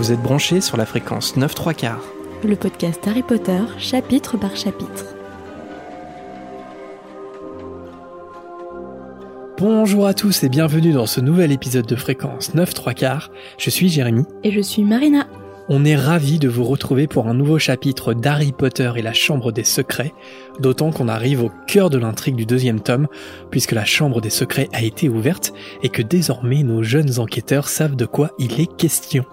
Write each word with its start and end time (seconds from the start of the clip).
Vous 0.00 0.12
êtes 0.12 0.22
branchés 0.22 0.62
sur 0.62 0.78
la 0.78 0.86
fréquence 0.86 1.36
9 1.36 1.54
3 1.54 1.74
quarts. 1.74 2.02
Le 2.42 2.56
podcast 2.56 3.06
Harry 3.06 3.22
Potter, 3.22 3.60
chapitre 3.76 4.38
par 4.38 4.56
chapitre. 4.56 5.14
Bonjour 9.58 10.06
à 10.06 10.14
tous 10.14 10.42
et 10.42 10.48
bienvenue 10.48 10.92
dans 10.92 11.04
ce 11.04 11.20
nouvel 11.20 11.52
épisode 11.52 11.84
de 11.84 11.96
fréquence 11.96 12.54
9 12.54 12.72
3 12.72 12.94
quarts. 12.94 13.30
Je 13.58 13.68
suis 13.68 13.90
Jérémy. 13.90 14.24
Et 14.42 14.52
je 14.52 14.62
suis 14.62 14.84
Marina. 14.84 15.26
On 15.68 15.84
est 15.84 15.96
ravis 15.96 16.38
de 16.38 16.48
vous 16.48 16.64
retrouver 16.64 17.06
pour 17.06 17.28
un 17.28 17.34
nouveau 17.34 17.58
chapitre 17.58 18.14
d'Harry 18.14 18.52
Potter 18.52 18.90
et 18.96 19.02
la 19.02 19.12
Chambre 19.12 19.52
des 19.52 19.64
Secrets, 19.64 20.14
d'autant 20.60 20.92
qu'on 20.92 21.08
arrive 21.08 21.44
au 21.44 21.52
cœur 21.66 21.90
de 21.90 21.98
l'intrigue 21.98 22.36
du 22.36 22.46
deuxième 22.46 22.80
tome, 22.80 23.06
puisque 23.50 23.72
la 23.72 23.84
Chambre 23.84 24.22
des 24.22 24.30
Secrets 24.30 24.70
a 24.72 24.82
été 24.82 25.10
ouverte 25.10 25.52
et 25.82 25.90
que 25.90 26.00
désormais 26.00 26.62
nos 26.62 26.82
jeunes 26.82 27.18
enquêteurs 27.18 27.68
savent 27.68 27.96
de 27.96 28.06
quoi 28.06 28.30
il 28.38 28.62
est 28.62 28.76
question. 28.78 29.26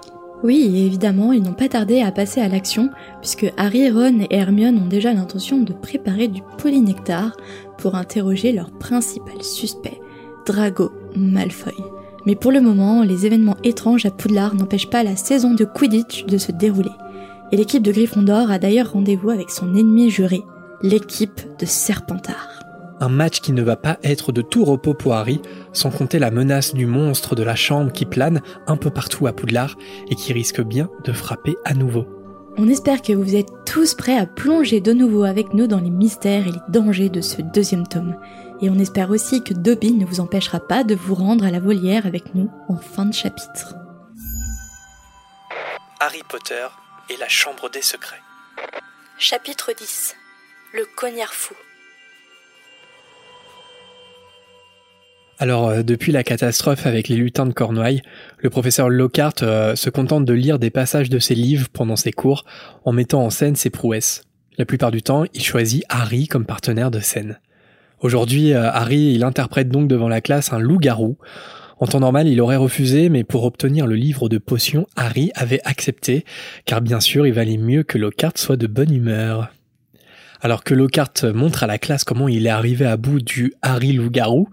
Oui, 0.44 0.86
évidemment, 0.86 1.34
ils 1.34 1.42
n'ont 1.42 1.54
pas 1.54 1.68
tardé 1.68 2.02
à 2.02 2.12
passer 2.12 2.42
à 2.42 2.48
l'action, 2.48 2.90
puisque 3.22 3.52
Harry, 3.58 3.90
Ron 3.90 4.20
et 4.22 4.36
Hermione 4.36 4.78
ont 4.78 4.88
déjà 4.88 5.12
l'intention 5.14 5.62
de 5.62 5.74
préparer 5.74 6.28
du 6.28 6.42
polynectar 6.60 7.36
pour 7.80 7.96
interroger 7.96 8.52
leur 8.52 8.70
principal 8.70 9.42
suspect, 9.42 10.00
Drago 10.46 10.92
Malfoy. 11.16 11.74
Mais 12.28 12.36
pour 12.36 12.52
le 12.52 12.62
moment, 12.62 13.04
les 13.04 13.26
événements 13.26 13.58
étranges 13.64 14.06
à 14.06 14.12
Poudlard 14.12 14.54
n'empêchent 14.54 14.90
pas 14.90 15.04
la 15.04 15.16
saison 15.16 15.54
de 15.54 15.66
Quidditch 15.66 16.26
de 16.26 16.38
se 16.38 16.52
dérouler. 16.52 16.92
Et 17.52 17.58
l'équipe 17.58 17.82
de 17.82 17.92
Gryffondor 17.92 18.52
a 18.52 18.60
d'ailleurs 18.60 18.92
rendez-vous 18.92 19.30
avec 19.30 19.50
son 19.50 19.74
ennemi 19.76 20.10
juré, 20.10 20.44
l'équipe 20.84 21.42
de 21.58 21.66
Serpentard. 21.66 22.57
Un 23.00 23.10
match 23.10 23.42
qui 23.42 23.52
ne 23.52 23.62
va 23.62 23.76
pas 23.76 24.00
être 24.04 24.32
de 24.32 24.42
tout 24.42 24.66
repos 24.66 24.96
pour 24.96 25.14
Harry, 25.14 25.40
sans 25.72 25.92
compter 25.92 26.18
la 26.18 26.32
menace 26.32 26.74
du 26.74 26.88
monstre 26.88 27.36
de 27.36 27.44
la 27.44 27.56
chambre 27.56 27.92
qui 27.92 28.06
plane 28.06 28.42
un 28.66 28.76
peu 28.76 28.90
partout 28.90 29.28
à 29.28 29.34
Poudlard 29.34 29.76
et 30.10 30.16
qui 30.16 30.34
risque 30.34 30.62
bien 30.62 30.90
de 31.04 31.12
frapper 31.12 31.56
à 31.64 31.76
nouveau. 31.76 32.08
On 32.58 32.68
espère 32.68 33.04
que 33.04 33.14
vous 33.14 33.36
êtes 33.36 33.52
tous 33.68 33.94
prêts 33.94 34.18
à 34.18 34.26
plonger 34.26 34.82
de 34.82 34.92
nouveau 34.92 35.26
avec 35.26 35.54
nous 35.54 35.68
dans 35.68 35.80
les 35.80 35.92
mystères 35.92 36.48
et 36.48 36.52
les 36.52 36.60
dangers 36.70 37.10
de 37.10 37.22
ce 37.22 37.44
deuxième 37.44 37.88
tome. 37.88 38.16
Et 38.62 38.72
on 38.72 38.80
espère 38.80 39.12
aussi 39.12 39.44
que 39.44 39.54
Dobby 39.54 39.92
ne 39.92 40.06
vous 40.06 40.20
empêchera 40.20 40.60
pas 40.60 40.84
de 40.84 40.96
vous 40.96 41.14
rendre 41.14 41.46
à 41.46 41.52
la 41.52 41.60
volière 41.60 42.08
avec 42.08 42.34
nous 42.34 42.50
en 42.68 42.78
fin 42.78 43.06
de 43.06 43.14
chapitre. 43.14 43.76
Harry 46.00 46.24
Potter 46.28 46.66
et 47.12 47.18
la 47.18 47.30
Chambre 47.30 47.70
des 47.70 47.84
Secrets. 47.84 48.22
Chapitre 49.20 49.72
10 49.78 50.16
Le 50.74 50.86
cognard 50.96 51.36
fou. 51.36 51.54
Alors, 55.40 55.70
euh, 55.70 55.84
depuis 55.84 56.12
la 56.12 56.24
catastrophe 56.24 56.88
avec 56.88 57.10
les 57.10 57.16
lutins 57.16 57.46
de 57.46 57.54
Cornouailles, 57.54 58.02
le 58.40 58.50
professeur 58.50 58.90
Lockhart 58.90 59.36
euh, 59.44 59.76
se 59.76 59.92
contente 59.92 60.26
de 60.26 60.34
lire 60.34 60.58
des 60.58 60.72
passages 60.72 61.10
de 61.10 61.20
ses 61.20 61.36
livres 61.36 61.68
pendant 61.72 61.96
ses 61.96 62.12
cours, 62.12 62.44
en 62.86 62.92
mettant 62.92 63.24
en 63.24 63.30
scène 63.30 63.56
ses 63.56 63.70
prouesses. 63.70 64.24
La 64.58 64.66
plupart 64.66 64.90
du 64.90 65.04
temps, 65.04 65.26
il 65.36 65.44
choisit 65.44 65.84
Harry 65.90 66.28
comme 66.28 66.46
partenaire 66.46 66.90
de 66.90 67.00
scène. 67.00 67.40
Aujourd'hui, 68.00 68.54
euh, 68.54 68.72
Harry, 68.72 69.14
il 69.14 69.24
interprète 69.24 69.70
donc 69.70 69.88
devant 69.88 70.08
la 70.10 70.22
classe 70.22 70.54
un 70.54 70.60
loup-garou. 70.60 71.18
En 71.80 71.86
temps 71.86 72.00
normal, 72.00 72.28
il 72.28 72.42
aurait 72.42 72.56
refusé, 72.56 73.10
mais 73.10 73.24
pour 73.24 73.44
obtenir 73.44 73.86
le 73.86 73.96
livre 73.96 74.30
de 74.30 74.40
potions, 74.40 74.88
Harry 74.96 75.32
avait 75.36 75.62
accepté, 75.66 76.26
car 76.66 76.82
bien 76.82 77.00
sûr, 77.00 77.28
il 77.28 77.34
valait 77.34 77.58
mieux 77.58 77.84
que 77.84 78.00
Lockhart 78.00 78.38
soit 78.38 78.58
de 78.58 78.66
bonne 78.66 78.92
humeur. 78.92 79.52
Alors 80.42 80.64
que 80.64 80.74
Lockhart 80.74 81.24
montre 81.34 81.64
à 81.64 81.68
la 81.68 81.78
classe 81.78 82.04
comment 82.04 82.28
il 82.28 82.46
est 82.46 82.52
arrivé 82.52 82.86
à 82.86 82.98
bout 82.98 83.20
du 83.20 83.54
Harry 83.62 83.94
loup-garou, 83.94 84.50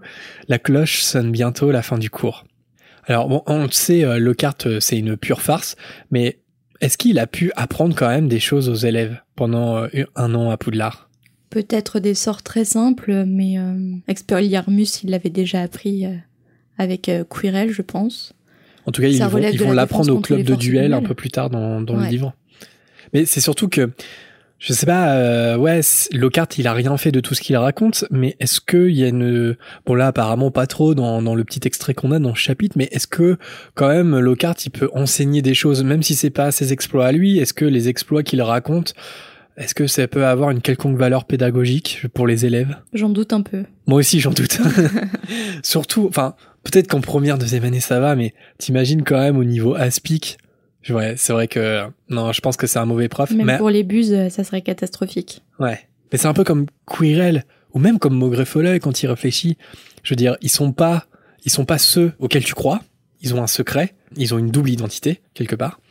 la 0.47 0.59
cloche 0.59 1.01
sonne 1.01 1.31
bientôt 1.31 1.71
la 1.71 1.81
fin 1.81 1.97
du 1.97 2.09
cours. 2.09 2.45
Alors 3.07 3.27
bon, 3.29 3.43
on 3.45 3.63
le 3.63 3.71
sait, 3.71 4.03
euh, 4.03 4.17
Lockhart, 4.17 4.55
euh, 4.65 4.79
c'est 4.79 4.97
une 4.97 5.15
pure 5.15 5.41
farce, 5.41 5.75
mais 6.09 6.39
est-ce 6.81 6.97
qu'il 6.97 7.19
a 7.19 7.27
pu 7.27 7.51
apprendre 7.55 7.95
quand 7.95 8.07
même 8.07 8.27
des 8.27 8.39
choses 8.39 8.67
aux 8.67 8.75
élèves 8.75 9.21
pendant 9.35 9.77
euh, 9.77 10.05
un 10.15 10.33
an 10.33 10.49
à 10.49 10.57
Poudlard? 10.57 11.09
Peut-être 11.51 11.99
des 11.99 12.15
sorts 12.15 12.41
très 12.41 12.65
simples, 12.65 13.23
mais 13.25 13.59
euh, 13.59 13.93
Expelliarmus, 14.07 15.03
il 15.03 15.11
l'avait 15.11 15.29
déjà 15.29 15.61
appris 15.61 16.05
avec 16.77 17.09
Quirrell, 17.29 17.71
je 17.71 17.81
pense. 17.81 18.33
En 18.85 18.91
tout 18.91 19.01
cas, 19.01 19.07
ils 19.07 19.17
Ça 19.17 19.27
vont, 19.27 19.37
ils 19.37 19.57
l'apprendre 19.57 20.13
au 20.13 20.19
club 20.19 20.41
de 20.41 20.55
duel 20.55 20.93
un 20.93 21.01
peu 21.01 21.13
plus 21.13 21.29
tard 21.29 21.49
dans, 21.49 21.81
dans 21.81 21.95
le 21.95 22.07
livre. 22.07 22.33
Mais 23.13 23.25
c'est 23.25 23.39
surtout 23.39 23.69
que, 23.69 23.91
je 24.57 24.73
sais 24.73 24.85
pas, 24.85 25.15
euh, 25.15 25.57
ouais, 25.57 25.81
Lockhart, 26.13 26.47
il 26.57 26.67
a 26.67 26.73
rien 26.73 26.95
fait 26.97 27.11
de 27.11 27.19
tout 27.19 27.35
ce 27.35 27.41
qu'il 27.41 27.57
raconte, 27.57 28.05
mais 28.09 28.35
est-ce 28.39 28.61
qu'il 28.61 28.95
y 28.95 29.03
a 29.03 29.07
une... 29.09 29.57
Bon 29.85 29.95
là, 29.95 30.07
apparemment 30.07 30.49
pas 30.49 30.65
trop 30.65 30.95
dans, 30.95 31.21
dans 31.21 31.35
le 31.35 31.43
petit 31.43 31.61
extrait 31.65 31.93
qu'on 31.93 32.11
a 32.11 32.19
dans 32.19 32.33
ce 32.33 32.39
chapitre, 32.39 32.75
mais 32.77 32.87
est-ce 32.91 33.07
que 33.07 33.37
quand 33.73 33.89
même 33.89 34.17
Lockhart, 34.17 34.55
il 34.65 34.69
peut 34.71 34.89
enseigner 34.93 35.41
des 35.41 35.53
choses, 35.53 35.83
même 35.83 36.03
si 36.03 36.15
c'est 36.15 36.29
pas 36.29 36.51
ses 36.51 36.73
exploits 36.73 37.05
à 37.05 37.11
lui, 37.11 37.37
est-ce 37.37 37.53
que 37.53 37.65
les 37.65 37.89
exploits 37.89 38.23
qu'il 38.23 38.41
raconte, 38.41 38.93
est-ce 39.57 39.73
que 39.73 39.87
ça 39.87 40.07
peut 40.07 40.25
avoir 40.25 40.51
une 40.51 40.61
quelconque 40.61 40.97
valeur 40.97 41.25
pédagogique 41.25 42.01
pour 42.13 42.27
les 42.27 42.45
élèves? 42.45 42.75
J'en 42.93 43.09
doute 43.09 43.31
un 43.31 43.41
peu. 43.41 43.63
moi 43.87 43.99
aussi, 43.99 44.19
j'en 44.19 44.31
doute. 44.31 44.59
Surtout, 45.63 46.07
enfin, 46.09 46.35
peut-être 46.63 46.87
qu'en 46.87 46.99
première, 46.99 47.37
deuxième 47.37 47.63
année, 47.63 47.79
ça 47.79 47.99
va, 47.99 48.15
mais 48.15 48.33
t'imagines 48.57 49.03
quand 49.03 49.19
même 49.19 49.37
au 49.37 49.45
niveau 49.45 49.75
aspic. 49.75 50.37
Ouais, 50.89 51.15
c'est 51.17 51.33
vrai 51.33 51.47
que, 51.47 51.83
non, 52.09 52.31
je 52.31 52.41
pense 52.41 52.57
que 52.57 52.67
c'est 52.67 52.79
un 52.79 52.85
mauvais 52.85 53.09
prof. 53.09 53.31
Même 53.31 53.45
mais, 53.45 53.57
pour 53.57 53.69
les 53.69 53.83
buses, 53.83 54.13
euh, 54.13 54.29
ça 54.29 54.43
serait 54.43 54.61
catastrophique. 54.61 55.41
ouais. 55.59 55.79
Mais 56.11 56.19
c'est 56.19 56.27
un 56.27 56.33
peu 56.33 56.43
comme 56.43 56.67
Quirrell, 56.85 57.43
ou 57.73 57.79
même 57.79 57.97
comme 57.99 58.13
Maugrey 58.15 58.45
Folleuil 58.45 58.79
quand 58.79 59.01
il 59.01 59.07
réfléchit. 59.07 59.57
Je 60.03 60.11
veux 60.11 60.15
dire, 60.15 60.37
ils 60.41 60.51
sont 60.51 60.71
pas, 60.71 61.07
ils 61.43 61.51
sont 61.51 61.65
pas 61.65 61.79
ceux 61.79 62.13
auxquels 62.19 62.43
tu 62.43 62.53
crois. 62.53 62.81
Ils 63.21 63.33
ont 63.33 63.41
un 63.41 63.47
secret. 63.47 63.95
Ils 64.15 64.33
ont 64.33 64.37
une 64.37 64.51
double 64.51 64.69
identité, 64.69 65.21
quelque 65.33 65.55
part. 65.55 65.81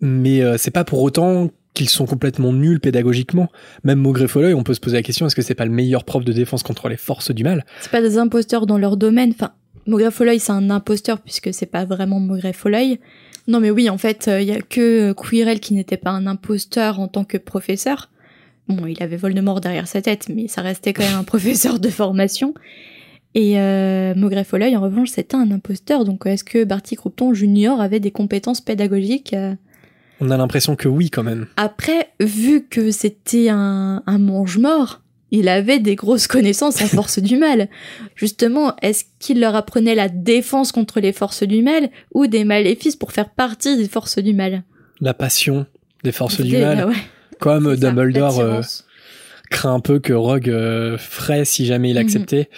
Mais 0.00 0.42
euh, 0.42 0.56
c'est 0.58 0.70
pas 0.70 0.84
pour 0.84 1.02
autant 1.02 1.50
qu'ils 1.74 1.88
sont 1.88 2.06
complètement 2.06 2.52
nuls 2.52 2.80
pédagogiquement. 2.80 3.48
Même 3.84 3.98
Maugrey 3.98 4.28
Folleuil, 4.28 4.54
on 4.54 4.62
peut 4.62 4.74
se 4.74 4.80
poser 4.80 4.96
la 4.96 5.02
question, 5.02 5.26
est-ce 5.26 5.36
que 5.36 5.42
c'est 5.42 5.54
pas 5.54 5.64
le 5.64 5.72
meilleur 5.72 6.04
prof 6.04 6.24
de 6.24 6.32
défense 6.32 6.62
contre 6.62 6.88
les 6.88 6.96
forces 6.96 7.32
du 7.32 7.44
mal? 7.44 7.64
C'est 7.80 7.90
pas 7.90 8.00
des 8.00 8.16
imposteurs 8.16 8.66
dans 8.66 8.78
leur 8.78 8.96
domaine. 8.96 9.32
Enfin, 9.34 9.52
Maugrey 9.86 10.10
Folleuil, 10.10 10.38
c'est 10.38 10.52
un 10.52 10.70
imposteur 10.70 11.20
puisque 11.20 11.52
c'est 11.52 11.66
pas 11.66 11.84
vraiment 11.84 12.20
Maugrey 12.20 12.52
Folleuil. 12.52 13.00
Non, 13.48 13.60
mais 13.60 13.70
oui, 13.70 13.88
en 13.88 13.96
fait, 13.96 14.30
il 14.40 14.46
y 14.46 14.52
a 14.52 14.60
que 14.60 15.10
euh, 15.10 15.14
Quirrell 15.14 15.58
qui 15.58 15.74
n'était 15.74 15.96
pas 15.96 16.10
un 16.10 16.26
imposteur 16.26 17.00
en 17.00 17.08
tant 17.08 17.24
que 17.24 17.38
professeur. 17.38 18.10
Bon, 18.68 18.86
il 18.86 19.02
avait 19.02 19.16
Voldemort 19.16 19.62
derrière 19.62 19.88
sa 19.88 20.02
tête, 20.02 20.28
mais 20.28 20.46
ça 20.48 20.60
restait 20.60 20.92
quand 20.92 21.02
même 21.02 21.18
un 21.18 21.24
professeur 21.24 21.80
de 21.80 21.88
formation. 21.88 22.52
Et 23.34 23.58
euh, 23.58 24.14
Maugrey 24.14 24.44
Folleuil, 24.44 24.76
en 24.76 24.82
revanche, 24.82 25.10
c'était 25.10 25.36
un 25.36 25.50
imposteur. 25.50 26.04
Donc, 26.04 26.26
est-ce 26.26 26.44
que 26.44 26.64
Barty 26.64 26.96
Croupton 26.96 27.32
Junior 27.32 27.80
avait 27.80 28.00
des 28.00 28.10
compétences 28.10 28.60
pédagogiques 28.60 29.32
euh, 29.32 29.54
On 30.20 30.30
a 30.30 30.36
l'impression 30.36 30.76
que 30.76 30.88
oui, 30.88 31.08
quand 31.08 31.22
même. 31.22 31.46
Après, 31.56 32.10
vu 32.20 32.66
que 32.68 32.90
c'était 32.90 33.48
un, 33.48 34.02
un 34.06 34.18
mange-mort, 34.18 35.00
il 35.30 35.48
avait 35.48 35.78
des 35.78 35.94
grosses 35.94 36.26
connaissances 36.26 36.80
en 36.82 36.86
force 36.98 37.18
du 37.18 37.36
mal. 37.36 37.68
Justement, 38.14 38.74
est-ce 38.82 39.04
qu'il 39.18 39.40
leur 39.40 39.54
apprenait 39.56 39.94
la 39.94 40.08
défense 40.08 40.72
contre 40.72 41.00
les 41.00 41.12
forces 41.12 41.42
du 41.42 41.62
mal 41.62 41.90
ou 42.14 42.26
des 42.26 42.44
maléfices 42.44 42.96
pour 42.96 43.12
faire 43.12 43.30
partie 43.30 43.76
des 43.76 43.88
forces 43.88 44.18
du 44.18 44.32
mal? 44.34 44.64
La 45.00 45.14
passion 45.14 45.66
des 46.04 46.12
forces 46.12 46.40
du 46.40 46.56
mal. 46.56 46.86
ouais, 46.86 46.94
Comme 47.40 47.76
Dumbledore 47.76 48.40
euh, 48.40 48.60
craint 49.50 49.74
un 49.74 49.80
peu 49.80 49.98
que 49.98 50.12
Rogue 50.12 50.48
euh, 50.50 50.96
ferait 50.98 51.44
si 51.44 51.66
jamais 51.66 51.90
il 51.90 51.94
Mhm. 51.96 52.02
acceptait. 52.02 52.48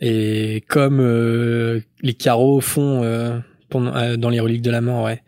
Et 0.00 0.62
comme 0.68 0.98
euh, 1.00 1.80
les 2.02 2.14
carreaux 2.14 2.60
font 2.60 3.02
euh, 3.02 3.38
pendant- 3.70 4.16
dans 4.16 4.28
les 4.30 4.40
reliques 4.40 4.62
de 4.62 4.70
la 4.70 4.80
mort, 4.80 5.04
ouais. 5.04 5.22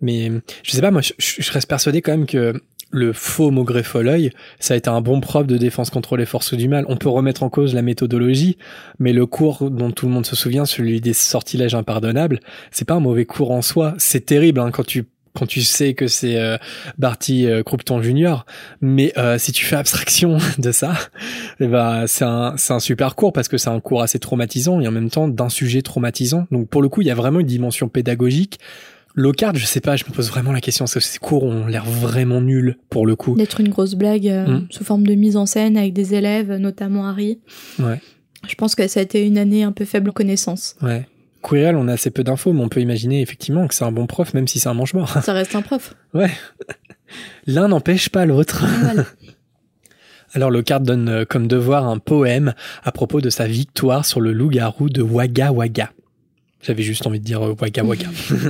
Mais 0.00 0.30
je 0.62 0.70
sais 0.72 0.80
pas, 0.82 0.90
moi, 0.90 1.00
je 1.02 1.52
reste 1.52 1.68
persuadé 1.68 2.02
quand 2.02 2.12
même 2.12 2.26
que 2.26 2.52
le 2.94 3.12
faux 3.12 3.50
Maugrey 3.50 3.82
Folleuil, 3.82 4.30
ça 4.60 4.74
a 4.74 4.76
été 4.76 4.88
un 4.88 5.00
bon 5.00 5.20
prof 5.20 5.46
de 5.46 5.58
défense 5.58 5.90
contre 5.90 6.16
les 6.16 6.26
forces 6.26 6.54
du 6.54 6.68
mal. 6.68 6.84
On 6.88 6.96
peut 6.96 7.08
remettre 7.08 7.42
en 7.42 7.50
cause 7.50 7.74
la 7.74 7.82
méthodologie, 7.82 8.56
mais 8.98 9.12
le 9.12 9.26
cours 9.26 9.70
dont 9.70 9.90
tout 9.90 10.06
le 10.06 10.12
monde 10.12 10.26
se 10.26 10.36
souvient, 10.36 10.64
celui 10.64 11.00
des 11.00 11.12
sortilèges 11.12 11.74
impardonnables, 11.74 12.40
c'est 12.70 12.86
pas 12.86 12.94
un 12.94 13.00
mauvais 13.00 13.24
cours 13.24 13.50
en 13.50 13.62
soi. 13.62 13.94
C'est 13.98 14.24
terrible 14.26 14.60
hein, 14.60 14.70
quand 14.70 14.86
tu 14.86 15.04
quand 15.36 15.46
tu 15.46 15.62
sais 15.62 15.94
que 15.94 16.06
c'est 16.06 16.38
euh, 16.38 16.56
Barty 16.96 17.46
euh, 17.46 17.64
Croupton 17.64 18.00
Junior, 18.00 18.46
mais 18.80 19.12
euh, 19.18 19.36
si 19.36 19.50
tu 19.50 19.64
fais 19.64 19.74
abstraction 19.74 20.38
de 20.58 20.70
ça, 20.70 20.94
eh 21.58 21.66
ben 21.66 22.06
c'est 22.06 22.24
un 22.24 22.54
c'est 22.56 22.72
un 22.72 22.78
super 22.78 23.16
cours 23.16 23.32
parce 23.32 23.48
que 23.48 23.58
c'est 23.58 23.70
un 23.70 23.80
cours 23.80 24.02
assez 24.02 24.20
traumatisant 24.20 24.80
et 24.80 24.86
en 24.86 24.92
même 24.92 25.10
temps 25.10 25.26
d'un 25.26 25.48
sujet 25.48 25.82
traumatisant. 25.82 26.46
Donc 26.52 26.68
pour 26.68 26.82
le 26.82 26.88
coup, 26.88 27.00
il 27.00 27.08
y 27.08 27.10
a 27.10 27.16
vraiment 27.16 27.40
une 27.40 27.46
dimension 27.46 27.88
pédagogique. 27.88 28.60
Lockhart, 29.16 29.54
je 29.56 29.64
sais 29.64 29.80
pas, 29.80 29.94
je 29.96 30.04
me 30.04 30.10
pose 30.10 30.28
vraiment 30.28 30.50
la 30.52 30.60
question 30.60 30.84
parce 30.84 30.94
que 30.94 31.00
ces 31.00 31.18
cours 31.18 31.44
ont 31.44 31.66
l'air 31.66 31.84
vraiment 31.84 32.40
nuls 32.40 32.76
pour 32.90 33.06
le 33.06 33.14
coup. 33.14 33.36
D'être 33.36 33.60
une 33.60 33.68
grosse 33.68 33.94
blague 33.94 34.26
euh, 34.28 34.46
Mm. 34.46 34.66
sous 34.70 34.84
forme 34.84 35.06
de 35.06 35.14
mise 35.14 35.36
en 35.36 35.46
scène 35.46 35.76
avec 35.76 35.92
des 35.92 36.14
élèves, 36.14 36.52
notamment 36.56 37.06
Harry. 37.06 37.38
Ouais. 37.78 38.00
Je 38.48 38.54
pense 38.56 38.74
que 38.74 38.86
ça 38.88 39.00
a 39.00 39.02
été 39.04 39.24
une 39.24 39.38
année 39.38 39.62
un 39.62 39.72
peu 39.72 39.84
faible 39.84 40.10
en 40.10 40.12
connaissances. 40.12 40.74
Ouais. 40.82 41.06
Quirrell, 41.42 41.76
on 41.76 41.88
a 41.88 41.92
assez 41.92 42.10
peu 42.10 42.24
d'infos, 42.24 42.52
mais 42.52 42.62
on 42.62 42.68
peut 42.68 42.80
imaginer 42.80 43.20
effectivement 43.20 43.68
que 43.68 43.74
c'est 43.74 43.84
un 43.84 43.92
bon 43.92 44.06
prof, 44.06 44.34
même 44.34 44.48
si 44.48 44.58
c'est 44.58 44.68
un 44.68 44.74
mange-mort. 44.74 45.22
Ça 45.22 45.32
reste 45.32 45.54
un 45.54 45.62
prof. 45.62 45.94
Ouais. 46.14 46.30
L'un 47.46 47.68
n'empêche 47.68 48.08
pas 48.08 48.24
l'autre. 48.26 48.64
Voilà. 48.82 49.04
Alors 50.32 50.50
Lockhart 50.50 50.80
donne 50.80 51.08
euh, 51.08 51.24
comme 51.24 51.46
devoir 51.46 51.86
un 51.86 51.98
poème 51.98 52.54
à 52.82 52.90
propos 52.90 53.20
de 53.20 53.30
sa 53.30 53.46
victoire 53.46 54.04
sur 54.04 54.20
le 54.20 54.32
loup-garou 54.32 54.88
de 54.88 55.00
Wagga 55.02 55.52
Wagga. 55.52 55.92
J'avais 56.60 56.82
juste 56.82 57.06
envie 57.06 57.20
de 57.20 57.24
dire 57.24 57.42
euh, 57.46 57.54
Wagga 57.56 57.84
Wagga. 57.84 58.08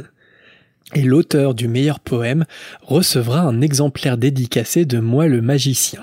Et 0.95 1.03
l'auteur 1.03 1.55
du 1.55 1.67
meilleur 1.67 1.99
poème 1.99 2.45
recevra 2.83 3.41
un 3.41 3.61
exemplaire 3.61 4.17
dédicacé 4.17 4.85
de 4.85 4.99
moi 5.01 5.27
le 5.27 5.43
magicien. 5.43 6.03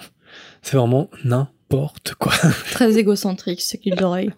C'est 0.62 0.76
vraiment 0.76 1.10
n'importe 1.24 2.14
quoi. 2.16 2.34
Très 2.72 2.98
égocentrique, 2.98 3.62
ce 3.62 3.78
qu'il 3.78 3.96
l'oreille. 3.96 4.32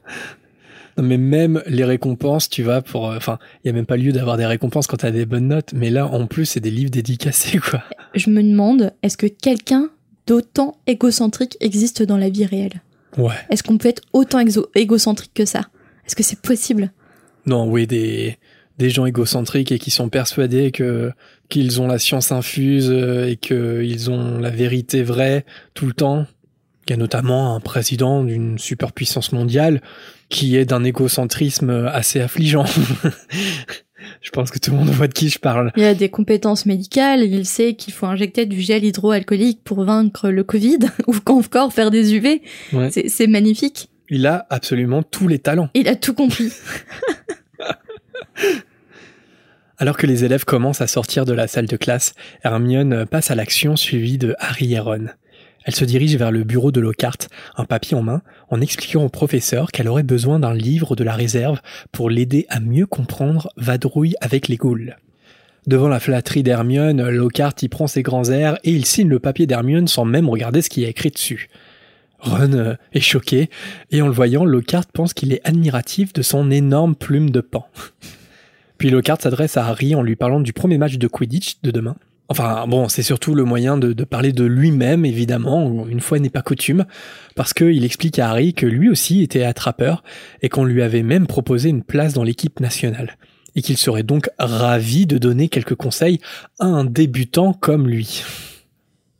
Non, 0.97 1.03
mais 1.03 1.17
même 1.17 1.63
les 1.65 1.83
récompenses, 1.83 2.49
tu 2.49 2.61
vois, 2.61 2.83
pour, 2.83 3.09
euh, 3.09 3.17
enfin, 3.17 3.39
il 3.63 3.67
y 3.67 3.69
a 3.71 3.73
même 3.73 3.87
pas 3.87 3.97
lieu 3.97 4.11
d'avoir 4.11 4.37
des 4.37 4.45
récompenses 4.45 4.85
quand 4.85 4.97
t'as 4.97 5.09
des 5.09 5.25
bonnes 5.25 5.47
notes, 5.47 5.73
mais 5.73 5.89
là, 5.89 6.05
en 6.05 6.27
plus, 6.27 6.45
c'est 6.45 6.59
des 6.59 6.69
livres 6.69 6.91
dédicacés, 6.91 7.57
quoi. 7.57 7.81
Je 8.13 8.29
me 8.29 8.43
demande, 8.43 8.93
est-ce 9.01 9.17
que 9.17 9.25
quelqu'un 9.25 9.89
d'autant 10.27 10.77
égocentrique 10.85 11.57
existe 11.61 12.03
dans 12.03 12.17
la 12.17 12.29
vie 12.29 12.45
réelle? 12.45 12.83
Ouais. 13.17 13.33
Est-ce 13.49 13.63
qu'on 13.63 13.79
peut 13.79 13.89
être 13.89 14.03
autant 14.13 14.39
égocentrique 14.75 15.33
que 15.33 15.45
ça? 15.45 15.61
Est-ce 16.05 16.15
que 16.15 16.23
c'est 16.23 16.39
possible? 16.39 16.91
Non, 17.47 17.67
oui, 17.67 17.87
des, 17.87 18.37
des 18.77 18.89
gens 18.89 19.05
égocentriques 19.05 19.71
et 19.71 19.79
qui 19.79 19.91
sont 19.91 20.09
persuadés 20.09 20.71
que, 20.71 21.11
qu'ils 21.49 21.81
ont 21.81 21.87
la 21.87 21.99
science 21.99 22.31
infuse 22.31 22.89
euh, 22.91 23.29
et 23.29 23.35
qu'ils 23.37 24.09
ont 24.09 24.39
la 24.39 24.49
vérité 24.49 25.03
vraie 25.03 25.45
tout 25.73 25.85
le 25.85 25.93
temps. 25.93 26.25
Il 26.87 26.91
y 26.91 26.93
a 26.93 26.97
notamment 26.97 27.55
un 27.55 27.59
président 27.59 28.23
d'une 28.23 28.57
superpuissance 28.57 29.31
mondiale 29.31 29.81
qui 30.29 30.57
est 30.57 30.65
d'un 30.65 30.83
égocentrisme 30.83 31.89
assez 31.93 32.19
affligeant. 32.19 32.65
je 34.21 34.29
pense 34.31 34.51
que 34.51 34.59
tout 34.59 34.71
le 34.71 34.77
monde 34.77 34.89
voit 34.89 35.07
de 35.07 35.13
qui 35.13 35.29
je 35.29 35.39
parle. 35.39 35.71
Il 35.77 35.83
a 35.83 35.93
des 35.95 36.09
compétences 36.09 36.65
médicales, 36.65 37.21
il 37.23 37.45
sait 37.45 37.75
qu'il 37.75 37.93
faut 37.93 38.05
injecter 38.07 38.45
du 38.45 38.59
gel 38.59 38.83
hydroalcoolique 38.83 39.63
pour 39.63 39.83
vaincre 39.85 40.29
le 40.29 40.43
Covid, 40.43 40.79
ou 41.07 41.15
encore 41.27 41.71
faire 41.71 41.89
des 41.91 42.15
UV. 42.15 42.41
Ouais. 42.73 42.89
C'est- 42.91 43.07
C'est 43.07 43.27
magnifique. 43.27 43.89
Il 44.09 44.27
a 44.27 44.45
absolument 44.49 45.03
tous 45.03 45.27
les 45.29 45.39
talents. 45.39 45.69
Il 45.75 45.87
a 45.87 45.95
tout 45.95 46.13
compris. 46.13 46.51
Alors 49.77 49.97
que 49.97 50.07
les 50.07 50.23
élèves 50.23 50.45
commencent 50.45 50.81
à 50.81 50.87
sortir 50.87 51.25
de 51.25 51.33
la 51.33 51.47
salle 51.47 51.65
de 51.65 51.77
classe, 51.77 52.13
Hermione 52.43 53.05
passe 53.05 53.31
à 53.31 53.35
l'action 53.35 53.75
suivie 53.75 54.17
de 54.17 54.35
Harry 54.39 54.73
et 54.73 54.79
Ron. 54.79 55.07
Elle 55.65 55.75
se 55.75 55.85
dirige 55.85 56.15
vers 56.15 56.31
le 56.31 56.43
bureau 56.43 56.71
de 56.71 56.81
Lockhart, 56.81 57.17
un 57.57 57.65
papier 57.65 57.95
en 57.95 58.01
main, 58.01 58.21
en 58.49 58.61
expliquant 58.61 59.03
au 59.03 59.09
professeur 59.09 59.71
qu'elle 59.71 59.87
aurait 59.87 60.03
besoin 60.03 60.39
d'un 60.39 60.53
livre 60.53 60.95
de 60.95 61.03
la 61.03 61.13
réserve 61.13 61.61
pour 61.91 62.09
l'aider 62.09 62.45
à 62.49 62.59
mieux 62.59 62.85
comprendre 62.85 63.49
Vadrouille 63.57 64.15
avec 64.21 64.47
les 64.47 64.57
ghouls. 64.57 64.95
Devant 65.65 65.87
la 65.87 66.01
flatterie 66.01 66.43
d'Hermione, 66.43 67.09
Lockhart 67.09 67.55
y 67.61 67.69
prend 67.69 67.87
ses 67.87 68.03
grands 68.03 68.29
airs 68.29 68.57
et 68.65 68.71
il 68.71 68.85
signe 68.85 69.07
le 69.07 69.19
papier 69.19 69.47
d'Hermione 69.47 69.87
sans 69.87 70.03
même 70.03 70.27
regarder 70.27 70.61
ce 70.61 70.69
qui 70.69 70.83
est 70.83 70.89
écrit 70.89 71.11
dessus. 71.11 71.49
Ron 72.19 72.53
euh, 72.53 72.75
est 72.93 73.01
choqué, 73.01 73.49
et 73.91 74.01
en 74.01 74.07
le 74.07 74.13
voyant, 74.13 74.45
Lockhart 74.45 74.85
pense 74.93 75.13
qu'il 75.13 75.33
est 75.33 75.41
admiratif 75.45 76.13
de 76.13 76.21
son 76.21 76.51
énorme 76.51 76.95
plume 76.95 77.29
de 77.29 77.41
pan. 77.41 77.67
Puis 78.77 78.89
Lockhart 78.89 79.21
s'adresse 79.21 79.57
à 79.57 79.65
Harry 79.67 79.95
en 79.95 80.01
lui 80.01 80.15
parlant 80.15 80.39
du 80.39 80.53
premier 80.53 80.77
match 80.77 80.97
de 80.97 81.07
Quidditch 81.07 81.57
de 81.63 81.71
demain. 81.71 81.95
Enfin 82.29 82.65
bon, 82.67 82.87
c'est 82.89 83.03
surtout 83.03 83.35
le 83.35 83.43
moyen 83.43 83.77
de, 83.77 83.93
de 83.93 84.03
parler 84.03 84.31
de 84.31 84.43
lui-même, 84.43 85.05
évidemment, 85.05 85.85
une 85.87 85.99
fois 85.99 86.19
n'est 86.19 86.29
pas 86.29 86.41
coutume, 86.41 86.85
parce 87.35 87.53
qu'il 87.53 87.83
explique 87.83 88.17
à 88.17 88.29
Harry 88.29 88.53
que 88.53 88.65
lui 88.65 88.89
aussi 88.89 89.21
était 89.21 89.43
attrapeur 89.43 90.03
et 90.41 90.49
qu'on 90.49 90.63
lui 90.63 90.81
avait 90.81 91.03
même 91.03 91.27
proposé 91.27 91.69
une 91.69 91.83
place 91.83 92.13
dans 92.13 92.23
l'équipe 92.23 92.59
nationale, 92.59 93.17
et 93.55 93.61
qu'il 93.61 93.77
serait 93.77 94.03
donc 94.03 94.29
ravi 94.39 95.05
de 95.05 95.17
donner 95.17 95.49
quelques 95.49 95.75
conseils 95.75 96.19
à 96.59 96.65
un 96.65 96.85
débutant 96.85 97.53
comme 97.53 97.87
lui. 97.87 98.23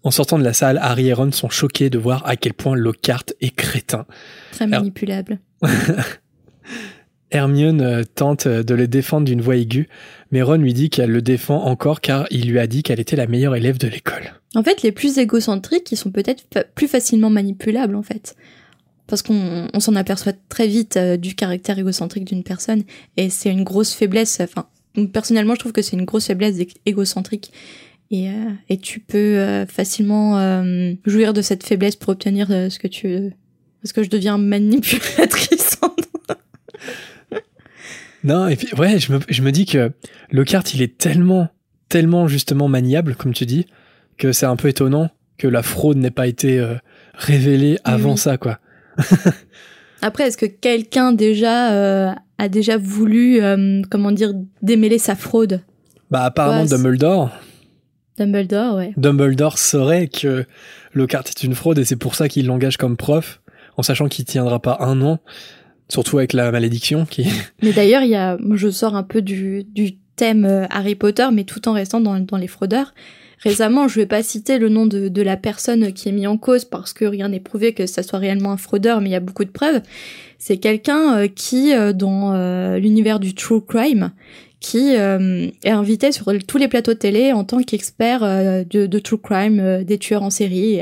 En 0.03 0.11
sortant 0.11 0.37
de 0.37 0.43
la 0.43 0.53
salle, 0.53 0.79
Harry 0.81 1.07
et 1.07 1.13
Ron 1.13 1.31
sont 1.31 1.49
choqués 1.49 1.89
de 1.89 1.97
voir 1.97 2.25
à 2.25 2.35
quel 2.35 2.53
point 2.53 2.75
Lockhart 2.75 3.25
est 3.41 3.55
crétin. 3.55 4.05
Très 4.51 4.67
manipulable. 4.67 5.39
Hermione 7.33 7.81
euh, 7.81 8.03
tente 8.03 8.47
de 8.47 8.73
le 8.73 8.87
défendre 8.87 9.25
d'une 9.25 9.41
voix 9.41 9.57
aiguë, 9.57 9.89
mais 10.31 10.41
Ron 10.41 10.55
lui 10.55 10.73
dit 10.73 10.89
qu'elle 10.89 11.11
le 11.11 11.21
défend 11.21 11.63
encore 11.63 11.99
car 11.99 12.25
il 12.31 12.49
lui 12.49 12.59
a 12.59 12.67
dit 12.67 12.83
qu'elle 12.83 12.99
était 12.99 13.15
la 13.15 13.27
meilleure 13.27 13.55
élève 13.55 13.77
de 13.77 13.87
l'école. 13.87 14.33
En 14.55 14.63
fait, 14.63 14.81
les 14.83 14.91
plus 14.91 15.17
égocentriques, 15.17 15.91
ils 15.91 15.97
sont 15.97 16.11
peut-être 16.11 16.43
plus 16.75 16.87
facilement 16.87 17.29
manipulables, 17.29 17.95
en 17.95 18.03
fait. 18.03 18.35
Parce 19.07 19.21
qu'on 19.21 19.67
on 19.73 19.79
s'en 19.79 19.95
aperçoit 19.95 20.33
très 20.47 20.67
vite 20.67 20.95
euh, 20.95 21.17
du 21.17 21.35
caractère 21.35 21.77
égocentrique 21.77 22.23
d'une 22.23 22.43
personne, 22.43 22.83
et 23.17 23.29
c'est 23.29 23.49
une 23.49 23.63
grosse 23.63 23.93
faiblesse. 23.93 24.39
Enfin, 24.39 24.67
personnellement, 25.11 25.55
je 25.55 25.59
trouve 25.59 25.73
que 25.73 25.81
c'est 25.81 25.97
une 25.97 26.05
grosse 26.05 26.27
faiblesse 26.27 26.55
égocentrique. 26.85 27.51
Et, 28.11 28.29
euh, 28.29 28.75
tu 28.81 28.99
peux 28.99 29.17
euh, 29.17 29.65
facilement 29.65 30.37
euh, 30.37 30.93
jouir 31.05 31.33
de 31.33 31.41
cette 31.41 31.63
faiblesse 31.63 31.95
pour 31.95 32.09
obtenir 32.09 32.47
euh, 32.51 32.69
ce 32.69 32.77
que 32.77 32.87
tu 32.87 33.07
veux. 33.07 33.31
Parce 33.81 33.91
que 33.91 34.03
je 34.03 34.09
deviens 34.09 34.37
manipulatrice. 34.37 35.72
Non, 38.23 38.47
et 38.47 38.55
puis 38.55 38.73
ouais, 38.75 38.99
je 38.99 39.13
me, 39.13 39.19
je 39.27 39.41
me 39.41 39.51
dis 39.51 39.65
que 39.65 39.91
Lockhart, 40.31 40.63
il 40.73 40.81
est 40.81 40.97
tellement, 40.97 41.49
tellement 41.89 42.27
justement 42.27 42.67
maniable, 42.67 43.15
comme 43.15 43.33
tu 43.33 43.45
dis, 43.45 43.65
que 44.17 44.31
c'est 44.31 44.45
un 44.45 44.55
peu 44.55 44.69
étonnant 44.69 45.09
que 45.37 45.47
la 45.47 45.63
fraude 45.63 45.97
n'ait 45.97 46.11
pas 46.11 46.27
été 46.27 46.59
euh, 46.59 46.75
révélée 47.15 47.77
avant 47.83 48.11
oui. 48.11 48.17
ça, 48.17 48.37
quoi. 48.37 48.59
Après, 50.01 50.27
est-ce 50.27 50.37
que 50.37 50.45
quelqu'un 50.45 51.11
déjà 51.11 51.73
euh, 51.73 52.11
a 52.37 52.49
déjà 52.49 52.77
voulu, 52.77 53.41
euh, 53.41 53.81
comment 53.89 54.11
dire, 54.11 54.33
démêler 54.61 54.99
sa 54.99 55.15
fraude? 55.15 55.61
Bah 56.11 56.23
apparemment 56.23 56.61
Ouais, 56.61 56.67
Dumbledore, 56.67 57.31
Dumbledore, 58.17 58.75
ouais. 58.75 58.93
Dumbledore 58.97 59.57
saurait 59.57 60.07
que 60.07 60.45
Lockhart 60.93 61.23
est 61.27 61.43
une 61.43 61.55
fraude 61.55 61.79
et 61.79 61.85
c'est 61.85 61.95
pour 61.95 62.15
ça 62.15 62.29
qu'il 62.29 62.45
l'engage 62.45 62.77
comme 62.77 62.97
prof, 62.97 63.41
en 63.77 63.83
sachant 63.83 64.07
qu'il 64.07 64.25
tiendra 64.25 64.61
pas 64.61 64.77
un 64.81 65.01
an, 65.01 65.19
surtout 65.93 66.17
avec 66.17 66.33
la 66.33 66.51
malédiction 66.51 67.05
qui. 67.05 67.27
Mais 67.61 67.71
d'ailleurs, 67.71 68.01
il 68.01 68.09
y 68.09 68.15
a, 68.15 68.37
je 68.53 68.69
sors 68.69 68.95
un 68.95 69.03
peu 69.03 69.21
du, 69.21 69.65
thème 70.15 70.45
euh, 70.45 70.65
Harry 70.69 70.93
Potter, 70.93 71.27
mais 71.31 71.43
tout 71.43 71.67
en 71.67 71.73
restant 71.73 71.99
dans, 71.99 72.37
les 72.37 72.47
fraudeurs. 72.47 72.93
Récemment, 73.39 73.87
je 73.87 73.99
vais 73.99 74.05
pas 74.05 74.21
citer 74.21 74.59
le 74.59 74.69
nom 74.69 74.85
de, 74.85 75.07
de 75.07 75.21
la 75.23 75.37
personne 75.37 75.91
qui 75.91 76.07
est 76.07 76.11
mis 76.11 76.27
en 76.27 76.37
cause 76.37 76.65
parce 76.65 76.93
que 76.93 77.03
rien 77.03 77.29
n'est 77.29 77.39
prouvé 77.39 77.73
que 77.73 77.87
ça 77.87 78.03
soit 78.03 78.19
réellement 78.19 78.51
un 78.51 78.57
fraudeur, 78.57 79.01
mais 79.01 79.09
il 79.09 79.11
y 79.11 79.15
a 79.15 79.19
beaucoup 79.19 79.43
de 79.43 79.49
preuves. 79.49 79.81
C'est 80.37 80.57
quelqu'un 80.57 81.17
euh, 81.17 81.27
qui, 81.27 81.73
euh, 81.73 81.93
dans 81.93 82.33
l'univers 82.77 83.19
du 83.19 83.33
true 83.33 83.61
crime, 83.61 84.11
qui 84.63 84.95
euh, 84.95 85.49
est 85.65 85.71
invité 85.71 86.13
sur 86.13 86.31
tous 86.47 86.57
les 86.57 86.69
plateaux 86.69 86.93
de 86.93 86.97
télé 86.97 87.33
en 87.33 87.43
tant 87.43 87.61
qu'expert 87.61 88.23
euh, 88.23 88.63
de, 88.63 88.99
true 88.99 89.17
crime, 89.17 89.59
euh, 89.59 89.83
des 89.83 89.97
tueurs 89.97 90.23
en 90.23 90.29
série. 90.29 90.79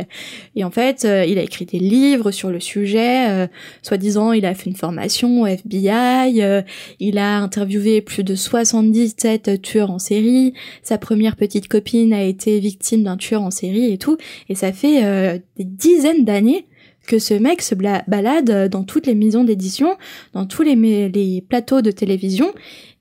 Et 0.56 0.64
en 0.64 0.70
fait, 0.70 1.04
euh, 1.04 1.26
il 1.26 1.40
a 1.40 1.42
écrit 1.42 1.66
des 1.66 1.80
livres 1.80 2.30
sur 2.30 2.52
le 2.52 2.60
sujet. 2.60 3.50
Soi-disant, 3.82 4.34
il 4.34 4.46
a 4.46 4.54
fait 4.54 4.70
une 4.70 4.76
formation 4.76 5.42
au 5.42 5.48
FBI. 5.48 6.64
il 7.00 7.18
a 7.18 7.38
interviewé 7.40 8.02
plus 8.02 8.24
de 8.24 8.36
77 8.36 9.60
tueurs 9.64 9.90
en 9.90 9.98
série. 9.98 10.54
Sa 10.84 11.00
première 11.00 11.36
petite 11.36 11.68
copine 11.68 12.14
a 12.14 12.22
été 12.22 12.60
victime 12.60 13.04
d'un 13.04 13.18
tueur 13.18 13.42
en 13.42 13.52
série 13.52 13.92
et 13.92 13.98
tout. 13.98 14.18
Et 14.48 14.54
ça 14.54 14.72
fait 14.72 15.42
des 15.58 15.64
dizaines 15.64 16.24
d'années 16.24 16.68
que 17.08 17.18
ce 17.18 17.34
mec 17.34 17.64
se 17.64 17.74
balade 17.74 18.70
dans 18.70 18.84
toutes 18.84 19.08
les 19.08 19.16
maisons 19.16 19.44
d'édition, 19.44 19.98
dans 20.34 20.46
tous 20.46 20.62
les, 20.62 20.76
les 21.10 21.42
plateaux 21.42 21.82
de 21.82 21.90
télévision, 21.90 22.54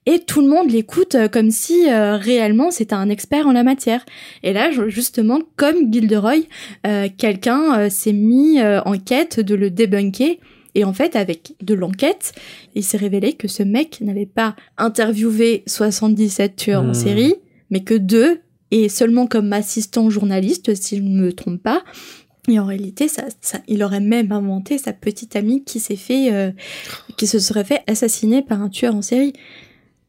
et 0.07 0.21
tout 0.21 0.41
le 0.41 0.49
monde 0.49 0.71
l'écoute 0.71 1.15
euh, 1.15 1.29
comme 1.29 1.51
si 1.51 1.91
euh, 1.91 2.17
réellement 2.17 2.71
c'était 2.71 2.95
un 2.95 3.09
expert 3.09 3.47
en 3.47 3.53
la 3.53 3.63
matière. 3.63 4.05
Et 4.43 4.53
là, 4.53 4.71
justement, 4.89 5.41
comme 5.57 5.93
Gilderoy, 5.93 6.43
euh, 6.87 7.09
quelqu'un 7.17 7.89
s'est 7.91 8.13
mis 8.13 8.63
en 8.63 8.99
quête 8.99 9.41
de 9.41 9.55
le 9.55 9.71
débunker. 9.71 10.39
Et 10.77 10.85
en 10.85 10.93
fait, 10.93 11.17
avec 11.17 11.55
de 11.61 11.75
l'enquête, 11.75 12.33
il 12.77 12.85
s'est 12.85 12.97
révélé 12.97 13.33
que 13.33 13.49
ce 13.49 13.65
mec 13.65 14.01
n'avait 14.01 14.25
pas 14.27 14.55
interviewé 14.79 15.65
77 15.67 16.55
tueurs 16.55 16.83
en 16.83 16.91
Hmm. 16.91 16.95
série, 16.95 17.35
mais 17.71 17.83
que 17.83 17.95
deux, 17.95 18.41
et 18.71 18.89
seulement 18.89 19.27
comme 19.27 19.53
assistant 19.53 20.09
journaliste, 20.11 20.75
si 20.77 20.99
je 20.99 21.03
ne 21.03 21.23
me 21.23 21.33
trompe 21.33 21.61
pas. 21.61 21.83
Et 22.49 22.59
en 22.59 22.67
réalité, 22.67 23.09
ça, 23.09 23.25
ça, 23.41 23.59
il 23.69 23.83
aurait 23.83 24.01
même 24.01 24.33
inventé 24.33 24.79
sa 24.79 24.93
petite 24.93 25.37
amie 25.37 25.63
qui 25.65 25.79
s'est 25.81 25.97
fait, 25.97 26.33
euh, 26.33 26.51
qui 27.17 27.27
se 27.27 27.39
serait 27.39 27.65
fait 27.65 27.83
assassiner 27.87 28.43
par 28.43 28.63
un 28.63 28.69
tueur 28.69 28.95
en 28.95 29.03
série. 29.03 29.33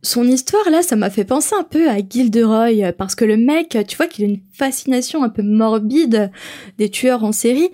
Son 0.03 0.27
histoire, 0.27 0.67
là, 0.71 0.81
ça 0.81 0.95
m'a 0.95 1.09
fait 1.11 1.25
penser 1.25 1.53
un 1.57 1.63
peu 1.63 1.87
à 1.87 1.97
Gilderoy, 1.99 2.83
euh, 2.83 2.91
parce 2.91 3.13
que 3.13 3.25
le 3.25 3.37
mec, 3.37 3.77
tu 3.87 3.97
vois 3.97 4.07
qu'il 4.07 4.25
a 4.25 4.27
une 4.27 4.39
fascination 4.51 5.23
un 5.23 5.29
peu 5.29 5.43
morbide 5.43 6.31
des 6.77 6.89
tueurs 6.89 7.23
en 7.23 7.31
série. 7.31 7.69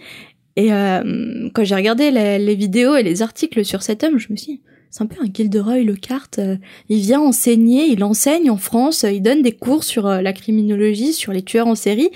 Et 0.58 0.74
euh, 0.74 1.50
quand 1.54 1.64
j'ai 1.64 1.76
regardé 1.76 2.10
les, 2.10 2.56
vidéos 2.56 2.96
et 2.96 3.04
les 3.04 3.22
articles 3.22 3.64
sur 3.64 3.84
cet 3.84 4.04
homme, 4.04 4.18
je 4.18 4.28
me 4.32 4.36
suis 4.36 4.54
dit, 4.54 4.62
c'est 4.90 5.04
un 5.04 5.06
peu 5.06 5.22
un 5.24 5.32
Gilderoy 5.32 5.84
Lockhart. 5.84 6.32
euh, 6.40 6.58
il 6.90 7.00
vient 7.00 7.22
enseigner, 7.22 7.86
il 7.86 8.04
enseigne 8.04 8.50
en 8.50 8.58
France, 8.58 9.04
euh, 9.04 9.12
il 9.12 9.22
donne 9.22 9.44
des 9.44 9.52
cours 9.52 9.84
sur 9.84 10.08
la 10.08 10.34
criminologie, 10.34 11.14
sur 11.14 11.32
les 11.32 11.44
tueurs 11.44 11.68
en 11.68 11.76
série. 11.76 12.10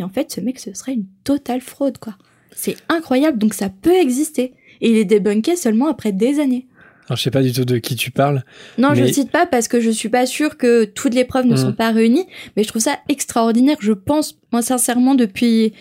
Et 0.00 0.02
en 0.02 0.08
fait, 0.08 0.32
ce 0.32 0.40
mec, 0.40 0.58
ce 0.58 0.74
serait 0.74 0.94
une 0.94 1.06
totale 1.22 1.60
fraude, 1.60 1.98
quoi. 1.98 2.16
C'est 2.50 2.76
incroyable, 2.88 3.38
donc 3.38 3.54
ça 3.54 3.68
peut 3.68 3.94
exister. 3.94 4.54
Et 4.80 4.90
il 4.90 4.96
est 4.96 5.04
débunké 5.04 5.54
seulement 5.54 5.86
après 5.86 6.10
des 6.10 6.40
années. 6.40 6.66
Alors, 7.06 7.16
je 7.16 7.22
sais 7.22 7.30
pas 7.30 7.42
du 7.42 7.52
tout 7.52 7.64
de 7.64 7.78
qui 7.78 7.96
tu 7.96 8.10
parles. 8.10 8.44
Non, 8.78 8.94
je 8.94 9.02
le 9.02 9.12
cite 9.12 9.30
pas 9.30 9.46
parce 9.46 9.68
que 9.68 9.80
je 9.80 9.90
suis 9.90 10.08
pas 10.08 10.24
sûre 10.26 10.56
que 10.56 10.84
toutes 10.84 11.14
les 11.14 11.24
preuves 11.24 11.46
ne 11.46 11.56
sont 11.56 11.72
pas 11.72 11.90
réunies, 11.90 12.26
mais 12.56 12.62
je 12.62 12.68
trouve 12.68 12.82
ça 12.82 12.98
extraordinaire. 13.08 13.76
Je 13.80 13.92
pense, 13.92 14.38
moi 14.52 14.62
sincèrement, 14.62 15.14
depuis, 15.14 15.74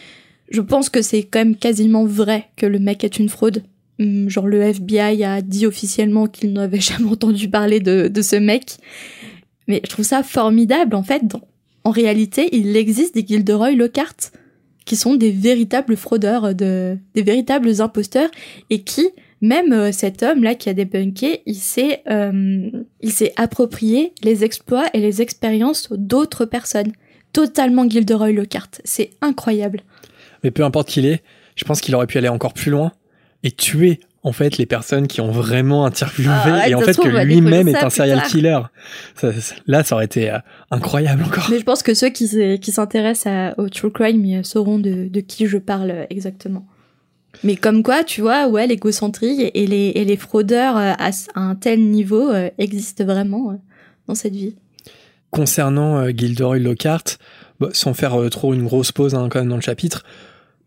je 0.50 0.60
pense 0.62 0.89
que 0.89 1.01
c'est 1.01 1.24
quand 1.24 1.39
même 1.39 1.56
quasiment 1.56 2.06
vrai 2.06 2.50
que 2.58 2.65
le 2.65 2.80
mec 2.80 3.03
est 3.03 3.20
une 3.20 3.30
fraude. 3.30 3.63
Hum, 4.00 4.30
Genre 4.30 4.48
le 4.48 4.62
FBI 4.62 5.24
a 5.24 5.42
dit 5.42 5.65
officiellement 5.65 6.27
qu'il 6.27 6.51
n'avait 6.51 6.80
jamais 6.82 7.10
entendu 7.10 7.50
parler 7.50 7.80
de, 7.80 8.10
de 8.10 8.22
ce 8.22 8.36
mec. 8.36 8.77
Mais 9.68 9.80
je 9.84 9.89
trouve 9.89 10.06
ça 10.06 10.24
formidable, 10.24 10.96
en 10.96 11.03
fait. 11.03 11.22
En 11.86 11.92
réalité, 11.92 12.50
il 12.51 12.75
existe 12.75 13.15
des 13.15 13.25
Gilderoy 13.25 13.72
Lockhart 13.72 14.32
qui 14.86 14.96
sont 14.96 15.15
des 15.15 15.32
véritables 15.32 15.96
fraudeurs, 15.96 16.53
de, 16.53 16.98
des 17.15 17.22
véritables 17.22 17.82
imposteurs, 17.82 18.30
et 18.70 18.82
qui, 18.82 19.08
même 19.44 19.74
euh, 19.74 19.92
cet 19.92 20.24
homme-là 20.24 20.56
qui 20.56 20.70
a 20.70 20.74
débunké, 20.74 21.42
il 21.46 21.56
s'est, 21.56 22.02
euh, 22.10 22.70
il 23.02 23.12
s'est 23.12 23.34
approprié 23.36 24.14
les 24.24 24.46
exploits 24.46 24.86
et 24.94 25.02
les 25.02 25.22
expériences 25.22 25.92
d'autres 25.92 26.46
personnes. 26.46 26.94
Totalement 27.34 27.88
Gilderoy 27.88 28.32
Lockhart. 28.32 28.70
C'est 28.86 29.10
incroyable. 29.22 29.82
Mais 30.44 30.52
peu 30.52 30.64
importe 30.64 30.88
qui 30.88 31.02
il 31.02 31.08
est, 31.08 31.24
je 31.58 31.66
pense 31.66 31.82
qu'il 31.82 31.94
aurait 31.94 32.08
pu 32.08 32.18
aller 32.18 32.30
encore 32.30 32.54
plus 32.54 32.72
loin 32.72 32.94
et 33.44 33.52
tuer 33.52 34.00
en 34.24 34.32
fait 34.32 34.58
les 34.58 34.66
personnes 34.66 35.08
qui 35.08 35.20
ont 35.20 35.32
vraiment 35.32 35.86
interviewé 35.86 36.30
Ah, 36.34 36.70
et 36.70 36.74
en 36.76 36.80
fait 36.80 36.94
trouve, 36.94 37.12
que 37.12 37.24
lui-même 37.26 37.68
est 37.68 37.84
un 37.84 37.90
serial 37.90 38.20
tard. 38.20 38.28
killer. 38.30 38.60
Ça- 39.16 39.34
ça- 39.34 39.56
là, 39.68 39.84
ça 39.84 39.96
aurait 39.96 40.06
été 40.06 40.32
euh, 40.32 40.38
incroyable 40.72 41.22
encore. 41.26 41.48
Mais 41.52 41.60
je 41.60 41.66
pense 41.66 41.84
que 41.84 41.94
ceux 41.94 42.08
qui, 42.10 42.28
s'intéressent 42.72 43.56
au 43.58 43.68
true 43.68 43.92
crime 43.92 44.42
sauront 44.46 44.80
de, 44.80 45.10
de 45.10 45.20
qui 45.20 45.48
je 45.48 45.58
parle 45.58 46.08
exactement. 46.10 46.66
Mais 47.44 47.56
comme 47.56 47.84
quoi, 47.84 48.04
tu 48.04 48.22
vois, 48.22 48.48
ouais, 48.48 48.68
l'égocentrie 48.68 49.52
et 49.54 49.66
les, 49.68 50.18
fraudeurs 50.18 50.78
euh, 50.78 50.94
à, 50.98 51.12
un 51.36 51.56
tel 51.56 51.82
niveau 51.90 52.30
euh, 52.30 52.50
existent 52.58 53.04
vraiment 53.06 53.52
euh, 53.52 53.56
dans 54.08 54.16
cette 54.16 54.36
vie. 54.36 54.56
Concernant 55.32 56.08
Gilderoy 56.10 56.60
Lockhart, 56.60 57.18
bah, 57.60 57.70
sans 57.74 57.94
faire 57.94 58.30
trop 58.30 58.54
une 58.54 58.63
grosse 58.63 58.92
pause 58.92 59.16
hein, 59.16 59.30
quand 59.32 59.40
même 59.40 59.50
dans 59.50 59.56
le 59.56 59.62
chapitre, 59.62 60.04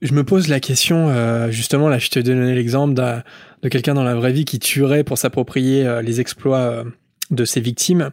je 0.03 0.13
me 0.13 0.25
pose 0.25 0.49
la 0.49 0.61
question, 0.61 1.11
justement, 1.51 1.89
là 1.89 1.99
je 1.99 2.11
te 2.11 2.19
donnais 2.19 2.55
l'exemple 2.55 2.93
de 2.95 3.69
quelqu'un 3.69 3.95
dans 3.95 4.05
la 4.05 4.15
vraie 4.15 4.33
vie 4.33 4.45
qui 4.45 4.59
tuerait 4.59 5.05
pour 5.05 5.17
s'approprier 5.17 6.01
les 6.03 6.21
exploits 6.21 6.85
de 7.31 7.45
ses 7.45 7.61
victimes. 7.61 8.11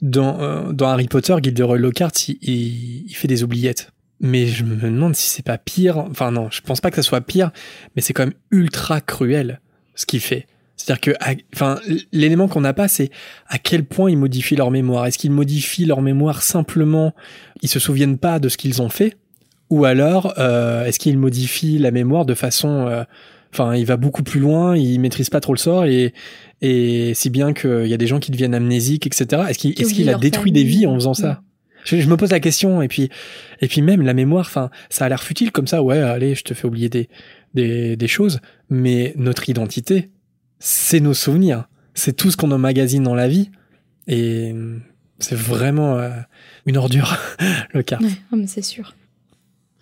Dans, 0.00 0.38
Harry 0.80 1.08
Potter, 1.08 1.34
Gilderoy 1.42 1.78
Lockhart, 1.78 2.12
il 2.28 3.12
fait 3.12 3.28
des 3.28 3.42
oubliettes. 3.42 3.90
Mais 4.20 4.46
je 4.46 4.64
me 4.64 4.74
demande 4.76 5.14
si 5.14 5.28
c'est 5.30 5.44
pas 5.44 5.58
pire. 5.58 5.98
Enfin 5.98 6.30
non, 6.32 6.48
je 6.50 6.60
pense 6.60 6.80
pas 6.80 6.90
que 6.90 6.96
ça 6.96 7.02
soit 7.02 7.20
pire, 7.20 7.50
mais 7.94 8.02
c'est 8.02 8.12
quand 8.12 8.24
même 8.24 8.34
ultra 8.50 9.00
cruel 9.00 9.60
ce 9.94 10.06
qu'il 10.06 10.20
fait. 10.20 10.46
C'est-à-dire 10.76 11.00
que, 11.00 11.10
à- 11.20 11.34
enfin, 11.54 11.78
l'élément 12.12 12.46
qu'on 12.48 12.60
n'a 12.60 12.72
pas, 12.72 12.86
c'est 12.88 13.10
à 13.48 13.58
quel 13.58 13.84
point 13.84 14.10
ils 14.10 14.16
modifient 14.16 14.56
leur 14.56 14.70
mémoire. 14.70 15.06
Est-ce 15.06 15.18
qu'ils 15.18 15.30
modifient 15.32 15.86
leur 15.86 16.02
mémoire 16.02 16.42
simplement, 16.42 17.14
ils 17.62 17.68
se 17.68 17.78
souviennent 17.80 18.18
pas 18.18 18.38
de 18.38 18.48
ce 18.48 18.56
qu'ils 18.56 18.80
ont 18.80 18.88
fait, 18.88 19.16
ou 19.70 19.84
alors 19.84 20.34
euh, 20.38 20.84
est-ce 20.84 20.98
qu'ils 20.98 21.18
modifient 21.18 21.78
la 21.78 21.90
mémoire 21.90 22.24
de 22.26 22.34
façon, 22.34 22.86
euh, 22.86 23.02
enfin, 23.52 23.74
il 23.74 23.86
va 23.86 23.96
beaucoup 23.96 24.22
plus 24.22 24.38
loin, 24.40 24.76
il 24.76 24.98
maîtrise 25.00 25.30
pas 25.30 25.40
trop 25.40 25.52
le 25.52 25.58
sort 25.58 25.84
et 25.84 26.12
et 26.60 27.12
si 27.14 27.30
bien 27.30 27.52
qu'il 27.52 27.86
y 27.86 27.94
a 27.94 27.96
des 27.98 28.06
gens 28.08 28.18
qui 28.18 28.30
deviennent 28.32 28.54
amnésiques, 28.54 29.06
etc. 29.06 29.42
Est-ce 29.48 29.58
qu'il 29.58 29.70
oublient 29.84 30.02
a 30.10 30.12
détruit 30.20 30.52
des 30.52 30.64
vies 30.64 30.86
en 30.86 30.94
faisant 30.94 31.14
ça? 31.14 31.42
Je, 31.84 32.00
je 32.00 32.08
me 32.08 32.16
pose 32.16 32.30
la 32.30 32.40
question 32.40 32.82
et 32.82 32.88
puis 32.88 33.10
et 33.60 33.68
puis 33.68 33.82
même 33.82 34.02
la 34.02 34.14
mémoire, 34.14 34.46
enfin, 34.46 34.70
ça 34.90 35.04
a 35.04 35.08
l'air 35.08 35.22
futile 35.22 35.52
comme 35.52 35.66
ça. 35.66 35.82
Ouais, 35.82 35.98
allez, 35.98 36.34
je 36.34 36.42
te 36.42 36.54
fais 36.54 36.66
oublier 36.66 36.88
des 36.88 37.08
des, 37.54 37.96
des 37.96 38.08
choses, 38.08 38.40
mais 38.68 39.12
notre 39.16 39.48
identité, 39.48 40.10
c'est 40.58 41.00
nos 41.00 41.14
souvenirs, 41.14 41.68
c'est 41.94 42.14
tout 42.14 42.30
ce 42.30 42.36
qu'on 42.36 42.50
emmagasine 42.50 43.02
dans 43.02 43.14
la 43.14 43.28
vie 43.28 43.50
et 44.06 44.54
c'est 45.18 45.36
vraiment 45.36 45.98
euh, 45.98 46.10
une 46.66 46.76
ordure 46.76 47.16
le 47.74 47.82
cas. 47.82 47.98
Ouais, 48.00 48.08
ah, 48.32 48.36
mais 48.36 48.46
c'est 48.46 48.62
sûr. 48.62 48.94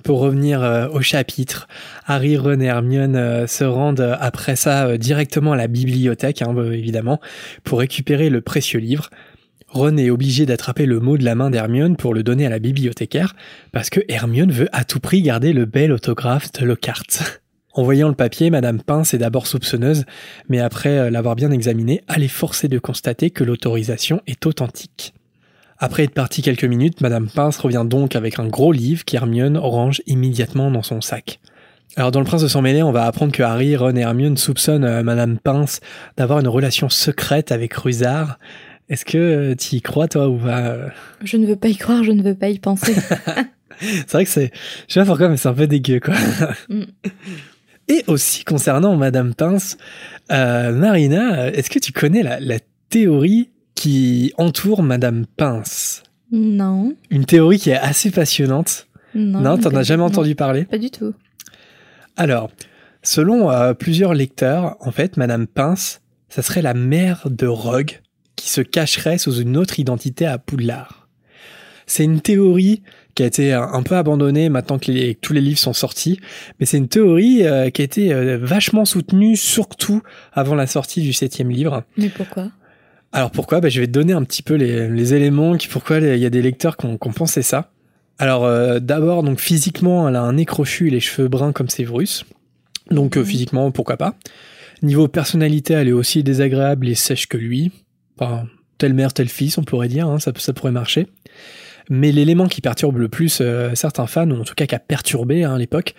Pour 0.03 0.21
revenir 0.21 0.63
euh, 0.63 0.89
au 0.89 1.01
chapitre, 1.01 1.67
Harry, 2.07 2.37
Ron 2.37 2.61
et 2.61 2.67
Hermione 2.67 3.17
euh, 3.17 3.47
se 3.47 3.65
rendent 3.65 4.17
après 4.21 4.57
ça 4.57 4.97
directement 4.99 5.53
à 5.53 5.57
la 5.57 5.67
bibliothèque, 5.67 6.43
hein, 6.43 6.55
évidemment, 6.73 7.21
pour 7.65 7.81
récupérer 7.81 8.31
le 8.31 8.41
précieux 8.41 8.79
livre. 8.81 9.11
Ron 9.77 9.99
est 9.99 10.09
obligé 10.09 10.47
d'attraper 10.47 10.87
le 10.87 11.01
mot 11.01 11.19
de 11.19 11.25
la 11.25 11.35
main 11.35 11.51
d'Hermione 11.51 11.97
pour 11.97 12.15
le 12.15 12.23
donner 12.23 12.47
à 12.47 12.49
la 12.49 12.59
bibliothécaire, 12.59 13.37
parce 13.73 13.91
que 13.91 14.01
Hermione 14.09 14.51
veut 14.51 14.69
à 14.73 14.85
tout 14.85 15.01
prix 15.01 15.21
garder 15.21 15.53
le 15.53 15.67
bel 15.67 15.93
autographe 15.93 16.51
de 16.53 16.65
Lockhart. 16.65 17.41
En 17.75 17.83
voyant 17.83 18.09
le 18.09 18.15
papier, 18.15 18.49
Madame 18.49 18.81
Pince 18.81 19.13
est 19.13 19.19
d'abord 19.19 19.47
soupçonneuse, 19.47 20.07
mais 20.49 20.61
après 20.61 20.97
euh, 20.97 21.11
l'avoir 21.11 21.37
bien 21.37 21.51
examiné, 21.51 22.03
elle 22.09 22.23
est 22.23 22.29
forcée 22.29 22.69
de 22.69 22.79
constater 22.79 23.29
que 23.29 23.45
l'autorisation 23.45 24.23
est 24.27 24.47
authentique. 24.47 25.13
Après 25.79 26.05
être 26.05 26.15
partie 26.15 26.41
quelques 26.41 26.65
minutes, 26.65 27.03
Madame 27.03 27.29
Pince 27.29 27.59
revient 27.59 27.85
donc 27.85 28.17
avec 28.17 28.39
un 28.39 28.47
gros 28.47 28.73
livre 28.73 29.05
qu'Hermione 29.05 29.59
range 29.59 30.01
immédiatement 30.07 30.71
dans 30.71 30.83
son 30.83 31.03
sac. 31.03 31.39
Alors 31.97 32.13
dans 32.13 32.21
Le 32.21 32.27
Prince 32.27 32.43
de 32.43 32.49
sang 32.49 32.63
mêlé, 32.63 32.83
on 32.83 32.93
va 32.93 33.05
apprendre 33.05 33.33
que 33.33 33.43
Harry, 33.43 33.77
Ron 33.77 33.97
et 33.97 34.01
Hermione 34.01 34.39
soupçonnent 34.39 34.85
euh, 34.85 35.03
Madame 35.03 35.39
Pince 35.39 35.81
d'avoir 36.17 36.41
une 36.41 36.49
relation 36.49 36.89
secrète 36.89 37.53
avec 37.53 37.75
Rusard. 37.75 38.39
Est-ce 38.89 39.05
que 39.05 39.55
tu 39.55 39.77
y 39.77 39.83
crois 39.83 40.07
toi 40.09 40.29
ou 40.29 40.37
pas 40.39 40.61
euh? 40.61 40.89
Je 41.25 41.37
ne 41.37 41.47
veux 41.47 41.57
pas 41.57 41.69
y 41.69 41.77
croire, 41.77 42.05
je 42.05 42.13
ne 42.13 42.23
veux 42.23 42.35
pas 42.35 42.49
y 42.49 42.59
penser. 42.59 42.95
C'est 43.81 44.11
vrai 44.13 44.25
que 44.25 44.31
c'est, 44.31 44.53
je 44.89 44.95
sais 44.95 45.01
pas 45.01 45.07
pourquoi, 45.07 45.29
mais 45.29 45.37
c'est 45.37 45.49
un 45.49 45.53
peu 45.53 45.67
dégueu 45.67 46.01
quoi. 46.01 46.15
Mm. 46.71 46.85
Et 47.89 48.05
aussi 48.07 48.43
concernant 48.43 48.97
Madame 48.97 49.35
Pince, 49.35 49.77
euh, 50.33 50.73
Marina, 50.73 51.41
euh, 51.41 51.51
est-ce 51.53 51.69
que 51.69 51.79
tu 51.79 51.93
connais 51.93 52.23
la, 52.23 52.41
la 52.41 52.59
théorie 52.89 53.51
qui 53.75 54.33
entoure 54.39 54.83
Madame 54.83 55.27
Pince? 55.37 56.03
Non, 56.33 56.95
Une 57.11 57.27
théorie 57.27 57.59
qui 57.59 57.69
est 57.71 57.77
assez 57.77 58.11
passionnante. 58.11 58.87
non. 59.15 59.41
non, 59.43 59.59
t'en 59.59 59.75
as 59.77 59.83
jamais 59.83 60.01
non, 60.01 60.07
entendu 60.07 60.35
parler? 60.35 60.65
Pas 60.65 60.79
du 60.79 60.91
tout. 60.91 61.13
Alors, 62.17 62.51
selon 63.03 63.51
euh, 63.51 63.75
plusieurs 63.75 64.15
lecteurs, 64.15 64.77
en 64.81 64.91
fait, 64.91 65.19
Madame 65.19 65.47
Pince, 65.47 66.01
ça 66.31 66.41
serait 66.43 66.63
la 66.63 66.73
mère 66.75 67.29
de 67.31 67.47
Rogue 67.47 68.01
qui 68.37 68.49
se 68.51 68.61
cacherait 68.61 69.19
sous 69.19 69.41
une 69.41 69.57
autre 69.57 69.81
identité 69.81 70.27
à 70.27 70.39
Poudlard. 70.39 71.09
C'est 71.87 72.05
une 72.05 72.21
théorie 72.21 72.83
qui 73.15 73.23
a 73.23 73.27
été 73.27 73.53
un 73.53 73.63
un 73.63 73.83
peu 73.83 73.97
abandonnée 73.97 74.49
maintenant 74.51 74.79
que, 74.79 74.91
les- 74.93 75.15
que 75.15 75.21
tous 75.21 75.33
les 75.33 75.41
livres 75.41 75.59
sont 75.59 75.73
sortis, 75.73 76.21
mais 76.61 76.67
c'est 76.67 76.77
une 76.79 76.89
théorie 76.89 77.47
euh, 77.47 77.71
qui 77.71 77.81
a 77.83 77.85
été 77.85 78.13
euh, 78.13 78.39
vachement 78.39 78.85
soutenue, 78.85 79.37
surtout 79.37 80.03
avant 80.33 80.55
la 80.55 80.67
sortie 80.67 81.01
du 81.01 81.13
septième 81.13 81.51
livre. 81.51 81.85
Mais 81.97 82.09
pourquoi? 82.11 82.51
Alors 83.13 83.31
pourquoi? 83.31 83.61
Bah, 83.61 83.69
Je 83.71 83.81
vais 83.81 83.87
te 83.87 83.93
donner 83.93 84.13
un 84.13 84.25
petit 84.25 84.43
peu 84.43 84.55
les, 84.55 84.89
les 84.89 85.15
éléments 85.15 85.57
qui 85.57 85.69
pourquoi 85.69 85.99
il 85.99 86.19
y 86.19 86.27
a 86.27 86.31
des 86.31 86.43
lecteurs 86.43 86.77
qui 86.77 86.87
ont, 86.87 86.99
pensé 86.99 87.41
ça. 87.41 87.71
Alors 88.19 88.45
euh, 88.45 88.81
d'abord, 88.81 89.23
donc 89.23 89.41
physiquement, 89.41 90.09
elle 90.09 90.17
a 90.17 90.23
un 90.23 90.35
nez 90.35 90.45
crochu 90.45 90.89
et 90.89 90.91
les 90.91 91.01
cheveux 91.01 91.29
bruns 91.29 91.53
comme 91.53 91.69
Séverus. 91.71 92.25
Donc 92.91 93.17
euh, 93.17 93.21
Mhm. 93.21 93.27
physiquement, 93.27 93.71
pourquoi 93.71 93.97
pas? 93.97 94.15
Niveau 94.83 95.09
personnalité, 95.09 95.73
elle 95.75 95.89
est 95.89 95.93
aussi 95.93 96.23
désagréable 96.23 96.89
et 96.89 96.95
sèche 96.95 97.29
que 97.29 97.39
lui. 97.39 97.73
Enfin, 98.19 98.47
telle 98.79 98.95
mère, 98.95 99.13
tel 99.13 99.29
fils, 99.29 99.59
on 99.59 99.65
pourrait 99.65 99.89
dire, 99.89 100.09
hein, 100.09 100.19
ça, 100.19 100.33
pourrait 100.53 100.73
marcher. 100.73 101.07
Mais 101.89 102.13
l'élément 102.13 102.49
qui 102.49 102.61
perturbe 102.61 102.99
le 102.99 103.09
plus 103.09 103.39
euh, 103.41 103.75
certains 103.75 104.07
fans, 104.07 104.31
ou 104.31 104.41
en 104.41 104.45
tout 104.45 104.55
cas 104.55 104.67
qui 104.67 104.75
a 104.75 104.79
perturbé 104.79 105.45
hein, 105.45 105.55
à 105.55 105.59
l'époque, 105.59 105.95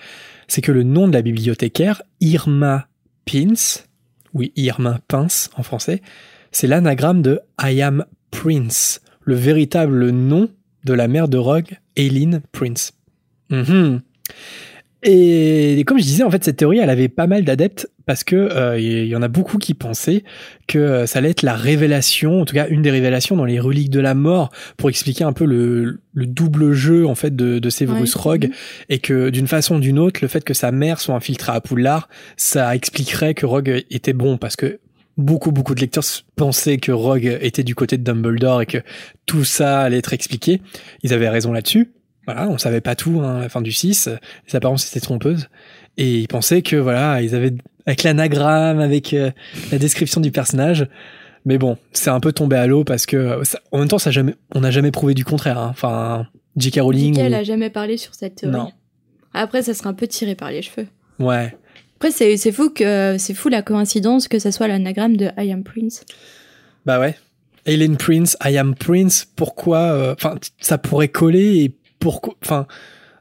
c'est 0.47 0.61
que 0.61 0.71
le 0.71 0.83
nom 0.83 1.07
de 1.07 1.13
la 1.13 1.21
bibliothécaire, 1.21 2.01
Irma 2.19 2.87
Pins, 3.25 3.83
oui, 4.33 4.51
Irma 4.55 4.99
Pince 5.07 5.49
en 5.55 5.63
français, 5.63 6.01
c'est 6.51 6.67
l'anagramme 6.67 7.21
de 7.21 7.39
I 7.61 7.81
am 7.81 8.05
Prince, 8.31 9.01
le 9.21 9.35
véritable 9.35 10.09
nom 10.09 10.49
de 10.83 10.93
la 10.93 11.07
mère 11.07 11.27
de 11.27 11.37
Rogue, 11.37 11.77
Aileen 11.95 12.41
Prince. 12.51 12.93
Mhm. 13.49 14.01
Et 15.03 15.83
comme 15.85 15.99
je 15.99 16.03
disais, 16.03 16.23
en 16.23 16.31
fait, 16.31 16.43
cette 16.43 16.57
théorie, 16.57 16.79
elle 16.79 16.89
avait 16.89 17.09
pas 17.09 17.27
mal 17.27 17.43
d'adeptes 17.43 17.89
parce 18.07 18.23
que 18.23 18.35
euh, 18.35 18.79
il 18.79 19.05
y 19.05 19.15
en 19.15 19.21
a 19.21 19.27
beaucoup 19.27 19.57
qui 19.57 19.73
pensaient 19.73 20.23
que 20.65 20.79
euh, 20.79 21.05
ça 21.05 21.19
allait 21.19 21.29
être 21.29 21.43
la 21.43 21.55
révélation, 21.55 22.41
en 22.41 22.45
tout 22.45 22.55
cas 22.55 22.67
une 22.69 22.81
des 22.81 22.89
révélations 22.89 23.35
dans 23.35 23.45
les 23.45 23.59
reliques 23.59 23.91
de 23.91 23.99
la 23.99 24.15
mort, 24.15 24.49
pour 24.77 24.89
expliquer 24.89 25.25
un 25.25 25.33
peu 25.33 25.45
le, 25.45 25.99
le 26.13 26.25
double 26.25 26.71
jeu 26.71 27.05
en 27.05 27.15
fait 27.15 27.35
de, 27.35 27.59
de 27.59 27.69
Severus 27.69 28.15
Ouais. 28.15 28.21
Rogue, 28.21 28.49
et 28.89 28.99
que 28.99 29.29
d'une 29.29 29.47
façon 29.47 29.75
ou 29.75 29.79
d'une 29.79 29.99
autre, 29.99 30.21
le 30.21 30.29
fait 30.29 30.43
que 30.43 30.53
sa 30.53 30.71
mère 30.71 31.01
soit 31.01 31.15
infiltrée 31.15 31.51
à 31.51 31.59
Poudlard, 31.59 32.07
ça 32.37 32.73
expliquerait 32.75 33.33
que 33.33 33.45
Rogue 33.45 33.83
était 33.91 34.13
bon 34.13 34.37
parce 34.37 34.55
que 34.55 34.79
beaucoup 35.17 35.51
beaucoup 35.51 35.75
de 35.75 35.81
lecteurs 35.81 36.05
pensaient 36.37 36.77
que 36.77 36.93
Rogue 36.93 37.37
était 37.41 37.63
du 37.63 37.75
côté 37.75 37.97
de 37.97 38.03
Dumbledore 38.03 38.61
et 38.61 38.65
que 38.65 38.77
tout 39.25 39.43
ça 39.43 39.81
allait 39.81 39.97
être 39.97 40.13
expliqué. 40.13 40.61
Ils 41.03 41.13
avaient 41.13 41.29
raison 41.29 41.51
là-dessus. 41.51 41.91
Voilà, 42.25 42.47
on 42.47 42.57
savait 42.57 42.81
pas 42.81 42.95
tout 42.95 43.19
hein, 43.21 43.37
à 43.37 43.41
la 43.41 43.49
fin 43.49 43.61
du 43.61 43.71
6, 43.71 44.09
les 44.47 44.55
apparences 44.55 44.87
étaient 44.87 44.99
trompeuses 45.01 45.49
et 45.97 46.19
ils 46.19 46.27
pensaient 46.27 46.61
que 46.61 46.75
voilà, 46.75 47.21
ils 47.21 47.35
avaient 47.35 47.53
avec 47.87 48.03
l'anagramme, 48.03 48.79
avec 48.79 49.13
euh, 49.13 49.31
la 49.71 49.79
description 49.79 50.21
du 50.21 50.29
personnage. 50.31 50.87
Mais 51.45 51.57
bon, 51.57 51.77
c'est 51.93 52.09
un 52.09 52.19
peu 52.19 52.33
tombé 52.33 52.57
à 52.57 52.67
l'eau 52.67 52.83
parce 52.83 53.05
que 53.07 53.17
euh, 53.17 53.43
ça- 53.43 53.59
en 53.71 53.79
même 53.79 53.87
temps, 53.87 53.97
ça 53.97 54.11
jamais, 54.11 54.35
on 54.53 54.59
n'a 54.59 54.69
jamais 54.71 54.91
prouvé 54.91 55.13
du 55.15 55.23
contraire. 55.25 55.57
hein. 55.57 55.69
Enfin, 55.71 56.27
J.K. 56.57 56.79
Rowling. 56.81 57.13
J.K. 57.15 57.23
ou- 57.23 57.25
elle 57.25 57.33
a 57.33 57.43
jamais 57.43 57.69
parlé 57.69 57.97
sur 57.97 58.13
cette 58.13 58.35
théorie. 58.35 58.55
Non. 58.57 58.71
Après, 59.33 59.61
ça 59.63 59.73
serait 59.73 59.89
un 59.89 59.93
peu 59.93 60.07
tiré 60.07 60.35
par 60.35 60.51
les 60.51 60.61
cheveux. 60.61 60.87
Ouais. 61.19 61.55
Après, 61.97 62.11
c'est 62.11 62.51
fou 62.51 62.69
que 62.69 63.15
c'est 63.17 63.33
fou 63.33 63.49
la 63.49 63.61
coïncidence 63.63 64.27
que 64.27 64.37
ça 64.39 64.51
soit 64.51 64.67
l'anagramme 64.67 65.17
de 65.17 65.29
I 65.37 65.51
am 65.51 65.63
Prince. 65.63 66.03
Bah 66.85 66.99
ouais. 66.99 67.15
Aileen 67.65 67.97
Prince, 67.97 68.37
I 68.43 68.57
am 68.57 68.75
Prince. 68.75 69.25
Pourquoi 69.35 69.79
euh, 69.79 70.13
Enfin, 70.13 70.35
ça 70.59 70.77
pourrait 70.77 71.07
coller 71.09 71.63
et 71.63 71.75
pourquoi 71.99 72.35
Enfin, 72.43 72.67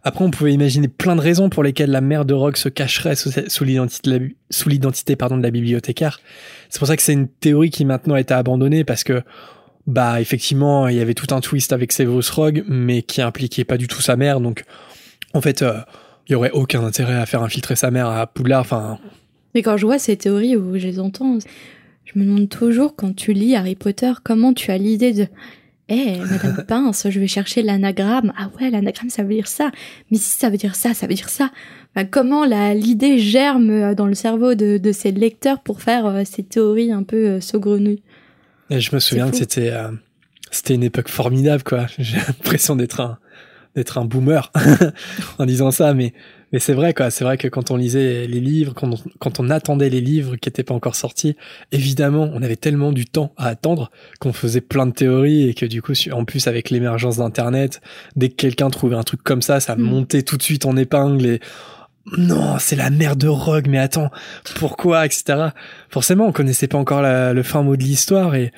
après, 0.06 0.24
on 0.24 0.30
pouvait 0.30 0.52
imaginer 0.52 0.86
plein 0.86 1.16
de 1.16 1.20
raisons 1.20 1.50
pour 1.50 1.64
lesquelles 1.64 1.90
la 1.90 2.00
mère 2.00 2.24
de 2.24 2.32
Rogue 2.32 2.56
se 2.56 2.68
cacherait 2.68 3.16
sous, 3.16 3.64
l'identité, 3.64 5.16
de 5.16 5.42
la 5.42 5.50
bibliothécaire. 5.50 6.20
C'est 6.68 6.78
pour 6.78 6.86
ça 6.86 6.96
que 6.96 7.02
c'est 7.02 7.12
une 7.12 7.26
théorie 7.26 7.70
qui 7.70 7.84
maintenant 7.84 8.14
a 8.14 8.20
été 8.20 8.32
abandonnée 8.32 8.84
parce 8.84 9.02
que 9.02 9.22
bah 9.88 10.20
effectivement, 10.20 10.86
il 10.86 10.96
y 10.96 11.00
avait 11.00 11.14
tout 11.14 11.34
un 11.34 11.40
twist 11.40 11.72
avec 11.72 11.90
Severus 11.90 12.30
Rogue, 12.30 12.62
mais 12.68 13.02
qui 13.02 13.20
impliquait 13.20 13.64
pas 13.64 13.76
du 13.76 13.88
tout 13.88 14.00
sa 14.00 14.14
mère. 14.14 14.38
Donc, 14.38 14.62
en 15.34 15.40
fait, 15.40 15.62
euh, 15.62 15.80
il 16.28 16.32
y 16.32 16.34
aurait 16.36 16.52
aucun 16.52 16.84
intérêt 16.84 17.16
à 17.16 17.26
faire 17.26 17.42
infiltrer 17.42 17.74
sa 17.74 17.90
mère 17.90 18.06
à 18.06 18.28
Poudlard. 18.28 18.60
Enfin, 18.60 19.00
Mais 19.56 19.62
quand 19.62 19.76
je 19.76 19.86
vois 19.86 19.98
ces 19.98 20.16
théories 20.16 20.54
où 20.54 20.78
je 20.78 20.86
les 20.86 21.00
entends, 21.00 21.36
je 22.04 22.16
me 22.16 22.24
demande 22.24 22.48
toujours 22.48 22.94
quand 22.94 23.12
tu 23.12 23.32
lis 23.32 23.56
Harry 23.56 23.74
Potter, 23.74 24.12
comment 24.22 24.52
tu 24.52 24.70
as 24.70 24.78
l'idée 24.78 25.12
de 25.12 25.26
Eh, 25.88 26.18
Madame 26.18 26.64
Pince, 26.68 27.06
je 27.08 27.20
vais 27.20 27.26
chercher 27.28 27.62
l'anagramme. 27.62 28.32
Ah 28.36 28.50
ouais, 28.60 28.70
l'anagramme, 28.70 29.10
ça 29.10 29.22
veut 29.22 29.34
dire 29.34 29.46
ça. 29.48 29.70
Mais 30.10 30.18
si 30.18 30.38
ça 30.38 30.50
veut 30.50 30.56
dire 30.56 30.74
ça, 30.74 30.94
ça 30.94 31.06
veut 31.06 31.14
dire 31.14 31.28
ça. 31.28 31.50
Enfin, 31.94 32.06
comment 32.06 32.44
la- 32.44 32.74
l'idée 32.74 33.18
germe 33.18 33.70
euh, 33.70 33.94
dans 33.94 34.06
le 34.06 34.14
cerveau 34.14 34.54
de, 34.54 34.78
de 34.78 34.92
ces 34.92 35.12
lecteurs 35.12 35.60
pour 35.60 35.82
faire 35.82 36.06
euh, 36.06 36.22
ces 36.24 36.42
théories 36.42 36.90
un 36.92 37.02
peu 37.04 37.16
euh, 37.28 37.40
saugrenues? 37.40 37.98
Et 38.70 38.80
je 38.80 38.94
me 38.94 38.98
souviens 39.00 39.30
que 39.30 39.36
c'était 39.36 39.70
euh, 39.70 39.90
c'était 40.50 40.74
une 40.74 40.82
époque 40.82 41.08
formidable, 41.08 41.62
quoi. 41.62 41.86
J'ai 41.98 42.16
l'impression 42.16 42.74
d'être 42.76 43.00
un 43.00 43.18
d'être 43.76 43.98
un 43.98 44.06
boomer 44.06 44.50
en 45.38 45.44
disant 45.46 45.70
ça, 45.70 45.92
mais 45.94 46.14
mais 46.56 46.60
c'est 46.60 46.72
vrai, 46.72 46.94
quoi. 46.94 47.10
C'est 47.10 47.22
vrai 47.22 47.36
que 47.36 47.48
quand 47.48 47.70
on 47.70 47.76
lisait 47.76 48.26
les 48.26 48.40
livres, 48.40 48.72
quand 48.72 48.90
on, 48.94 48.96
quand 49.18 49.40
on 49.40 49.50
attendait 49.50 49.90
les 49.90 50.00
livres 50.00 50.36
qui 50.36 50.48
n'étaient 50.48 50.62
pas 50.62 50.72
encore 50.72 50.94
sortis, 50.96 51.36
évidemment, 51.70 52.30
on 52.32 52.40
avait 52.40 52.56
tellement 52.56 52.92
du 52.92 53.04
temps 53.04 53.34
à 53.36 53.48
attendre 53.48 53.90
qu'on 54.20 54.32
faisait 54.32 54.62
plein 54.62 54.86
de 54.86 54.92
théories 54.92 55.46
et 55.50 55.52
que 55.52 55.66
du 55.66 55.82
coup, 55.82 55.92
en 56.12 56.24
plus 56.24 56.46
avec 56.46 56.70
l'émergence 56.70 57.18
d'Internet, 57.18 57.82
dès 58.16 58.30
que 58.30 58.36
quelqu'un 58.36 58.70
trouvait 58.70 58.96
un 58.96 59.02
truc 59.02 59.22
comme 59.22 59.42
ça, 59.42 59.60
ça 59.60 59.76
Mm. 59.76 59.80
montait 59.82 60.22
tout 60.22 60.38
de 60.38 60.42
suite 60.42 60.64
en 60.64 60.78
épingle 60.78 61.26
et 61.26 61.40
non, 62.16 62.56
c'est 62.58 62.76
la 62.76 62.88
mère 62.88 63.16
de 63.16 63.28
Rogue, 63.28 63.66
mais 63.68 63.76
attends, 63.78 64.10
pourquoi, 64.54 65.04
etc. 65.04 65.48
Forcément, 65.90 66.26
on 66.26 66.32
connaissait 66.32 66.68
pas 66.68 66.78
encore 66.78 67.02
la- 67.02 67.34
le 67.34 67.42
fin 67.42 67.62
mot 67.62 67.76
de 67.76 67.82
l'histoire 67.82 68.34
et, 68.34 68.50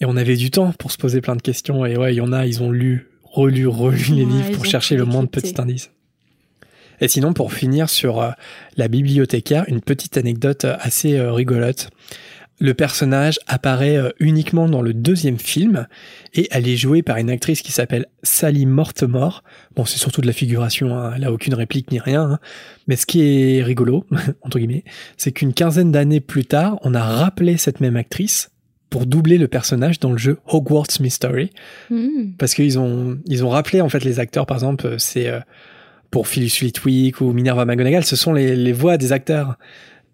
et 0.00 0.04
on 0.04 0.16
avait 0.18 0.36
du 0.36 0.50
temps 0.50 0.72
pour 0.78 0.90
se 0.92 0.98
poser 0.98 1.22
plein 1.22 1.36
de 1.36 1.40
questions. 1.42 1.86
Et 1.86 1.96
ouais, 1.96 2.12
il 2.12 2.18
y 2.18 2.20
en 2.20 2.32
a, 2.34 2.44
ils 2.44 2.62
ont 2.62 2.70
lu, 2.70 3.08
relu, 3.22 3.66
relu 3.66 4.04
les 4.10 4.26
livres 4.26 4.50
pour 4.52 4.66
chercher 4.66 4.96
le 4.96 5.06
moindre 5.06 5.30
décrypté. 5.30 5.52
petit 5.52 5.60
indice. 5.62 5.90
Et 7.00 7.08
sinon, 7.08 7.32
pour 7.32 7.52
finir 7.52 7.88
sur 7.88 8.20
euh, 8.20 8.30
la 8.76 8.88
bibliothécaire, 8.88 9.64
une 9.68 9.80
petite 9.80 10.16
anecdote 10.16 10.64
euh, 10.64 10.76
assez 10.80 11.16
euh, 11.16 11.32
rigolote. 11.32 11.90
Le 12.58 12.72
personnage 12.72 13.38
apparaît 13.46 13.98
uniquement 14.18 14.66
dans 14.66 14.80
le 14.80 14.94
deuxième 14.94 15.38
film 15.38 15.86
et 16.32 16.48
elle 16.50 16.66
est 16.66 16.78
jouée 16.78 17.02
par 17.02 17.18
une 17.18 17.28
actrice 17.28 17.60
qui 17.60 17.70
s'appelle 17.70 18.06
Sally 18.22 18.64
Mortemore. 18.64 19.44
Bon, 19.74 19.84
c'est 19.84 19.98
surtout 19.98 20.22
de 20.22 20.26
la 20.26 20.32
figuration, 20.32 20.96
hein, 20.96 21.12
elle 21.14 21.24
a 21.24 21.32
aucune 21.32 21.52
réplique 21.52 21.90
ni 21.92 21.98
rien. 21.98 22.22
hein. 22.22 22.38
Mais 22.88 22.96
ce 22.96 23.04
qui 23.04 23.20
est 23.20 23.62
rigolo, 23.62 24.06
entre 24.42 24.58
guillemets, 24.58 24.84
c'est 25.18 25.32
qu'une 25.32 25.52
quinzaine 25.52 25.92
d'années 25.92 26.20
plus 26.20 26.46
tard, 26.46 26.78
on 26.80 26.94
a 26.94 27.02
rappelé 27.02 27.58
cette 27.58 27.80
même 27.80 27.96
actrice 27.96 28.50
pour 28.88 29.04
doubler 29.04 29.36
le 29.36 29.48
personnage 29.48 30.00
dans 30.00 30.12
le 30.12 30.16
jeu 30.18 30.38
Hogwarts 30.46 30.86
Mystery 31.00 31.50
Hmm. 31.90 32.30
parce 32.38 32.54
qu'ils 32.54 32.78
ont 32.78 33.18
ils 33.26 33.44
ont 33.44 33.50
rappelé 33.50 33.82
en 33.82 33.90
fait 33.90 34.02
les 34.02 34.18
acteurs 34.18 34.46
par 34.46 34.56
exemple 34.56 34.94
c'est 34.98 35.28
euh, 35.28 35.40
pour 36.10 36.28
Phyllis 36.28 36.50
Flitwick 36.50 37.20
ou 37.20 37.32
Minerva 37.32 37.64
McGonagall 37.64 38.04
ce 38.04 38.16
sont 38.16 38.32
les, 38.32 38.56
les 38.56 38.72
voix 38.72 38.96
des 38.96 39.12
acteurs. 39.12 39.56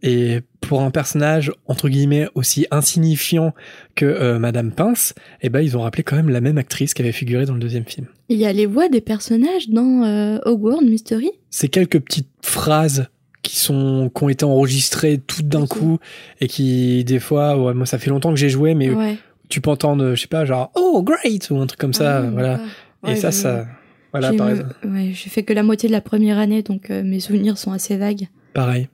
Et 0.05 0.41
pour 0.61 0.83
un 0.83 0.91
personnage 0.91 1.53
entre 1.67 1.89
guillemets 1.89 2.27
aussi 2.35 2.67
insignifiant 2.73 3.55
que 3.95 4.05
euh, 4.05 4.39
Madame 4.41 4.73
Pince 4.73 5.15
eh 5.43 5.49
ben 5.49 5.61
ils 5.61 5.77
ont 5.77 5.83
rappelé 5.83 6.03
quand 6.03 6.17
même 6.17 6.29
la 6.29 6.41
même 6.41 6.59
actrice 6.59 6.93
qui 6.93 7.03
avait 7.03 7.13
figuré 7.13 7.47
dans 7.47 7.55
le 7.55 7.61
deuxième 7.61 7.85
film. 7.85 8.07
Il 8.29 8.37
y 8.37 8.45
a 8.47 8.53
les 8.53 8.67
voix 8.67 8.89
des 8.89 9.01
personnages 9.01 9.69
dans 9.69 10.03
euh, 10.03 10.39
Hogwarts 10.45 10.83
Mystery? 10.83 11.31
C'est 11.51 11.69
quelques 11.69 12.01
petites 12.01 12.29
phrases 12.43 13.07
qui 13.43 13.57
sont 13.59 14.11
qui 14.13 14.25
ont 14.25 14.29
été 14.29 14.45
enregistrées 14.45 15.19
tout 15.25 15.43
d'un 15.45 15.67
coup 15.69 15.99
et 16.41 16.49
qui 16.49 17.05
des 17.05 17.21
fois 17.21 17.57
ouais, 17.57 17.75
moi 17.75 17.87
ça 17.87 17.99
fait 17.99 18.11
longtemps 18.11 18.31
que 18.31 18.39
j'ai 18.41 18.49
joué 18.51 18.75
mais 18.75 18.91
Ouais. 18.91 19.19
tu 19.49 19.61
peux 19.61 19.71
entendre 19.71 20.15
je 20.17 20.21
sais 20.21 20.27
pas 20.29 20.45
genre 20.45 20.73
oh 20.75 21.03
great! 21.05 21.49
ou 21.51 21.59
un 21.59 21.67
truc 21.69 21.79
comme 21.79 21.93
ça 21.95 22.19
Ah, 22.19 22.31
voilà. 22.33 22.61
et 23.07 23.15
ça 23.15 23.31
ça 23.31 23.67
voilà 24.13 24.33
par 24.33 24.51
exemple 24.51 24.75
Ouais, 24.85 25.13
j'ai 25.15 25.31
fait 25.31 25.43
que 25.43 25.53
la 25.53 25.63
moitié 25.63 25.89
de 25.89 25.93
la 25.93 26.01
première 26.01 26.39
année, 26.39 26.63
donc 26.63 26.91
euh, 26.91 27.03
mes 27.03 27.21
souvenirs 27.21 27.59
sont 27.59 27.73
assez 27.73 27.97
vagues. 27.97 28.29
Pareil. 28.55 28.89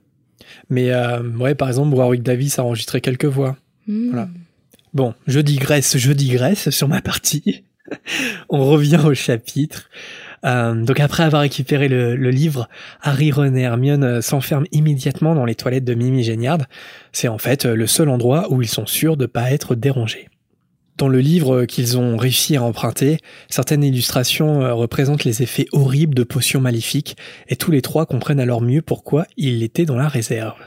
Mais 0.69 0.91
euh, 0.91 1.21
ouais, 1.37 1.55
par 1.55 1.67
exemple, 1.67 1.93
Warwick 1.95 2.23
Davis 2.23 2.57
a 2.59 2.63
enregistré 2.63 3.01
quelques 3.01 3.25
voix. 3.25 3.57
Hmm. 3.87 4.09
Voilà. 4.09 4.29
Bon, 4.93 5.13
je 5.27 5.39
digresse, 5.39 5.97
je 5.97 6.11
digresse 6.11 6.69
sur 6.69 6.87
ma 6.87 7.01
partie. 7.01 7.63
On 8.49 8.65
revient 8.65 9.01
au 9.03 9.13
chapitre. 9.13 9.89
Euh, 10.45 10.73
donc 10.73 10.99
après 10.99 11.23
avoir 11.23 11.41
récupéré 11.41 11.87
le, 11.87 12.15
le 12.15 12.29
livre, 12.29 12.69
Harry, 13.01 13.31
Ron 13.31 13.55
et 13.55 13.61
Hermione 13.61 14.03
euh, 14.03 14.21
s'enferment 14.21 14.67
immédiatement 14.71 15.35
dans 15.35 15.45
les 15.45 15.55
toilettes 15.55 15.83
de 15.83 15.93
Mimi 15.93 16.23
Géniard. 16.23 16.59
C'est 17.11 17.27
en 17.27 17.37
fait 17.37 17.65
euh, 17.65 17.75
le 17.75 17.87
seul 17.87 18.09
endroit 18.09 18.51
où 18.51 18.61
ils 18.61 18.67
sont 18.67 18.85
sûrs 18.85 19.17
de 19.17 19.25
pas 19.25 19.51
être 19.51 19.75
dérangés. 19.75 20.29
Dans 20.99 21.07
le 21.07 21.21
livre 21.21 21.63
qu'ils 21.63 21.97
ont 21.97 22.17
réussi 22.17 22.57
à 22.57 22.61
emprunter, 22.61 23.19
certaines 23.49 23.85
illustrations 23.85 24.63
euh, 24.63 24.73
représentent 24.73 25.23
les 25.23 25.41
effets 25.41 25.65
horribles 25.71 26.13
de 26.13 26.23
potions 26.23 26.59
maléfiques, 26.59 27.15
et 27.47 27.55
tous 27.55 27.71
les 27.71 27.81
trois 27.81 28.05
comprennent 28.05 28.41
alors 28.41 28.59
mieux 28.59 28.81
pourquoi 28.81 29.25
ils 29.37 29.63
étaient 29.63 29.85
dans 29.85 29.95
la 29.95 30.09
réserve. 30.09 30.57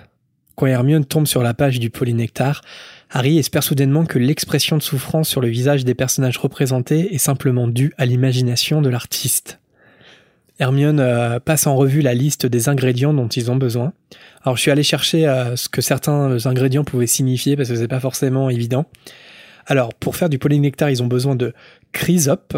Quand 0.55 0.65
Hermione 0.65 1.05
tombe 1.05 1.27
sur 1.27 1.43
la 1.43 1.53
page 1.53 1.81
du 1.81 1.91
polynectar, 1.91 2.63
Harry 3.11 3.37
espère 3.37 3.63
soudainement 3.63 4.07
que 4.07 4.19
l'expression 4.19 4.79
de 4.79 4.83
souffrance 4.83 5.29
sur 5.29 5.43
le 5.43 5.49
visage 5.49 5.85
des 5.85 5.95
personnages 5.95 6.39
représentés 6.39 7.15
est 7.15 7.19
simplement 7.19 7.69
due 7.69 7.93
à 7.99 8.07
l'imagination 8.07 8.81
de 8.81 8.89
l'artiste. 8.89 9.61
Hermione 10.59 11.01
euh, 11.01 11.41
passe 11.41 11.67
en 11.67 11.77
revue 11.77 12.01
la 12.01 12.15
liste 12.15 12.47
des 12.47 12.71
ingrédients 12.71 13.13
dont 13.13 13.29
ils 13.29 13.51
ont 13.51 13.57
besoin. 13.57 13.93
Alors 14.45 14.57
je 14.57 14.63
suis 14.63 14.71
allé 14.71 14.83
chercher 14.83 15.29
euh, 15.29 15.57
ce 15.57 15.69
que 15.69 15.83
certains 15.83 16.47
ingrédients 16.47 16.85
pouvaient 16.85 17.07
signifier 17.07 17.55
parce 17.55 17.69
que 17.69 17.77
c'est 17.77 17.87
pas 17.87 18.01
forcément 18.01 18.49
évident. 18.49 18.87
Alors 19.67 19.95
pour 19.95 20.17
faire 20.17 20.29
du 20.29 20.39
polynectar, 20.39 20.91
ils 20.91 21.03
ont 21.03 21.07
besoin 21.07 21.37
de 21.37 21.53
chrysops. 21.93 22.57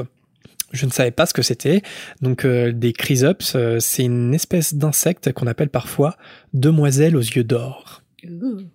Je 0.72 0.86
ne 0.86 0.90
savais 0.90 1.12
pas 1.12 1.26
ce 1.26 1.34
que 1.34 1.42
c'était. 1.42 1.82
Donc 2.20 2.44
euh, 2.44 2.72
des 2.72 2.92
chrysops, 2.92 3.54
euh, 3.54 3.78
c'est 3.80 4.04
une 4.04 4.34
espèce 4.34 4.74
d'insecte 4.74 5.32
qu'on 5.32 5.46
appelle 5.46 5.68
parfois 5.68 6.16
demoiselle 6.52 7.16
aux 7.16 7.20
yeux 7.20 7.44
d'or. 7.44 8.02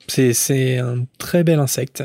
C'est, 0.07 0.33
c'est 0.33 0.77
un 0.77 1.05
très 1.17 1.43
bel 1.43 1.59
insecte. 1.59 2.03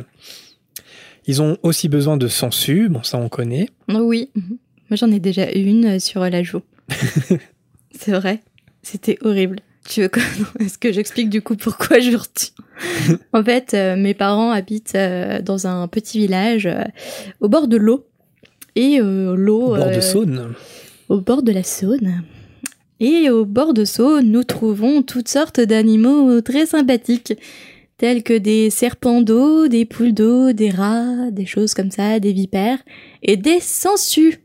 Ils 1.27 1.43
ont 1.43 1.59
aussi 1.63 1.89
besoin 1.89 2.17
de 2.17 2.29
sangsues, 2.29 2.89
bon 2.89 3.03
ça 3.03 3.19
on 3.19 3.29
connaît. 3.29 3.69
Oh 3.89 4.01
oui, 4.01 4.31
moi 4.35 4.97
j'en 4.97 5.11
ai 5.11 5.21
déjà 5.21 5.51
une 5.53 5.97
euh, 5.97 5.99
sur 5.99 6.21
la 6.21 6.43
joue. 6.43 6.63
C'est 7.91 8.13
vrai, 8.13 8.43
c'était 8.83 9.19
horrible. 9.23 9.61
Tu 9.89 10.03
veux 10.03 10.09
que... 10.09 10.21
Est-ce 10.61 10.79
que 10.79 10.93
j'explique 10.93 11.31
du 11.31 11.41
coup 11.41 11.57
pourquoi 11.57 12.01
je 12.01 12.17
retiens 12.17 12.64
En 13.33 13.45
fait, 13.45 13.75
euh, 13.75 13.97
mes 13.97 14.15
parents 14.15 14.51
habitent 14.51 14.95
euh, 14.95 15.41
dans 15.41 15.67
un 15.67 15.89
petit 15.89 16.19
village 16.19 16.67
euh, 16.67 16.85
au 17.41 17.49
bord 17.49 17.69
de 17.69 17.77
l'eau. 17.77 18.07
Et 18.77 18.99
l'eau... 18.99 19.75
Au 19.75 19.77
bord 19.77 19.91
de 19.91 20.01
Saône. 20.01 20.55
au 21.09 21.21
bord 21.21 21.43
de 21.45 21.53
la 21.53 21.63
Saône. 21.63 22.25
Et 22.99 23.31
au 23.31 23.45
bord 23.45 23.73
de 23.73 23.85
Saône, 23.85 24.33
nous 24.33 24.43
trouvons 24.43 25.03
toutes 25.03 25.29
sortes 25.29 25.61
d'animaux 25.61 26.41
très 26.41 26.67
sympathiques, 26.67 27.35
tels 27.99 28.25
que 28.25 28.37
des 28.37 28.71
serpents 28.71 29.23
d'eau, 29.23 29.69
des 29.69 29.85
poules 29.85 30.13
d'eau, 30.13 30.53
des 30.53 30.71
rats, 30.71 31.31
des 31.31 31.47
choses 31.47 31.73
comme 31.73 31.93
ça, 31.93 32.19
des 32.19 32.33
vipères, 32.33 32.81
et 33.23 33.37
des 33.37 33.61
sangsues. 33.61 34.41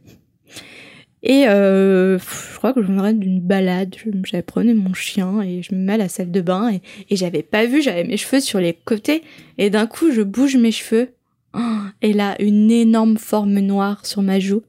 Et 1.22 1.48
euh, 1.48 2.18
je 2.18 2.58
crois 2.58 2.74
que 2.74 2.82
je 2.82 2.88
venais 2.88 3.14
d'une 3.14 3.42
balade, 3.42 3.96
j'avais 4.24 4.42
prenais 4.42 4.74
mon 4.74 4.94
chien 4.94 5.42
et 5.42 5.62
je 5.62 5.76
me 5.76 5.80
mets 5.80 5.94
à 5.94 5.98
la 5.98 6.10
salle 6.10 6.32
de 6.32 6.42
bain 6.42 6.72
et, 6.72 6.82
et 7.10 7.18
j'avais 7.18 7.44
pas 7.44 7.66
vu, 7.66 7.82
j'avais 7.82 8.06
mes 8.06 8.16
cheveux 8.16 8.40
sur 8.40 8.60
les 8.60 8.74
côtés 8.74 9.24
et 9.58 9.70
d'un 9.70 9.86
coup 9.86 10.12
je 10.12 10.22
bouge 10.22 10.56
mes 10.56 10.72
cheveux. 10.72 11.10
Oh, 11.54 11.60
et 12.02 12.14
là 12.14 12.36
une 12.40 12.72
énorme 12.72 13.18
forme 13.18 13.60
noire 13.60 14.06
sur 14.06 14.22
ma 14.22 14.40
joue. 14.40 14.62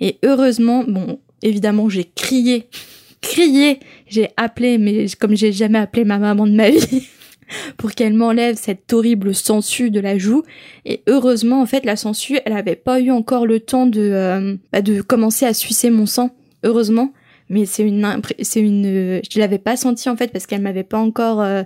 Et 0.00 0.18
heureusement, 0.22 0.84
bon, 0.86 1.18
évidemment, 1.42 1.88
j'ai 1.88 2.04
crié, 2.04 2.68
crié, 3.20 3.80
j'ai 4.08 4.28
appelé, 4.36 4.78
mais 4.78 5.06
comme 5.18 5.36
j'ai 5.36 5.52
jamais 5.52 5.78
appelé 5.78 6.04
ma 6.04 6.18
maman 6.18 6.46
de 6.46 6.52
ma 6.52 6.70
vie, 6.70 7.08
pour 7.76 7.92
qu'elle 7.92 8.14
m'enlève 8.14 8.56
cette 8.56 8.92
horrible 8.92 9.34
sangsue 9.34 9.90
de 9.90 10.00
la 10.00 10.18
joue. 10.18 10.42
Et 10.84 11.02
heureusement, 11.06 11.60
en 11.60 11.66
fait, 11.66 11.84
la 11.84 11.96
sangsue, 11.96 12.38
elle 12.44 12.52
avait 12.52 12.76
pas 12.76 13.00
eu 13.00 13.10
encore 13.10 13.46
le 13.46 13.60
temps 13.60 13.86
de, 13.86 14.00
euh, 14.00 14.56
bah, 14.72 14.82
de 14.82 15.00
commencer 15.00 15.46
à 15.46 15.54
sucer 15.54 15.90
mon 15.90 16.06
sang. 16.06 16.30
Heureusement. 16.62 17.12
Mais 17.48 17.64
c'est 17.64 17.84
une, 17.84 18.20
c'est 18.42 18.60
une, 18.60 18.86
euh, 18.86 19.20
je 19.30 19.38
l'avais 19.38 19.58
pas 19.58 19.76
senti 19.76 20.08
en 20.08 20.16
fait 20.16 20.32
parce 20.32 20.46
qu'elle 20.46 20.62
m'avait 20.62 20.82
pas 20.82 20.98
encore, 20.98 21.40
euh, 21.40 21.62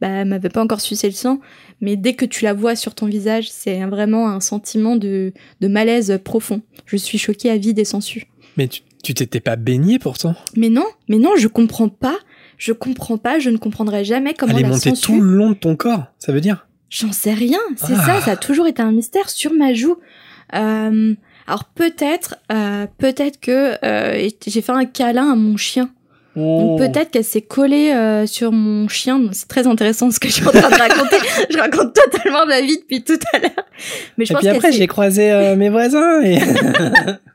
bah, 0.00 0.24
m'avait 0.24 0.48
pas 0.48 0.62
encore 0.62 0.80
sucé 0.80 1.08
le 1.08 1.12
sang. 1.12 1.40
Mais 1.80 1.96
dès 1.96 2.14
que 2.14 2.24
tu 2.24 2.44
la 2.44 2.54
vois 2.54 2.76
sur 2.76 2.94
ton 2.94 3.06
visage, 3.06 3.50
c'est 3.50 3.84
vraiment 3.84 4.28
un 4.28 4.38
sentiment 4.38 4.94
de, 4.94 5.32
de 5.60 5.68
malaise 5.68 6.20
profond. 6.22 6.62
Je 6.86 6.96
suis 6.96 7.18
choquée 7.18 7.50
à 7.50 7.56
vie 7.56 7.74
des 7.74 7.84
sangsues. 7.84 8.28
Mais 8.56 8.68
tu, 8.68 8.82
tu 9.02 9.12
t'étais 9.12 9.40
pas 9.40 9.56
baigné 9.56 9.98
pourtant 9.98 10.36
Mais 10.56 10.68
non, 10.68 10.86
mais 11.08 11.18
non, 11.18 11.32
je 11.36 11.48
comprends 11.48 11.88
pas. 11.88 12.16
Je 12.64 12.72
comprends 12.72 13.18
pas, 13.18 13.38
je 13.38 13.50
ne 13.50 13.58
comprendrai 13.58 14.06
jamais 14.06 14.32
comment 14.32 14.54
Elle 14.54 14.60
est 14.60 14.62
la 14.62 14.68
montée 14.70 14.94
tout 14.94 15.20
le 15.20 15.36
long 15.36 15.50
de 15.50 15.54
ton 15.54 15.76
corps, 15.76 16.04
ça 16.18 16.32
veut 16.32 16.40
dire? 16.40 16.66
J'en 16.88 17.12
sais 17.12 17.34
rien, 17.34 17.58
c'est 17.76 17.92
Ah. 17.94 18.06
ça, 18.06 18.20
ça 18.22 18.30
a 18.30 18.36
toujours 18.36 18.66
été 18.66 18.80
un 18.80 18.90
mystère 18.90 19.28
sur 19.28 19.52
ma 19.52 19.74
joue. 19.74 19.96
Euh, 20.54 21.14
alors 21.46 21.64
peut-être, 21.64 22.36
euh, 22.50 22.86
peut-être 22.96 23.38
que 23.38 23.74
euh, 23.84 24.30
j'ai 24.46 24.62
fait 24.62 24.72
un 24.72 24.86
câlin 24.86 25.30
à 25.30 25.34
mon 25.34 25.58
chien 25.58 25.90
Donc 26.36 26.78
peut-être 26.78 27.10
qu'elle 27.10 27.22
s'est 27.24 27.42
collée 27.42 27.92
euh, 27.92 28.26
sur 28.26 28.50
mon 28.50 28.88
chien. 28.88 29.20
C'est 29.32 29.48
très 29.48 29.66
intéressant 29.66 30.10
ce 30.10 30.18
que 30.18 30.28
je 30.28 30.32
suis 30.32 30.46
en 30.46 30.50
train 30.50 30.70
de 30.70 30.74
raconter. 30.74 31.16
je 31.50 31.58
raconte 31.58 31.92
totalement 31.92 32.46
ma 32.46 32.62
vie 32.62 32.78
depuis 32.78 33.04
tout 33.04 33.18
à 33.34 33.40
l'heure. 33.40 33.50
Mais 34.16 34.24
je 34.24 34.32
et 34.32 34.36
puis 34.36 34.48
après, 34.48 34.72
j'ai 34.72 34.86
croisé 34.86 35.54
mes 35.58 35.68
voisins. 35.68 36.22
Et... 36.22 36.38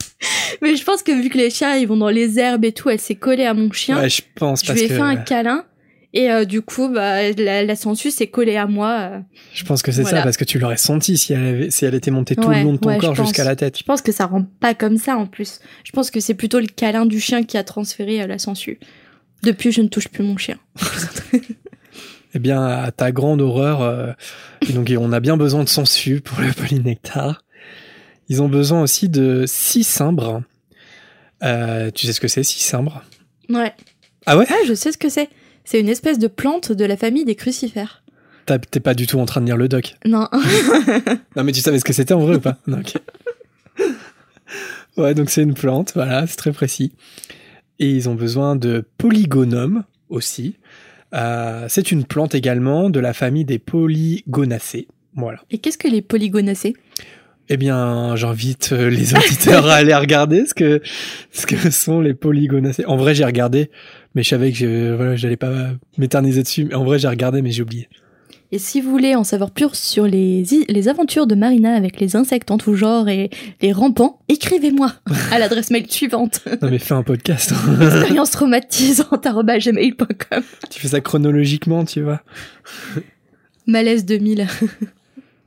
Mais 0.61 0.75
je 0.75 0.83
pense 0.83 1.03
que 1.03 1.11
vu 1.11 1.29
que 1.29 1.37
les 1.37 1.49
chiens 1.49 1.75
ils 1.75 1.87
vont 1.87 1.97
dans 1.97 2.09
les 2.09 2.39
herbes 2.39 2.65
et 2.65 2.71
tout, 2.71 2.89
elle 2.89 2.99
s'est 2.99 3.15
collée 3.15 3.45
à 3.45 3.53
mon 3.53 3.71
chien. 3.71 3.99
Ouais, 3.99 4.09
je 4.09 4.21
pense. 4.35 4.65
Je 4.65 4.73
lui 4.73 4.83
ai 4.83 4.87
fait 4.87 4.99
un 4.99 5.15
câlin. 5.15 5.65
Et 6.11 6.31
euh, 6.31 6.43
du 6.43 6.63
coup, 6.63 6.89
bah, 6.89 7.31
la, 7.33 7.63
la 7.63 7.75
sangsue 7.75 8.09
s'est 8.09 8.27
collée 8.27 8.55
à 8.55 8.65
moi. 8.65 8.97
Euh. 8.99 9.19
Je 9.53 9.63
pense 9.63 9.83
que 9.83 9.91
c'est 9.91 10.03
ça, 10.03 10.23
parce 10.23 10.37
que 10.37 10.43
tu 10.43 10.57
l'aurais 10.57 10.77
senti 10.77 11.17
si 11.17 11.33
elle, 11.33 11.45
avait, 11.45 11.71
si 11.71 11.85
elle 11.85 11.93
était 11.93 12.09
montée 12.09 12.35
tout 12.35 12.49
le 12.49 12.63
long 12.63 12.73
de 12.73 12.77
ton 12.77 12.97
corps 12.97 13.15
jusqu'à 13.15 13.43
la 13.43 13.55
tête. 13.55 13.77
Je 13.77 13.83
pense 13.83 14.01
que 14.01 14.11
ça 14.11 14.25
rend 14.25 14.43
pas 14.59 14.73
comme 14.73 14.97
ça 14.97 15.17
en 15.17 15.27
plus. 15.27 15.59
Je 15.83 15.91
pense 15.91 16.09
que 16.09 16.19
c'est 16.19 16.33
plutôt 16.33 16.59
le 16.59 16.67
câlin 16.67 17.05
du 17.05 17.19
chien 17.19 17.43
qui 17.43 17.57
a 17.57 17.63
transféré 17.63 18.21
à 18.21 18.27
la 18.27 18.39
sangsue. 18.39 18.79
Depuis, 19.43 19.71
je 19.71 19.81
ne 19.81 19.87
touche 19.87 20.07
plus 20.07 20.23
mon 20.23 20.35
chien. 20.35 20.57
eh 22.33 22.39
bien, 22.39 22.65
à 22.65 22.91
ta 22.91 23.11
grande 23.11 23.41
horreur, 23.41 23.81
euh, 23.83 24.11
donc 24.71 24.91
on 24.97 25.13
a 25.13 25.19
bien 25.19 25.37
besoin 25.37 25.63
de 25.63 25.69
sangsue 25.69 26.21
pour 26.21 26.41
le 26.41 26.51
polynectar. 26.51 27.43
Ils 28.29 28.41
ont 28.41 28.49
besoin 28.49 28.81
aussi 28.81 29.09
de 29.09 29.45
six 29.47 29.83
cimbres. 29.83 30.41
Euh, 31.43 31.91
tu 31.91 32.05
sais 32.05 32.13
ce 32.13 32.19
que 32.19 32.27
c'est, 32.27 32.43
six 32.43 32.61
cimbres 32.61 33.03
Ouais. 33.49 33.73
Ah 34.25 34.37
ouais 34.37 34.45
Ah, 34.49 34.57
je 34.67 34.73
sais 34.73 34.91
ce 34.91 34.97
que 34.97 35.09
c'est. 35.09 35.29
C'est 35.63 35.79
une 35.79 35.89
espèce 35.89 36.19
de 36.19 36.27
plante 36.27 36.71
de 36.71 36.85
la 36.85 36.97
famille 36.97 37.25
des 37.25 37.35
crucifères. 37.35 38.03
T'es 38.71 38.79
pas 38.79 38.95
du 38.95 39.05
tout 39.05 39.19
en 39.19 39.25
train 39.25 39.41
de 39.41 39.45
lire 39.45 39.57
le 39.57 39.67
doc 39.67 39.95
Non. 40.05 40.27
non, 41.35 41.43
mais 41.43 41.51
tu 41.51 41.61
savais 41.61 41.77
ce 41.79 41.85
que 41.85 41.93
c'était 41.93 42.15
en 42.15 42.19
vrai 42.19 42.37
ou 42.37 42.39
pas 42.39 42.57
Ouais, 44.97 45.13
donc 45.13 45.29
c'est 45.29 45.43
une 45.43 45.53
plante, 45.53 45.91
voilà, 45.93 46.25
c'est 46.25 46.35
très 46.35 46.51
précis. 46.51 46.91
Et 47.77 47.89
ils 47.89 48.09
ont 48.09 48.15
besoin 48.15 48.55
de 48.55 48.83
polygonum 48.97 49.83
aussi. 50.09 50.55
Euh, 51.13 51.67
c'est 51.69 51.91
une 51.91 52.03
plante 52.05 52.35
également 52.35 52.89
de 52.89 52.99
la 52.99 53.13
famille 53.13 53.45
des 53.45 53.59
polygonacées. 53.59 54.87
Voilà. 55.15 55.39
Et 55.51 55.57
qu'est-ce 55.59 55.77
que 55.77 55.87
les 55.87 56.01
polygonacées? 56.01 56.73
Eh 57.49 57.57
bien, 57.57 58.15
j'invite 58.15 58.71
euh, 58.71 58.89
les 58.89 59.13
auditeurs 59.15 59.67
à 59.67 59.75
aller 59.75 59.95
regarder 59.95 60.45
ce 60.45 60.53
que 60.53 60.81
ce 61.31 61.45
que 61.45 61.71
sont 61.71 61.99
les 61.99 62.13
polygonacées. 62.13 62.85
En 62.85 62.95
vrai, 62.95 63.15
j'ai 63.15 63.25
regardé, 63.25 63.71
mais 64.15 64.23
je 64.23 64.29
savais 64.29 64.51
que 64.51 64.57
je, 64.57 64.93
voilà, 64.95 65.15
j'allais 65.15 65.37
pas 65.37 65.71
m'éterniser 65.97 66.43
dessus. 66.43 66.65
Mais 66.65 66.75
en 66.75 66.83
vrai, 66.83 66.99
j'ai 66.99 67.07
regardé, 67.07 67.41
mais 67.41 67.51
j'ai 67.51 67.63
oublié. 67.63 67.89
Et 68.51 68.57
si 68.57 68.81
vous 68.81 68.89
voulez 68.89 69.13
en 69.13 69.23
savoir 69.23 69.51
plus 69.51 69.69
sur 69.73 70.07
les, 70.07 70.43
les 70.67 70.87
aventures 70.87 71.27
de 71.27 71.35
Marina 71.35 71.75
avec 71.75 71.99
les 71.99 72.15
insectes 72.15 72.49
en 72.49 72.57
tout 72.57 72.73
genre 72.73 73.07
et 73.07 73.29
les 73.61 73.71
rampants, 73.71 74.21
écrivez-moi 74.27 74.91
à 75.31 75.37
l'adresse 75.37 75.69
mail 75.69 75.89
suivante. 75.89 76.41
non 76.61 76.69
mais 76.71 76.79
fais 76.79 76.95
un 76.95 77.03
podcast. 77.03 77.53
Expérience 77.81 78.31
traumatisante 78.31 79.27
gmail.com. 79.27 80.43
Tu 80.71 80.79
fais 80.79 80.87
ça 80.87 81.01
chronologiquement, 81.01 81.85
tu 81.85 82.01
vois. 82.01 82.21
Malaise 83.67 84.03
2000. 84.05 84.47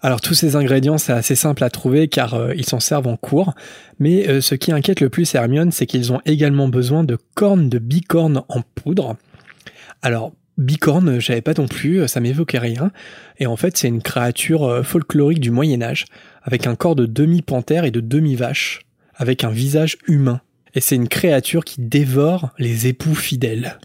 Alors 0.05 0.21
tous 0.21 0.35
ces 0.35 0.57
ingrédients, 0.57 0.99
c'est 0.99 1.13
assez 1.13 1.37
simple 1.37 1.63
à 1.63 1.71
trouver 1.71 2.09
car 2.09 2.35
euh, 2.35 2.53
ils 2.57 2.67
s'en 2.67 2.81
servent 2.81 3.07
en 3.07 3.17
cours, 3.17 3.55
mais 4.01 4.29
euh, 4.29 4.41
ce 4.41 4.57
qui 4.57 4.73
inquiète 4.73 5.01
le 5.01 5.09
plus 5.09 5.33
Hermione, 5.33 5.71
c'est 5.71 5.87
qu'ils 5.87 6.13
ont 6.13 6.21
également 6.27 6.67
besoin 6.67 7.05
de 7.05 7.17
cornes 7.35 7.69
de 7.69 7.79
bicorne 7.79 8.43
en 8.49 8.63
poudre. 8.75 9.17
Alors 10.03 10.33
bicorne, 10.59 11.21
j'avais 11.21 11.41
pas 11.41 11.55
non 11.57 11.69
plus, 11.69 12.09
ça 12.09 12.19
m'évoquait 12.19 12.59
rien, 12.59 12.91
et 13.39 13.47
en 13.47 13.55
fait 13.55 13.77
c'est 13.77 13.87
une 13.87 14.03
créature 14.03 14.65
euh, 14.65 14.83
folklorique 14.83 15.41
du 15.41 15.53
Moyen 15.53 15.81
Âge, 15.83 16.07
avec 16.43 16.67
un 16.67 16.75
corps 16.75 16.97
de 16.97 17.07
demi-panthère 17.07 17.85
et 17.85 17.93
de 17.93 18.01
demi-vache, 18.01 18.81
avec 19.15 19.45
un 19.45 19.51
visage 19.51 19.99
humain. 20.09 20.41
Et 20.75 20.81
c'est 20.81 20.97
une 20.97 21.09
créature 21.09 21.65
qui 21.65 21.81
dévore 21.81 22.51
les 22.59 22.89
époux 22.89 23.15
fidèles. 23.15 23.79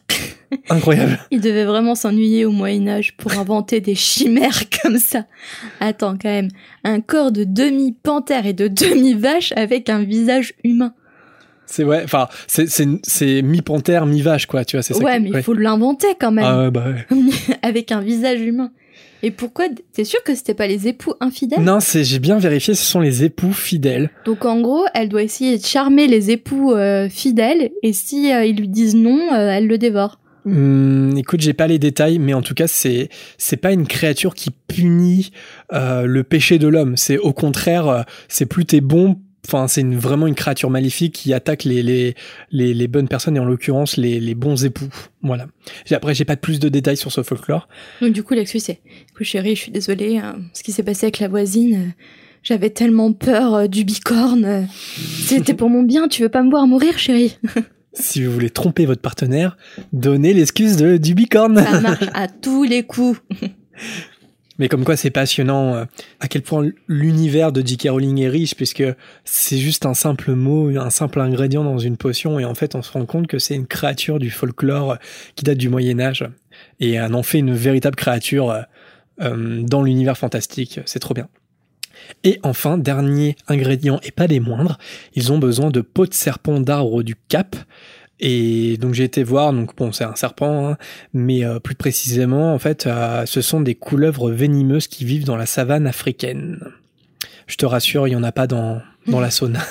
Incroyable. 0.70 1.20
Il 1.32 1.42
devait 1.42 1.66
vraiment 1.66 1.96
s'ennuyer 1.96 2.46
au 2.46 2.52
Moyen 2.52 2.88
Âge 2.88 3.16
pour 3.18 3.34
inventer 3.34 3.82
des 3.82 3.96
chimères 3.96 4.64
comme 4.82 4.98
ça. 4.98 5.26
Attends 5.80 6.18
quand 6.22 6.30
même, 6.30 6.50
un 6.84 7.02
corps 7.02 7.32
de 7.32 7.44
demi-panthère 7.44 8.46
et 8.46 8.54
de 8.54 8.68
demi-vache 8.68 9.54
avec 9.56 9.90
un 9.90 10.04
visage 10.04 10.54
humain. 10.64 10.94
C'est 11.66 11.84
ouais, 11.84 12.02
enfin 12.04 12.30
c'est 12.48 13.42
mi-panthère, 13.42 14.06
mi-vache 14.06 14.46
quoi, 14.46 14.64
tu 14.64 14.78
vois. 14.78 14.84
C'est 14.84 14.96
ouais, 15.04 15.20
mais 15.20 15.32
il 15.34 15.44
faut 15.44 15.54
l'inventer 15.54 16.08
quand 16.20 16.32
même. 16.32 16.46
Ah 16.46 16.64
ouais, 16.64 16.72
bah 16.72 16.86
ouais. 16.88 17.18
avec 17.62 17.92
un 17.92 18.00
visage 18.00 18.40
humain. 18.40 18.72
Et 19.24 19.32
pourquoi 19.32 19.66
T'es 19.94 20.04
sûr 20.04 20.24
que 20.24 20.36
c'était 20.36 20.54
pas 20.54 20.68
les 20.68 20.88
époux 20.88 21.14
infidèles? 21.20 21.62
Non, 21.62 21.80
c'est 21.80 22.04
j'ai 22.04 22.20
bien 22.20 22.38
vérifié, 22.38 22.76
ce 22.76 22.86
sont 22.86 23.00
les 23.00 23.24
époux 23.24 23.52
fidèles. 23.52 24.12
Donc 24.26 24.46
en 24.46 24.62
gros, 24.62 24.86
elle 24.94 25.10
doit 25.10 25.24
essayer 25.24 25.58
de 25.58 25.66
charmer 25.66 26.08
les 26.08 26.32
époux 26.32 26.74
euh, 26.74 27.10
fidèles, 27.10 27.72
et 27.84 27.94
si 27.94 28.32
euh, 28.32 28.46
ils 28.46 28.56
lui 28.56 28.68
disent 28.68 28.96
non, 28.96 29.20
euh, 29.34 29.50
elle 29.50 29.68
le 29.68 29.78
dévore. 29.78 30.20
Hum, 30.48 31.18
écoute, 31.18 31.42
j'ai 31.42 31.54
pas 31.54 31.68
les 31.68 31.78
détails, 31.78 32.20
mais 32.20 32.34
en 32.34 32.42
tout 32.42 32.54
cas, 32.54 32.68
c'est 32.68 33.10
c'est 33.38 33.58
pas 33.58 33.74
une 33.74 33.86
créature 33.86 34.34
qui 34.34 34.52
punit 34.52 35.32
euh, 35.74 36.06
le 36.06 36.24
péché 36.24 36.58
de 36.58 36.68
l'homme. 36.68 36.96
C'est 36.96 37.18
au 37.18 37.34
contraire, 37.34 37.88
euh, 37.88 38.02
c'est 38.30 38.46
plus 38.46 38.66
t'es 38.66 38.80
bon. 38.80 39.20
Enfin, 39.46 39.68
c'est 39.68 39.84
vraiment 39.84 40.26
une 40.28 40.36
créature 40.36 40.70
maléfique 40.70 41.16
qui 41.16 41.34
attaque 41.34 41.66
les 41.66 41.84
les 41.84 42.16
les, 42.52 42.88
bonnes 42.88 43.10
personnes 43.10 43.36
et 43.36 43.40
en 43.40 43.46
l'occurrence 43.46 43.98
les, 43.98 44.22
les 44.22 44.36
bons 44.36 44.64
époux. 44.64 44.90
Voilà. 45.22 45.48
Après, 45.92 46.14
j'ai 46.14 46.26
pas 46.26 46.38
plus 46.38 46.60
de 46.60 46.70
détails 46.70 46.98
sur 46.98 47.12
ce 47.12 47.24
folklore. 47.24 47.68
Donc 48.02 48.14
du 48.14 48.24
coup, 48.24 48.34
l'excuse 48.34 48.64
c'est, 48.64 48.80
écoute 49.10 49.26
chérie, 49.26 49.56
je 49.56 49.62
suis 49.62 49.72
désolée. 49.72 50.18
Hein, 50.18 50.38
ce 50.54 50.64
qui 50.64 50.72
s'est 50.72 50.84
passé 50.84 51.08
avec 51.08 51.20
la 51.20 51.28
voisine. 51.28 51.76
Euh, 51.76 52.04
j'avais 52.44 52.70
tellement 52.70 53.12
peur 53.12 53.68
du 53.68 53.84
bicorne. 53.84 54.68
C'était 55.26 55.54
pour 55.54 55.70
mon 55.70 55.84
bien. 55.84 56.08
Tu 56.08 56.22
veux 56.22 56.30
pas 56.30 56.44
me 56.44 56.50
voir 56.50 56.66
mourir, 56.66 56.98
chérie? 56.98 57.38
si 58.00 58.24
vous 58.24 58.32
voulez 58.32 58.50
tromper 58.50 58.86
votre 58.86 59.02
partenaire, 59.02 59.58
donnez 59.94 60.34
l'excuse 60.34 60.78
de, 60.78 60.98
du 60.98 61.16
bicorne. 61.16 61.64
Ça 61.64 61.82
marche 61.82 62.06
à 62.14 62.28
tous 62.28 62.64
les 62.64 62.84
coups. 62.84 63.20
Mais 64.60 64.70
comme 64.70 64.84
quoi 64.84 64.98
c'est 64.98 65.12
passionnant 65.12 65.76
euh, 65.76 65.86
à 66.20 66.28
quel 66.28 66.42
point 66.42 66.68
l'univers 66.88 67.52
de 67.52 67.66
J.K. 67.66 67.90
Rowling 67.90 68.22
est 68.22 68.30
riche 68.30 68.56
puisque 68.56 68.84
c'est 69.24 69.58
juste 69.58 69.86
un 69.86 69.94
simple 69.94 70.34
mot, 70.34 70.76
un 70.76 70.90
simple 70.90 71.20
ingrédient 71.20 71.64
dans 71.64 71.78
une 71.78 71.98
potion 71.98 72.40
et 72.40 72.46
en 72.46 72.56
fait 72.56 72.74
on 72.74 72.82
se 72.82 72.92
rend 72.92 73.06
compte 73.06 73.28
que 73.28 73.38
c'est 73.38 73.56
une 73.56 73.68
créature 73.68 74.18
du 74.18 74.32
folklore 74.32 74.98
qui 75.36 75.44
date 75.44 75.60
du 75.60 75.70
Moyen 75.70 76.00
Âge 76.00 76.28
et 76.80 77.00
en 77.00 77.24
fait 77.24 77.40
une 77.40 77.54
véritable 77.54 77.96
créature 77.96 78.50
euh, 78.50 78.62
euh, 79.22 79.62
dans 79.62 79.84
l'univers 79.84 80.18
fantastique. 80.18 80.80
C'est 80.86 81.00
trop 81.00 81.14
bien. 81.14 81.28
Et 82.24 82.40
enfin, 82.44 82.78
dernier 82.78 83.36
ingrédient 83.48 84.00
et 84.04 84.12
pas 84.12 84.28
des 84.28 84.40
moindres, 84.40 84.78
ils 85.16 85.32
ont 85.32 85.38
besoin 85.38 85.70
de 85.70 85.82
peau 85.82 86.06
de 86.06 86.14
serpent 86.14 86.60
d'arbre 86.60 87.04
du 87.04 87.16
Cap. 87.16 87.56
Et 88.20 88.78
donc 88.78 88.96
j'ai 88.96 89.04
été 89.04 89.24
voir, 89.24 89.54
donc 89.54 89.76
bon 89.76 89.92
c'est 89.92 90.04
un 90.04 90.16
serpent, 90.16 90.70
hein, 90.70 90.78
mais 91.14 91.46
euh, 91.46 91.60
plus 91.60 91.76
précisément 91.76 92.52
en 92.52 92.58
fait 92.58 92.88
euh, 92.88 93.28
ce 93.28 93.42
sont 93.42 93.62
des 93.62 93.76
couleuvres 93.76 94.32
venimeuses 94.32 94.88
qui 94.88 95.06
vivent 95.06 95.26
dans 95.26 95.36
la 95.36 95.46
savane 95.46 95.86
africaine. 95.86 96.60
Je 97.46 97.58
te 97.58 97.66
rassure, 97.66 98.08
il 98.08 98.12
y 98.12 98.16
en 98.16 98.24
a 98.24 98.32
pas 98.32 98.48
dans, 98.48 98.82
dans 99.06 99.20
la 99.20 99.30
sauna. 99.30 99.62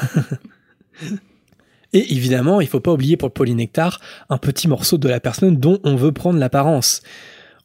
Et 1.93 2.13
évidemment, 2.13 2.61
il 2.61 2.67
faut 2.67 2.81
pas 2.81 2.93
oublier 2.93 3.17
pour 3.17 3.29
le 3.29 3.33
polynectar 3.33 4.01
un 4.29 4.39
petit 4.39 4.69
morceau 4.69 4.99
de 4.99 5.09
la 5.09 5.21
personne 5.21 5.57
dont 5.57 5.81
on 5.83 5.97
veut 5.97 6.13
prendre 6.13 6.39
l'apparence 6.39 7.03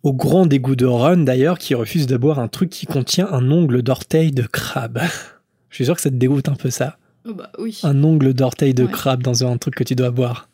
au 0.03 0.13
grand 0.13 0.45
dégoût 0.45 0.75
de 0.75 0.85
Ron 0.85 1.17
d'ailleurs, 1.17 1.57
qui 1.57 1.75
refuse 1.75 2.07
de 2.07 2.17
boire 2.17 2.39
un 2.39 2.47
truc 2.47 2.69
qui 2.69 2.85
contient 2.85 3.27
un 3.31 3.51
ongle 3.51 3.81
d'orteil 3.81 4.31
de 4.31 4.43
crabe. 4.43 4.99
Je 5.69 5.75
suis 5.75 5.85
sûr 5.85 5.95
que 5.95 6.01
ça 6.01 6.09
te 6.09 6.15
dégoûte 6.15 6.49
un 6.49 6.55
peu 6.55 6.69
ça. 6.69 6.97
Oh 7.27 7.33
bah 7.33 7.51
oui. 7.59 7.79
Un 7.83 8.03
ongle 8.03 8.33
d'orteil 8.33 8.73
de 8.73 8.85
crabe 8.85 9.21
dans 9.21 9.45
un 9.45 9.57
truc 9.57 9.75
que 9.75 9.83
tu 9.83 9.95
dois 9.95 10.11
boire. 10.11 10.49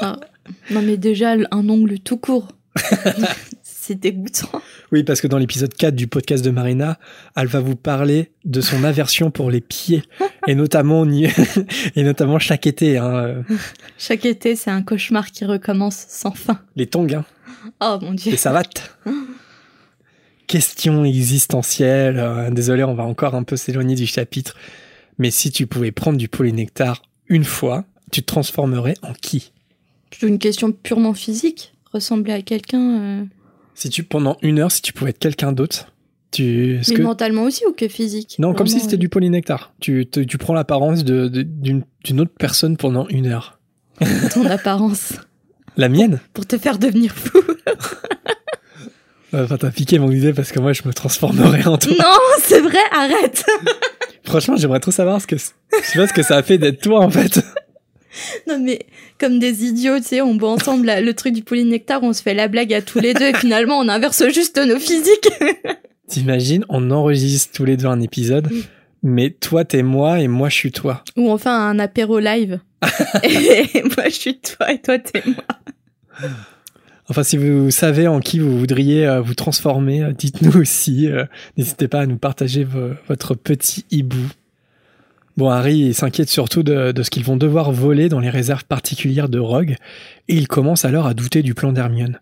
Ah. 0.00 0.16
Non 0.70 0.82
mais 0.82 0.96
déjà, 0.96 1.34
un 1.50 1.68
ongle 1.68 1.98
tout 1.98 2.16
court. 2.16 2.48
c'est 3.80 3.94
dégoûtant. 3.94 4.60
Oui, 4.92 5.04
parce 5.04 5.20
que 5.20 5.26
dans 5.26 5.38
l'épisode 5.38 5.72
4 5.72 5.94
du 5.94 6.06
podcast 6.06 6.44
de 6.44 6.50
Marina, 6.50 6.98
elle 7.34 7.46
va 7.46 7.60
vous 7.60 7.76
parler 7.76 8.30
de 8.44 8.60
son 8.60 8.84
aversion 8.84 9.30
pour 9.30 9.50
les 9.50 9.62
pieds. 9.62 10.02
et 10.46 10.54
notamment, 10.54 11.06
et 11.06 12.02
notamment 12.02 12.38
chaque 12.38 12.66
été. 12.66 12.98
Hein. 12.98 13.42
Chaque 13.98 14.26
été, 14.26 14.54
c'est 14.54 14.70
un 14.70 14.82
cauchemar 14.82 15.30
qui 15.30 15.46
recommence 15.46 16.04
sans 16.08 16.32
fin. 16.32 16.60
Les 16.76 16.86
tongs, 16.86 17.14
hein. 17.14 17.24
Oh 17.80 17.98
mon 18.02 18.12
dieu. 18.12 18.30
Les 18.30 18.36
savates. 18.36 18.96
Question 20.46 21.04
existentielle. 21.04 22.18
Euh, 22.18 22.50
désolé, 22.50 22.84
on 22.84 22.94
va 22.94 23.04
encore 23.04 23.34
un 23.34 23.44
peu 23.44 23.56
s'éloigner 23.56 23.94
du 23.94 24.06
chapitre. 24.06 24.56
Mais 25.18 25.30
si 25.30 25.50
tu 25.50 25.66
pouvais 25.66 25.92
prendre 25.92 26.18
du 26.18 26.28
polynectar 26.28 27.02
une 27.28 27.44
fois, 27.44 27.84
tu 28.10 28.20
te 28.20 28.26
transformerais 28.26 28.94
en 29.02 29.12
qui? 29.14 29.52
C'est 30.10 30.26
une 30.26 30.38
question 30.38 30.70
purement 30.72 31.14
physique. 31.14 31.72
Ressembler 31.92 32.32
à 32.32 32.42
quelqu'un. 32.42 33.00
Euh. 33.00 33.24
Si 33.80 33.88
tu, 33.88 34.04
pendant 34.04 34.36
une 34.42 34.58
heure, 34.58 34.70
si 34.70 34.82
tu 34.82 34.92
pouvais 34.92 35.08
être 35.08 35.18
quelqu'un 35.18 35.52
d'autre, 35.52 35.86
tu. 36.30 36.82
Mais 36.90 36.98
mentalement 36.98 37.44
aussi 37.44 37.64
ou 37.66 37.72
que 37.72 37.88
physique? 37.88 38.36
Non, 38.38 38.52
comme 38.52 38.66
si 38.66 38.78
c'était 38.78 38.98
du 38.98 39.08
polynectar. 39.08 39.72
Tu, 39.80 40.06
tu 40.06 40.36
prends 40.36 40.52
l'apparence 40.52 41.02
d'une 41.02 41.84
autre 42.18 42.32
personne 42.38 42.76
pendant 42.76 43.08
une 43.08 43.26
heure. 43.26 43.58
Ton 44.34 44.44
apparence. 44.44 45.14
La 45.78 45.88
mienne? 45.88 46.20
Pour 46.34 46.46
te 46.46 46.58
faire 46.58 46.78
devenir 46.78 47.14
fou. 47.14 47.40
Enfin, 49.32 49.58
t'as 49.58 49.70
piqué 49.70 50.00
mon 50.00 50.10
idée 50.10 50.32
parce 50.32 50.50
que 50.50 50.58
moi, 50.58 50.72
je 50.72 50.82
me 50.84 50.92
transformerais 50.92 51.64
en 51.64 51.78
toi. 51.78 51.92
Non, 51.96 52.18
c'est 52.42 52.60
vrai, 52.60 52.80
arrête. 52.90 53.46
Franchement, 54.24 54.56
j'aimerais 54.56 54.80
trop 54.80 54.90
savoir 54.90 55.20
ce 55.20 55.28
que, 55.28 55.36
je 55.36 55.44
sais 55.84 55.98
pas 56.00 56.08
ce 56.08 56.12
que 56.12 56.24
ça 56.24 56.38
a 56.38 56.42
fait 56.42 56.58
d'être 56.58 56.82
toi, 56.82 56.98
en 56.98 57.10
fait. 57.10 57.40
Non 58.48 58.58
mais 58.58 58.80
comme 59.18 59.38
des 59.38 59.64
idiots, 59.64 59.98
tu 59.98 60.04
sais, 60.04 60.20
on 60.20 60.34
boit 60.34 60.50
ensemble 60.50 60.90
le 61.00 61.14
truc 61.14 61.34
du 61.34 61.42
polynectar, 61.42 62.02
on 62.02 62.12
se 62.12 62.22
fait 62.22 62.34
la 62.34 62.48
blague 62.48 62.72
à 62.72 62.82
tous 62.82 63.00
les 63.00 63.14
deux 63.14 63.26
et 63.26 63.34
finalement 63.34 63.78
on 63.78 63.88
inverse 63.88 64.28
juste 64.32 64.58
nos 64.58 64.78
physiques. 64.78 65.30
T'imagines, 66.08 66.64
on 66.68 66.90
enregistre 66.90 67.52
tous 67.54 67.64
les 67.64 67.76
deux 67.76 67.86
un 67.86 68.00
épisode, 68.00 68.48
mais 69.02 69.30
toi 69.30 69.64
t'es 69.64 69.82
moi 69.82 70.20
et 70.20 70.28
moi 70.28 70.48
je 70.48 70.56
suis 70.56 70.72
toi. 70.72 71.04
Ou 71.16 71.30
enfin 71.30 71.68
un 71.68 71.78
apéro 71.78 72.18
live. 72.18 72.60
et 73.22 73.82
moi 73.96 74.04
je 74.06 74.14
suis 74.14 74.38
toi 74.38 74.72
et 74.72 74.80
toi 74.80 74.98
t'es 74.98 75.22
moi. 75.26 75.44
Enfin, 77.10 77.24
si 77.24 77.36
vous 77.36 77.72
savez 77.72 78.06
en 78.06 78.20
qui 78.20 78.38
vous 78.38 78.56
voudriez 78.56 79.04
euh, 79.04 79.20
vous 79.20 79.34
transformer, 79.34 80.04
euh, 80.04 80.12
dites-nous 80.12 80.56
aussi. 80.56 81.08
Euh, 81.08 81.24
n'hésitez 81.56 81.88
pas 81.88 82.02
à 82.02 82.06
nous 82.06 82.18
partager 82.18 82.64
votre 83.08 83.34
petit 83.34 83.84
hibou. 83.90 84.28
Bon, 85.36 85.48
Harry 85.48 85.94
s'inquiète 85.94 86.28
surtout 86.28 86.62
de, 86.62 86.92
ce 87.02 87.10
qu'ils 87.10 87.24
vont 87.24 87.36
devoir 87.36 87.72
voler 87.72 88.08
dans 88.08 88.20
les 88.20 88.30
réserves 88.30 88.64
particulières 88.64 89.28
de 89.28 89.38
Rogue, 89.38 89.76
et 90.28 90.34
il 90.34 90.48
commence 90.48 90.84
alors 90.84 91.06
à 91.06 91.14
douter 91.14 91.42
du 91.42 91.54
plan 91.54 91.72
d'Hermione. 91.72 92.20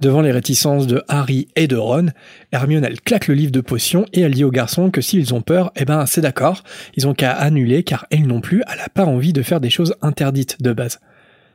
Devant 0.00 0.20
les 0.20 0.30
réticences 0.30 0.86
de 0.86 1.02
Harry 1.08 1.48
et 1.56 1.68
de 1.68 1.76
Ron, 1.76 2.08
Hermione 2.52 2.84
elle 2.84 3.00
claque 3.00 3.28
le 3.28 3.34
livre 3.34 3.50
de 3.50 3.62
potions 3.62 4.04
et 4.12 4.20
elle 4.20 4.34
dit 4.34 4.44
aux 4.44 4.50
garçons 4.50 4.90
que 4.90 5.00
s'ils 5.00 5.32
ont 5.32 5.40
peur, 5.40 5.72
eh 5.74 5.86
ben 5.86 6.04
c'est 6.04 6.20
d'accord, 6.20 6.64
ils 6.96 7.08
ont 7.08 7.14
qu'à 7.14 7.32
annuler 7.32 7.82
car 7.82 8.06
elle 8.10 8.26
non 8.26 8.42
plus, 8.42 8.62
elle 8.70 8.78
n'a 8.78 8.90
pas 8.90 9.06
envie 9.06 9.32
de 9.32 9.42
faire 9.42 9.60
des 9.60 9.70
choses 9.70 9.94
interdites 10.02 10.60
de 10.62 10.74
base. 10.74 11.00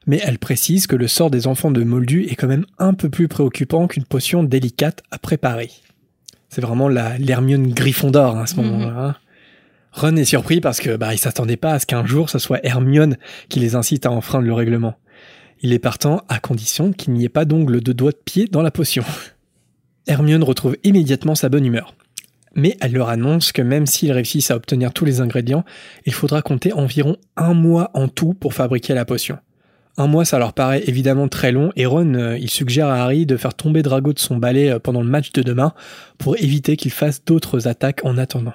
Mais 0.08 0.20
elle 0.24 0.40
précise 0.40 0.88
que 0.88 0.96
le 0.96 1.08
sort 1.08 1.30
des 1.30 1.46
enfants 1.46 1.70
de 1.70 1.84
Moldu 1.84 2.26
est 2.26 2.36
quand 2.36 2.48
même 2.48 2.66
un 2.80 2.96
peu 2.96 3.10
plus 3.10 3.28
préoccupant 3.28 3.88
qu'une 3.88 4.06
potion 4.06 4.42
délicate 4.42 5.04
à 5.12 5.20
préparer. 5.20 5.70
C'est 6.50 6.62
vraiment 6.62 6.90
la 6.90 7.20
l'Hermione 7.20 7.72
Gryffondor 7.72 8.38
hein, 8.38 8.42
à 8.42 8.48
ce 8.48 8.56
mhm. 8.56 8.66
moment-là. 8.66 9.06
Hein. 9.06 9.16
Ron 9.92 10.16
est 10.16 10.26
surpris 10.26 10.62
parce 10.62 10.80
que 10.80 10.96
bah 10.96 11.14
il 11.14 11.18
s'attendait 11.18 11.58
pas 11.58 11.74
à 11.74 11.80
ce 11.80 11.86
qu'un 11.86 12.06
jour 12.06 12.30
ce 12.30 12.40
soit 12.40 12.66
Hermione 12.66 13.18
qui 13.50 13.60
les 13.60 13.76
incite 13.76 14.06
à 14.06 14.12
enfreindre 14.12 14.46
le 14.46 14.54
règlement. 14.54 14.96
Il 15.62 15.74
est 15.74 15.80
partant 15.80 16.24
à 16.28 16.40
condition 16.40 16.92
qu'il 16.92 17.14
n'y 17.14 17.26
ait 17.26 17.30
pas 17.30 17.46
d'ongle 17.46 17.82
de 17.82 17.94
doigt 17.94 18.12
de 18.12 18.18
pied 18.24 18.48
dans 18.48 18.62
la 18.62 18.72
potion. 18.72 19.04
Hermione 20.08 20.44
retrouve 20.44 20.78
immédiatement 20.84 21.36
sa 21.36 21.50
bonne 21.50 21.66
humeur. 21.66 21.94
Mais 22.56 22.78
elle 22.82 22.94
leur 22.94 23.10
annonce 23.10 23.52
que 23.52 23.62
même 23.62 23.86
s'ils 23.86 24.12
réussissent 24.12 24.52
à 24.52 24.56
obtenir 24.56 24.92
tous 24.92 25.06
les 25.06 25.22
ingrédients, 25.22 25.64
il 26.06 26.14
faudra 26.14 26.42
compter 26.42 26.74
environ 26.74 27.16
un 27.38 27.54
mois 27.54 27.92
en 27.94 28.08
tout 28.08 28.34
pour 28.34 28.54
fabriquer 28.54 28.94
la 28.94 29.06
potion. 29.06 29.38
Un 29.98 30.08
mois, 30.08 30.26
ça 30.26 30.40
leur 30.40 30.54
paraît 30.54 30.84
évidemment 30.88 31.28
très 31.28 31.52
long, 31.52 31.72
et 31.76 31.86
Ron, 31.86 32.14
euh, 32.14 32.38
il 32.38 32.50
suggère 32.50 32.88
à 32.88 33.04
Harry 33.04 33.26
de 33.26 33.38
faire 33.38 33.54
tomber 33.54 33.84
Drago 33.84 34.14
de 34.14 34.20
son 34.20 34.38
balai 34.38 34.70
euh, 34.70 34.80
pendant 34.80 35.02
le 35.02 35.10
match 35.10 35.32
de 35.34 35.42
demain 35.42 35.74
pour 36.18 36.38
éviter 36.38 36.78
qu'il 36.78 36.92
fasse 36.92 37.24
d'autres 37.24 37.68
attaques 37.68 38.02
en 38.04 38.18
attendant. 38.18 38.54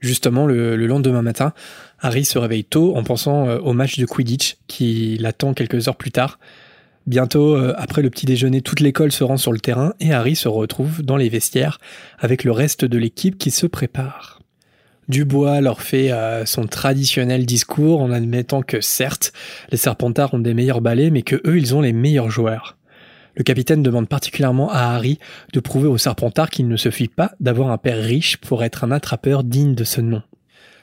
Justement, 0.00 0.46
le, 0.46 0.76
lendemain 0.86 1.22
matin, 1.22 1.52
Harry 2.00 2.24
se 2.24 2.38
réveille 2.38 2.64
tôt 2.64 2.96
en 2.96 3.02
pensant 3.02 3.48
euh, 3.48 3.58
au 3.58 3.72
match 3.72 3.98
de 3.98 4.06
Quidditch 4.06 4.56
qui 4.66 5.16
l'attend 5.18 5.54
quelques 5.54 5.88
heures 5.88 5.96
plus 5.96 6.10
tard. 6.10 6.38
Bientôt, 7.06 7.56
euh, 7.56 7.72
après 7.78 8.02
le 8.02 8.10
petit 8.10 8.26
déjeuner, 8.26 8.60
toute 8.60 8.80
l'école 8.80 9.12
se 9.12 9.24
rend 9.24 9.36
sur 9.36 9.52
le 9.52 9.60
terrain 9.60 9.94
et 10.00 10.12
Harry 10.12 10.36
se 10.36 10.48
retrouve 10.48 11.02
dans 11.02 11.16
les 11.16 11.28
vestiaires 11.28 11.78
avec 12.18 12.44
le 12.44 12.52
reste 12.52 12.84
de 12.84 12.98
l'équipe 12.98 13.38
qui 13.38 13.50
se 13.50 13.66
prépare. 13.66 14.40
Dubois 15.08 15.60
leur 15.60 15.82
fait 15.82 16.10
euh, 16.10 16.44
son 16.46 16.66
traditionnel 16.66 17.46
discours 17.46 18.00
en 18.00 18.10
admettant 18.10 18.62
que 18.62 18.80
certes, 18.80 19.32
les 19.70 19.78
Serpentards 19.78 20.34
ont 20.34 20.40
des 20.40 20.52
meilleurs 20.52 20.80
balais, 20.80 21.10
mais 21.10 21.22
que 21.22 21.36
eux, 21.46 21.58
ils 21.58 21.76
ont 21.76 21.80
les 21.80 21.92
meilleurs 21.92 22.30
joueurs. 22.30 22.75
Le 23.36 23.44
capitaine 23.44 23.82
demande 23.82 24.08
particulièrement 24.08 24.70
à 24.70 24.94
Harry 24.94 25.18
de 25.52 25.60
prouver 25.60 25.88
au 25.88 25.98
Serpentard 25.98 26.48
qu'il 26.48 26.68
ne 26.68 26.76
suffit 26.76 27.08
pas 27.08 27.32
d'avoir 27.38 27.70
un 27.70 27.78
père 27.78 28.02
riche 28.02 28.38
pour 28.38 28.64
être 28.64 28.82
un 28.82 28.90
attrapeur 28.90 29.44
digne 29.44 29.74
de 29.74 29.84
ce 29.84 30.00
nom. 30.00 30.22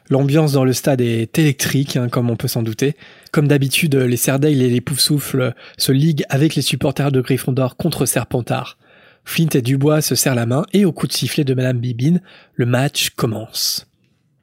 L'ambiance 0.09 0.51
dans 0.51 0.65
le 0.65 0.73
stade 0.73 1.01
est 1.01 1.39
électrique, 1.39 1.95
hein, 1.95 2.09
comme 2.09 2.29
on 2.29 2.35
peut 2.35 2.47
s'en 2.47 2.61
douter. 2.61 2.95
Comme 3.31 3.47
d'habitude, 3.47 3.95
les 3.95 4.17
Serdale 4.17 4.61
et 4.61 4.69
les 4.69 4.81
Poufsouffles 4.81 5.53
se 5.77 5.91
liguent 5.91 6.25
avec 6.29 6.55
les 6.55 6.61
supporters 6.61 7.11
de 7.11 7.21
Gryffondor 7.21 7.77
contre 7.77 8.05
Serpentard. 8.05 8.77
Flint 9.25 9.49
et 9.53 9.61
Dubois 9.61 10.01
se 10.01 10.15
serrent 10.15 10.35
la 10.35 10.45
main 10.45 10.65
et 10.73 10.85
au 10.85 10.91
coup 10.91 11.07
de 11.07 11.13
sifflet 11.13 11.45
de 11.45 11.53
Madame 11.53 11.79
Bibine, 11.79 12.21
le 12.55 12.65
match 12.65 13.11
commence. 13.11 13.87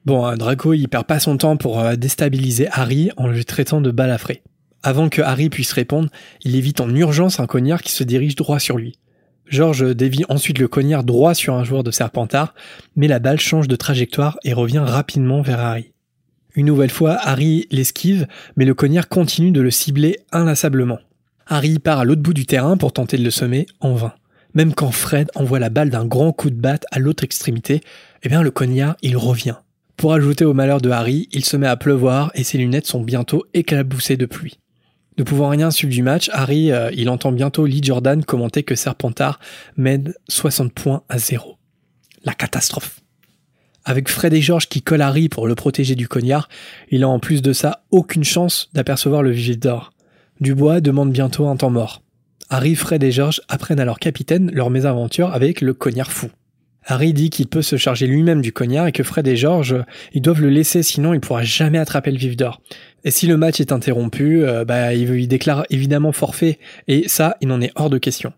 Bon, 0.05 0.25
un 0.25 0.35
Draco, 0.35 0.73
il 0.73 0.87
perd 0.89 1.05
pas 1.05 1.19
son 1.19 1.37
temps 1.37 1.57
pour 1.57 1.79
euh, 1.79 1.95
déstabiliser 1.95 2.67
Harry 2.71 3.11
en 3.17 3.27
le 3.27 3.43
traitant 3.43 3.81
de 3.81 3.91
balafré. 3.91 4.41
Avant 4.83 5.09
que 5.09 5.21
Harry 5.21 5.49
puisse 5.49 5.73
répondre, 5.73 6.09
il 6.43 6.55
évite 6.55 6.81
en 6.81 6.93
urgence 6.93 7.39
un 7.39 7.47
cognard 7.47 7.81
qui 7.81 7.91
se 7.91 8.03
dirige 8.03 8.35
droit 8.35 8.59
sur 8.59 8.77
lui. 8.77 8.97
George 9.45 9.95
dévie 9.95 10.23
ensuite 10.29 10.59
le 10.59 10.67
cognard 10.67 11.03
droit 11.03 11.33
sur 11.33 11.55
un 11.55 11.63
joueur 11.63 11.83
de 11.83 11.91
Serpentard, 11.91 12.55
mais 12.95 13.07
la 13.07 13.19
balle 13.19 13.39
change 13.39 13.67
de 13.67 13.75
trajectoire 13.75 14.39
et 14.43 14.53
revient 14.53 14.79
rapidement 14.79 15.41
vers 15.41 15.59
Harry. 15.59 15.91
Une 16.55 16.65
nouvelle 16.65 16.89
fois, 16.89 17.17
Harry 17.21 17.67
l'esquive, 17.69 18.27
mais 18.55 18.65
le 18.65 18.73
cognard 18.73 19.09
continue 19.09 19.51
de 19.51 19.61
le 19.61 19.71
cibler 19.71 20.19
inlassablement. 20.31 20.99
Harry 21.47 21.79
part 21.79 21.99
à 21.99 22.05
l'autre 22.05 22.21
bout 22.21 22.33
du 22.33 22.45
terrain 22.45 22.77
pour 22.77 22.93
tenter 22.93 23.17
de 23.17 23.23
le 23.23 23.31
semer, 23.31 23.65
en 23.81 23.93
vain. 23.93 24.13
Même 24.53 24.73
quand 24.73 24.91
Fred 24.91 25.29
envoie 25.35 25.59
la 25.59 25.69
balle 25.69 25.89
d'un 25.89 26.05
grand 26.05 26.31
coup 26.31 26.49
de 26.49 26.55
batte 26.55 26.85
à 26.91 26.99
l'autre 26.99 27.23
extrémité, 27.23 27.81
eh 28.23 28.29
bien 28.29 28.41
le 28.41 28.51
cognard, 28.51 28.95
il 29.01 29.17
revient. 29.17 29.55
Pour 29.97 30.13
ajouter 30.13 30.45
au 30.45 30.53
malheur 30.53 30.81
de 30.81 30.89
Harry, 30.89 31.29
il 31.31 31.45
se 31.45 31.57
met 31.57 31.67
à 31.67 31.77
pleuvoir 31.77 32.31
et 32.35 32.43
ses 32.43 32.57
lunettes 32.57 32.87
sont 32.87 33.01
bientôt 33.01 33.45
éclaboussées 33.53 34.17
de 34.17 34.25
pluie. 34.25 34.60
Ne 35.21 35.23
pouvant 35.23 35.49
rien 35.49 35.69
suivre 35.69 35.93
du 35.93 36.01
match, 36.01 36.31
Harry, 36.33 36.71
euh, 36.71 36.89
il 36.95 37.07
entend 37.07 37.31
bientôt 37.31 37.67
Lee 37.67 37.83
Jordan 37.83 38.25
commenter 38.25 38.63
que 38.63 38.73
Serpentard 38.73 39.39
mène 39.77 40.15
60 40.29 40.73
points 40.73 41.03
à 41.09 41.19
zéro. 41.19 41.57
La 42.25 42.33
catastrophe. 42.33 43.01
Avec 43.85 44.09
Fred 44.09 44.33
et 44.33 44.41
George 44.41 44.67
qui 44.67 44.81
collent 44.81 45.03
Harry 45.03 45.29
pour 45.29 45.45
le 45.45 45.53
protéger 45.53 45.93
du 45.93 46.07
cognard, 46.07 46.49
il 46.89 47.03
a 47.03 47.07
en 47.07 47.19
plus 47.19 47.43
de 47.43 47.53
ça 47.53 47.83
aucune 47.91 48.23
chance 48.23 48.71
d'apercevoir 48.73 49.21
le 49.21 49.29
vigile 49.29 49.59
d'or. 49.59 49.93
Dubois 50.39 50.81
demande 50.81 51.11
bientôt 51.11 51.47
un 51.47 51.55
temps 51.55 51.69
mort. 51.69 52.01
Harry, 52.49 52.73
Fred 52.73 53.03
et 53.03 53.11
George 53.11 53.41
apprennent 53.47 53.79
à 53.79 53.85
leur 53.85 53.99
capitaine 53.99 54.49
leur 54.49 54.71
mésaventure 54.71 55.31
avec 55.31 55.61
le 55.61 55.75
cognard 55.75 56.11
fou. 56.11 56.31
Harry 56.85 57.13
dit 57.13 57.29
qu'il 57.29 57.47
peut 57.47 57.61
se 57.61 57.75
charger 57.75 58.07
lui-même 58.07 58.41
du 58.41 58.51
cognard 58.51 58.87
et 58.87 58.91
que 58.91 59.03
Fred 59.03 59.27
et 59.27 59.35
George, 59.35 59.75
ils 60.13 60.21
doivent 60.21 60.41
le 60.41 60.49
laisser 60.49 60.81
sinon 60.81 61.13
il 61.13 61.19
pourra 61.19 61.43
jamais 61.43 61.77
attraper 61.77 62.11
le 62.11 62.17
vif 62.17 62.35
d'or. 62.35 62.61
Et 63.03 63.11
si 63.11 63.27
le 63.27 63.37
match 63.37 63.59
est 63.59 63.71
interrompu, 63.71 64.43
euh, 64.43 64.65
bah, 64.65 64.93
il, 64.93 65.27
déclare 65.27 65.65
évidemment 65.69 66.11
forfait, 66.11 66.59
et 66.87 67.07
ça, 67.07 67.37
il 67.41 67.51
en 67.51 67.61
est 67.61 67.71
hors 67.75 67.89
de 67.89 67.97
question. 67.97 68.33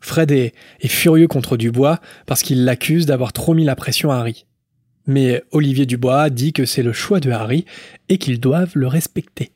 Fred 0.00 0.30
est, 0.32 0.52
est 0.80 0.88
furieux 0.88 1.28
contre 1.28 1.56
Dubois 1.56 2.00
parce 2.26 2.42
qu'il 2.42 2.64
l'accuse 2.64 3.06
d'avoir 3.06 3.32
trop 3.32 3.54
mis 3.54 3.64
la 3.64 3.76
pression 3.76 4.10
à 4.10 4.16
Harry. 4.16 4.46
Mais 5.06 5.42
Olivier 5.50 5.86
Dubois 5.86 6.30
dit 6.30 6.52
que 6.52 6.64
c'est 6.64 6.82
le 6.82 6.92
choix 6.92 7.20
de 7.20 7.30
Harry 7.30 7.64
et 8.08 8.18
qu'ils 8.18 8.40
doivent 8.40 8.72
le 8.74 8.86
respecter. 8.86 9.52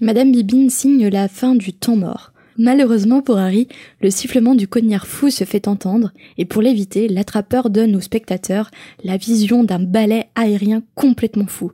Madame 0.00 0.32
Bibine 0.32 0.68
signe 0.68 1.08
la 1.08 1.28
fin 1.28 1.54
du 1.54 1.72
temps 1.72 1.96
mort. 1.96 2.32
Malheureusement 2.58 3.20
pour 3.20 3.36
Harry, 3.36 3.68
le 4.00 4.10
sifflement 4.10 4.54
du 4.54 4.66
cognard 4.66 5.06
fou 5.06 5.30
se 5.30 5.44
fait 5.44 5.68
entendre, 5.68 6.12
et 6.38 6.46
pour 6.46 6.62
l'éviter, 6.62 7.06
l'attrapeur 7.08 7.68
donne 7.68 7.94
aux 7.96 8.00
spectateurs 8.00 8.70
la 9.04 9.18
vision 9.18 9.62
d'un 9.62 9.78
ballet 9.78 10.28
aérien 10.34 10.82
complètement 10.94 11.46
fou. 11.46 11.70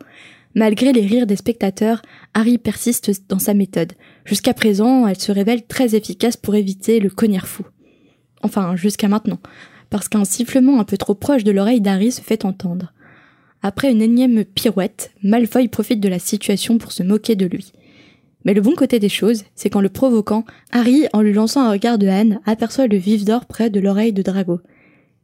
Malgré 0.54 0.92
les 0.92 1.06
rires 1.06 1.26
des 1.26 1.36
spectateurs, 1.36 2.02
Harry 2.34 2.58
persiste 2.58 3.10
dans 3.28 3.38
sa 3.38 3.54
méthode. 3.54 3.92
Jusqu'à 4.24 4.54
présent, 4.54 5.06
elle 5.06 5.18
se 5.18 5.32
révèle 5.32 5.64
très 5.64 5.94
efficace 5.94 6.36
pour 6.36 6.54
éviter 6.54 7.00
le 7.00 7.10
cognard 7.10 7.46
fou. 7.46 7.64
Enfin, 8.42 8.76
jusqu'à 8.76 9.08
maintenant, 9.08 9.38
parce 9.88 10.08
qu'un 10.08 10.24
sifflement 10.24 10.80
un 10.80 10.84
peu 10.84 10.96
trop 10.96 11.14
proche 11.14 11.44
de 11.44 11.52
l'oreille 11.52 11.80
d'Harry 11.80 12.12
se 12.12 12.20
fait 12.20 12.44
entendre. 12.44 12.92
Après 13.62 13.90
une 13.90 14.02
énième 14.02 14.44
pirouette, 14.44 15.12
Malfoy 15.22 15.68
profite 15.68 16.00
de 16.00 16.08
la 16.08 16.18
situation 16.18 16.78
pour 16.78 16.90
se 16.90 17.04
moquer 17.04 17.36
de 17.36 17.46
lui. 17.46 17.72
Mais 18.44 18.54
le 18.54 18.60
bon 18.60 18.74
côté 18.74 18.98
des 18.98 19.08
choses, 19.08 19.44
c'est 19.54 19.70
qu'en 19.70 19.80
le 19.80 19.88
provoquant, 19.88 20.44
Harry, 20.72 21.06
en 21.12 21.20
lui 21.20 21.32
lançant 21.32 21.62
un 21.62 21.70
regard 21.70 21.98
de 21.98 22.06
haine, 22.06 22.40
aperçoit 22.44 22.86
le 22.86 22.96
vif 22.96 23.24
d'or 23.24 23.46
près 23.46 23.70
de 23.70 23.80
l'oreille 23.80 24.12
de 24.12 24.22
Drago. 24.22 24.60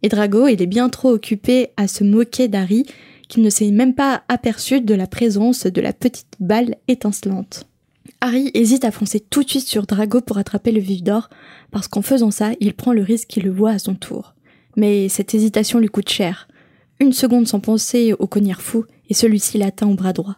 Et 0.03 0.09
Drago, 0.09 0.47
il 0.47 0.63
est 0.63 0.67
bien 0.67 0.89
trop 0.89 1.11
occupé 1.11 1.71
à 1.77 1.89
se 1.89 2.05
moquer 2.05 2.49
d'Harry 2.49 2.87
qu'il 3.29 3.43
ne 3.43 3.51
s'est 3.51 3.71
même 3.71 3.95
pas 3.95 4.23
aperçu 4.29 4.81
de 4.81 4.95
la 4.95 5.07
présence 5.07 5.67
de 5.67 5.81
la 5.81 5.93
petite 5.93 6.35
balle 6.41 6.77
étincelante. 6.87 7.67
Harry 8.21 8.51
hésite 8.55 8.85
à 8.85 8.91
foncer 8.91 9.21
tout 9.21 9.45
de 9.45 9.51
suite 9.51 9.69
sur 9.69 9.87
Drago 9.87 10.21
pour 10.21 10.39
attraper 10.39 10.73
le 10.73 10.81
vif 10.81 11.03
d'or, 11.03 11.29
parce 11.71 11.89
qu'en 11.89 12.03
faisant 12.03 12.31
ça, 12.31 12.53
il 12.61 12.75
prend 12.75 12.93
le 12.93 13.03
risque 13.03 13.29
qu'il 13.29 13.45
le 13.45 13.51
voit 13.51 13.73
à 13.73 13.79
son 13.79 13.95
tour. 13.95 14.35
Mais 14.77 15.09
cette 15.09 15.35
hésitation 15.35 15.79
lui 15.79 15.89
coûte 15.89 16.09
cher. 16.09 16.49
Une 17.01 17.13
seconde 17.13 17.47
sans 17.47 17.61
penser 17.61 18.15
au 18.19 18.27
cognard 18.27 18.63
fou, 18.63 18.85
et 19.09 19.15
celui-ci 19.15 19.59
l'atteint 19.59 19.89
au 19.89 19.95
bras 19.95 20.13
droit. 20.13 20.37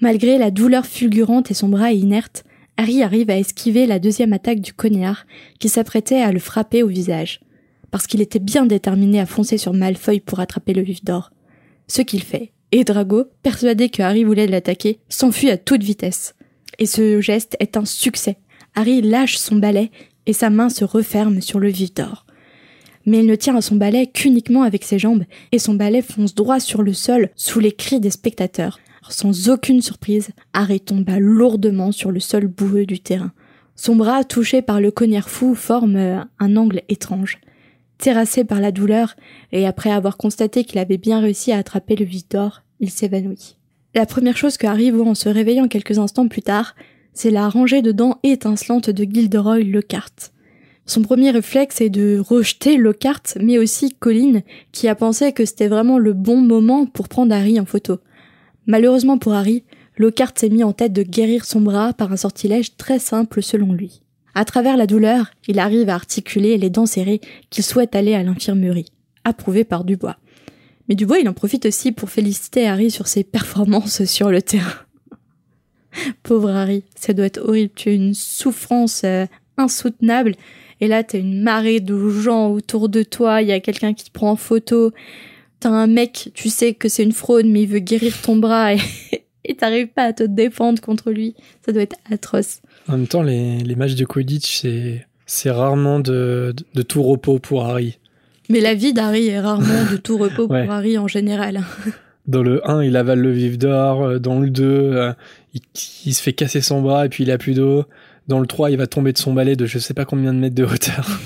Malgré 0.00 0.38
la 0.38 0.50
douleur 0.50 0.86
fulgurante 0.86 1.50
et 1.50 1.54
son 1.54 1.68
bras 1.68 1.92
inerte, 1.92 2.44
Harry 2.76 3.02
arrive 3.02 3.30
à 3.30 3.38
esquiver 3.38 3.86
la 3.86 3.98
deuxième 3.98 4.32
attaque 4.32 4.60
du 4.60 4.72
cognard, 4.72 5.26
qui 5.58 5.68
s'apprêtait 5.68 6.22
à 6.22 6.32
le 6.32 6.38
frapper 6.38 6.82
au 6.82 6.88
visage, 6.88 7.40
parce 7.90 8.06
qu'il 8.06 8.20
était 8.20 8.38
bien 8.38 8.64
déterminé 8.64 9.20
à 9.20 9.26
foncer 9.26 9.58
sur 9.58 9.74
Malfoy 9.74 10.20
pour 10.20 10.40
attraper 10.40 10.72
le 10.72 10.82
vif 10.82 11.04
d'or 11.04 11.30
ce 11.90 12.02
qu'il 12.02 12.22
fait, 12.22 12.52
et 12.72 12.84
Drago, 12.84 13.24
persuadé 13.42 13.88
que 13.88 14.02
Harry 14.02 14.24
voulait 14.24 14.46
l'attaquer, 14.46 15.00
s'enfuit 15.08 15.50
à 15.50 15.58
toute 15.58 15.82
vitesse. 15.82 16.34
Et 16.78 16.86
ce 16.86 17.20
geste 17.20 17.56
est 17.58 17.76
un 17.76 17.84
succès. 17.84 18.36
Harry 18.74 19.02
lâche 19.02 19.36
son 19.36 19.56
balai 19.56 19.90
et 20.26 20.32
sa 20.32 20.50
main 20.50 20.68
se 20.68 20.84
referme 20.84 21.40
sur 21.40 21.58
le 21.58 21.68
vif 21.68 21.92
d'or. 21.92 22.26
Mais 23.06 23.18
il 23.18 23.26
ne 23.26 23.34
tient 23.34 23.56
à 23.56 23.60
son 23.60 23.74
balai 23.74 24.06
qu'uniquement 24.06 24.62
avec 24.62 24.84
ses 24.84 24.98
jambes, 24.98 25.24
et 25.50 25.58
son 25.58 25.74
balai 25.74 26.00
fonce 26.00 26.34
droit 26.34 26.60
sur 26.60 26.82
le 26.82 26.92
sol 26.92 27.30
sous 27.34 27.58
les 27.58 27.72
cris 27.72 27.98
des 27.98 28.10
spectateurs. 28.10 28.78
Sans 29.12 29.48
aucune 29.48 29.82
surprise, 29.82 30.30
Harry 30.52 30.80
tomba 30.80 31.18
lourdement 31.18 31.92
sur 31.92 32.10
le 32.10 32.20
sol 32.20 32.46
boueux 32.46 32.86
du 32.86 33.00
terrain. 33.00 33.32
Son 33.76 33.96
bras, 33.96 34.24
touché 34.24 34.62
par 34.62 34.80
le 34.80 34.90
cognard 34.90 35.30
fou, 35.30 35.54
forme 35.54 35.96
euh, 35.96 36.20
un 36.38 36.56
angle 36.56 36.82
étrange. 36.88 37.38
Terrassé 37.98 38.44
par 38.44 38.60
la 38.60 38.72
douleur, 38.72 39.16
et 39.52 39.66
après 39.66 39.90
avoir 39.90 40.16
constaté 40.16 40.64
qu'il 40.64 40.78
avait 40.78 40.98
bien 40.98 41.20
réussi 41.20 41.52
à 41.52 41.58
attraper 41.58 41.96
le 41.96 42.04
vide 42.04 42.24
il 42.80 42.90
s'évanouit. 42.90 43.56
La 43.94 44.06
première 44.06 44.36
chose 44.36 44.56
que 44.56 44.66
Harry 44.66 44.90
voit 44.90 45.06
en 45.06 45.14
se 45.14 45.28
réveillant 45.28 45.68
quelques 45.68 45.98
instants 45.98 46.28
plus 46.28 46.42
tard, 46.42 46.74
c'est 47.12 47.30
la 47.30 47.48
rangée 47.48 47.82
de 47.82 47.92
dents 47.92 48.18
étincelantes 48.22 48.90
de 48.90 49.04
Gilderoy 49.04 49.60
Lockhart. 49.60 50.32
Son 50.86 51.02
premier 51.02 51.30
réflexe 51.30 51.80
est 51.80 51.90
de 51.90 52.18
rejeter 52.18 52.76
Lockhart, 52.76 53.22
mais 53.40 53.58
aussi 53.58 53.90
Colin, 53.90 54.40
qui 54.72 54.88
a 54.88 54.94
pensé 54.94 55.32
que 55.32 55.44
c'était 55.44 55.68
vraiment 55.68 55.98
le 55.98 56.12
bon 56.12 56.40
moment 56.40 56.86
pour 56.86 57.08
prendre 57.08 57.34
Harry 57.34 57.60
en 57.60 57.64
photo. 57.64 57.98
Malheureusement 58.70 59.18
pour 59.18 59.32
Harry, 59.32 59.64
Lockhart 59.96 60.34
s'est 60.36 60.48
mis 60.48 60.62
en 60.62 60.72
tête 60.72 60.92
de 60.92 61.02
guérir 61.02 61.44
son 61.44 61.60
bras 61.60 61.92
par 61.92 62.12
un 62.12 62.16
sortilège 62.16 62.76
très 62.76 63.00
simple 63.00 63.42
selon 63.42 63.72
lui. 63.72 64.00
À 64.32 64.44
travers 64.44 64.76
la 64.76 64.86
douleur, 64.86 65.32
il 65.48 65.58
arrive 65.58 65.88
à 65.88 65.96
articuler 65.96 66.56
les 66.56 66.70
dents 66.70 66.86
serrées 66.86 67.20
qu'il 67.50 67.64
souhaite 67.64 67.96
aller 67.96 68.14
à 68.14 68.22
l'infirmerie, 68.22 68.92
approuvé 69.24 69.64
par 69.64 69.82
Dubois. 69.82 70.18
Mais 70.88 70.94
Dubois, 70.94 71.18
il 71.18 71.28
en 71.28 71.32
profite 71.32 71.66
aussi 71.66 71.90
pour 71.90 72.10
féliciter 72.10 72.68
Harry 72.68 72.92
sur 72.92 73.08
ses 73.08 73.24
performances 73.24 74.04
sur 74.04 74.30
le 74.30 74.40
terrain. 74.40 74.70
Pauvre 76.22 76.50
Harry, 76.50 76.84
ça 76.94 77.12
doit 77.12 77.26
être 77.26 77.42
horrible. 77.44 77.72
Tu 77.74 77.88
as 77.88 77.94
une 77.94 78.14
souffrance 78.14 79.02
euh, 79.02 79.26
insoutenable. 79.56 80.36
Et 80.80 80.86
là, 80.86 81.02
t'as 81.02 81.18
une 81.18 81.42
marée 81.42 81.80
de 81.80 82.08
gens 82.08 82.50
autour 82.50 82.88
de 82.88 83.02
toi. 83.02 83.42
Il 83.42 83.48
y 83.48 83.52
a 83.52 83.58
quelqu'un 83.58 83.94
qui 83.94 84.04
te 84.04 84.12
prend 84.12 84.30
en 84.30 84.36
photo. 84.36 84.92
T'as 85.60 85.68
un 85.68 85.86
mec, 85.86 86.30
tu 86.34 86.48
sais 86.48 86.72
que 86.72 86.88
c'est 86.88 87.02
une 87.02 87.12
fraude, 87.12 87.44
mais 87.46 87.62
il 87.62 87.68
veut 87.68 87.80
guérir 87.80 88.14
ton 88.22 88.36
bras 88.36 88.72
et 89.44 89.54
t'arrives 89.54 89.88
pas 89.88 90.04
à 90.04 90.12
te 90.14 90.22
défendre 90.22 90.80
contre 90.80 91.10
lui. 91.10 91.34
Ça 91.64 91.72
doit 91.72 91.82
être 91.82 91.96
atroce. 92.10 92.60
En 92.88 92.92
même 92.92 93.06
temps, 93.06 93.22
les, 93.22 93.58
les 93.58 93.74
matchs 93.74 93.94
de 93.94 94.06
Quidditch, 94.06 94.64
c'est, 95.26 95.50
rarement 95.50 96.00
de, 96.00 96.54
de, 96.74 96.82
tout 96.82 97.02
repos 97.02 97.38
pour 97.38 97.66
Harry. 97.66 97.98
Mais 98.48 98.60
la 98.60 98.74
vie 98.74 98.94
d'Harry 98.94 99.28
est 99.28 99.40
rarement 99.40 99.84
de 99.92 99.98
tout 99.98 100.16
repos 100.16 100.48
pour 100.48 100.56
Harry 100.70 100.96
en 100.96 101.06
général. 101.06 101.60
Dans 102.26 102.42
le 102.42 102.68
1, 102.68 102.82
il 102.82 102.96
avale 102.96 103.20
le 103.20 103.30
vif 103.30 103.58
d'or. 103.58 104.18
Dans 104.18 104.40
le 104.40 104.50
2, 104.50 104.64
euh, 104.64 105.12
il, 105.52 105.60
il, 106.06 106.14
se 106.14 106.22
fait 106.22 106.32
casser 106.32 106.62
son 106.62 106.80
bras 106.80 107.06
et 107.06 107.08
puis 107.08 107.24
il 107.24 107.30
a 107.30 107.38
plus 107.38 107.54
d'eau. 107.54 107.84
Dans 108.28 108.40
le 108.40 108.46
3, 108.46 108.70
il 108.70 108.76
va 108.76 108.86
tomber 108.86 109.12
de 109.12 109.18
son 109.18 109.34
balai 109.34 109.56
de 109.56 109.66
je 109.66 109.78
sais 109.78 109.94
pas 109.94 110.04
combien 110.04 110.32
de 110.32 110.38
mètres 110.38 110.54
de 110.54 110.64
hauteur. 110.64 111.20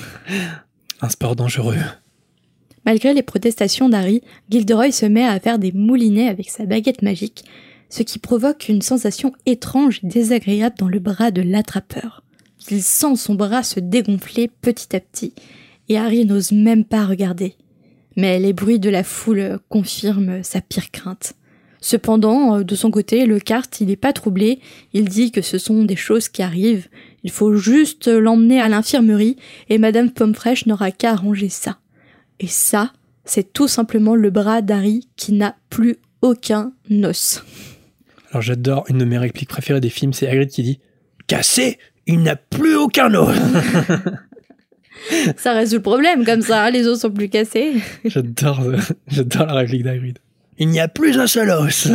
Un 1.02 1.08
sport 1.08 1.36
dangereux. 1.36 1.76
Malgré 2.86 3.14
les 3.14 3.22
protestations 3.22 3.88
d'Harry, 3.88 4.22
Gilderoy 4.50 4.92
se 4.92 5.06
met 5.06 5.24
à 5.24 5.40
faire 5.40 5.58
des 5.58 5.72
moulinets 5.72 6.28
avec 6.28 6.50
sa 6.50 6.66
baguette 6.66 7.02
magique, 7.02 7.44
ce 7.88 8.02
qui 8.02 8.18
provoque 8.18 8.68
une 8.68 8.82
sensation 8.82 9.32
étrange 9.46 10.00
et 10.02 10.08
désagréable 10.08 10.76
dans 10.78 10.88
le 10.88 10.98
bras 10.98 11.30
de 11.30 11.42
l'attrapeur. 11.42 12.22
Il 12.70 12.82
sent 12.82 13.16
son 13.16 13.34
bras 13.34 13.62
se 13.62 13.80
dégonfler 13.80 14.48
petit 14.48 14.94
à 14.96 15.00
petit, 15.00 15.32
et 15.88 15.98
Harry 15.98 16.24
n'ose 16.24 16.52
même 16.52 16.84
pas 16.84 17.04
regarder. 17.04 17.54
Mais 18.16 18.38
les 18.38 18.52
bruits 18.52 18.78
de 18.78 18.90
la 18.90 19.04
foule 19.04 19.58
confirment 19.68 20.42
sa 20.42 20.60
pire 20.60 20.90
crainte. 20.90 21.34
Cependant, 21.80 22.62
de 22.62 22.74
son 22.74 22.90
côté, 22.90 23.26
le 23.26 23.38
carte, 23.38 23.80
il 23.80 23.88
n'est 23.88 23.96
pas 23.96 24.14
troublé, 24.14 24.60
il 24.94 25.06
dit 25.06 25.30
que 25.30 25.42
ce 25.42 25.58
sont 25.58 25.84
des 25.84 25.96
choses 25.96 26.28
qui 26.28 26.42
arrivent, 26.42 26.88
il 27.24 27.30
faut 27.30 27.56
juste 27.56 28.08
l'emmener 28.08 28.60
à 28.60 28.68
l'infirmerie, 28.68 29.36
et 29.68 29.76
Madame 29.76 30.10
Pommefresh 30.10 30.64
n'aura 30.64 30.90
qu'à 30.90 31.12
arranger 31.12 31.50
ça. 31.50 31.78
Et 32.44 32.46
ça, 32.46 32.92
c'est 33.24 33.54
tout 33.54 33.68
simplement 33.68 34.14
le 34.14 34.28
bras 34.28 34.60
d'Harry 34.60 35.08
qui 35.16 35.32
n'a 35.32 35.56
plus 35.70 35.96
aucun 36.20 36.72
os. 36.90 37.42
Alors 38.28 38.42
j'adore 38.42 38.84
une 38.90 38.98
de 38.98 39.06
mes 39.06 39.16
répliques 39.16 39.48
préférées 39.48 39.80
des 39.80 39.88
films, 39.88 40.12
c'est 40.12 40.28
Hagrid 40.28 40.50
qui 40.50 40.62
dit 40.62 40.78
Cassé, 41.26 41.78
il 42.06 42.22
n'a 42.22 42.36
plus 42.36 42.76
aucun 42.76 43.14
os. 43.14 43.34
ça 45.38 45.54
résout 45.54 45.76
le 45.76 45.82
problème 45.82 46.26
comme 46.26 46.42
ça, 46.42 46.64
hein, 46.64 46.70
les 46.70 46.86
os 46.86 47.00
sont 47.00 47.10
plus 47.10 47.30
cassés. 47.30 47.76
j'adore, 48.04 48.60
j'adore 49.06 49.46
la 49.46 49.54
réplique 49.54 49.84
d'Hagrid. 49.84 50.18
Il 50.58 50.68
n'y 50.68 50.80
a 50.80 50.88
plus 50.88 51.18
un 51.18 51.26
seul 51.26 51.48
os. 51.48 51.88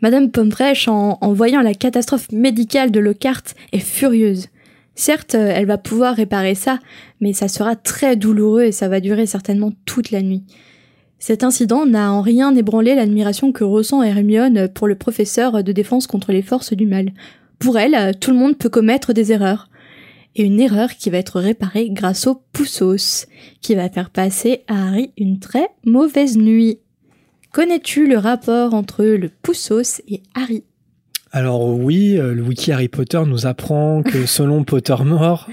Madame 0.00 0.30
Pommefresh, 0.30 0.88
en, 0.88 1.18
en, 1.20 1.32
voyant 1.34 1.60
la 1.60 1.74
catastrophe 1.74 2.32
médicale 2.32 2.90
de 2.90 3.00
Lockhart, 3.00 3.42
est 3.72 3.80
furieuse. 3.80 4.48
Certes, 4.94 5.34
elle 5.34 5.66
va 5.66 5.78
pouvoir 5.78 6.14
réparer 6.14 6.54
ça, 6.54 6.78
mais 7.20 7.32
ça 7.32 7.48
sera 7.48 7.74
très 7.76 8.16
douloureux 8.16 8.62
et 8.62 8.72
ça 8.72 8.88
va 8.88 9.00
durer 9.00 9.26
certainement 9.26 9.72
toute 9.84 10.10
la 10.10 10.22
nuit. 10.22 10.44
Cet 11.18 11.42
incident 11.42 11.86
n'a 11.86 12.12
en 12.12 12.20
rien 12.20 12.54
ébranlé 12.54 12.94
l'admiration 12.94 13.50
que 13.50 13.64
ressent 13.64 14.02
Hermione 14.02 14.68
pour 14.68 14.86
le 14.86 14.94
professeur 14.94 15.64
de 15.64 15.72
défense 15.72 16.06
contre 16.06 16.32
les 16.32 16.42
forces 16.42 16.74
du 16.74 16.86
mal. 16.86 17.12
Pour 17.58 17.78
elle, 17.78 18.14
tout 18.18 18.30
le 18.30 18.36
monde 18.36 18.58
peut 18.58 18.68
commettre 18.68 19.12
des 19.12 19.32
erreurs. 19.32 19.70
Et 20.36 20.42
une 20.42 20.60
erreur 20.60 20.90
qui 20.94 21.10
va 21.10 21.18
être 21.18 21.40
réparée 21.40 21.88
grâce 21.90 22.26
au 22.26 22.42
poussos, 22.52 23.26
qui 23.62 23.74
va 23.74 23.88
faire 23.88 24.10
passer 24.10 24.64
à 24.66 24.88
Harry 24.88 25.12
une 25.16 25.38
très 25.38 25.68
mauvaise 25.84 26.36
nuit. 26.36 26.78
Connais-tu 27.52 28.06
le 28.06 28.18
rapport 28.18 28.74
entre 28.74 29.04
le 29.04 29.28
poussos 29.28 30.02
et 30.08 30.22
Harry? 30.34 30.64
Alors 31.34 31.66
oui, 31.66 32.16
euh, 32.16 32.32
le 32.32 32.42
wiki 32.42 32.70
Harry 32.70 32.86
Potter 32.86 33.20
nous 33.26 33.44
apprend 33.44 34.04
que 34.04 34.24
selon 34.26 34.62
Pottermore... 34.62 35.50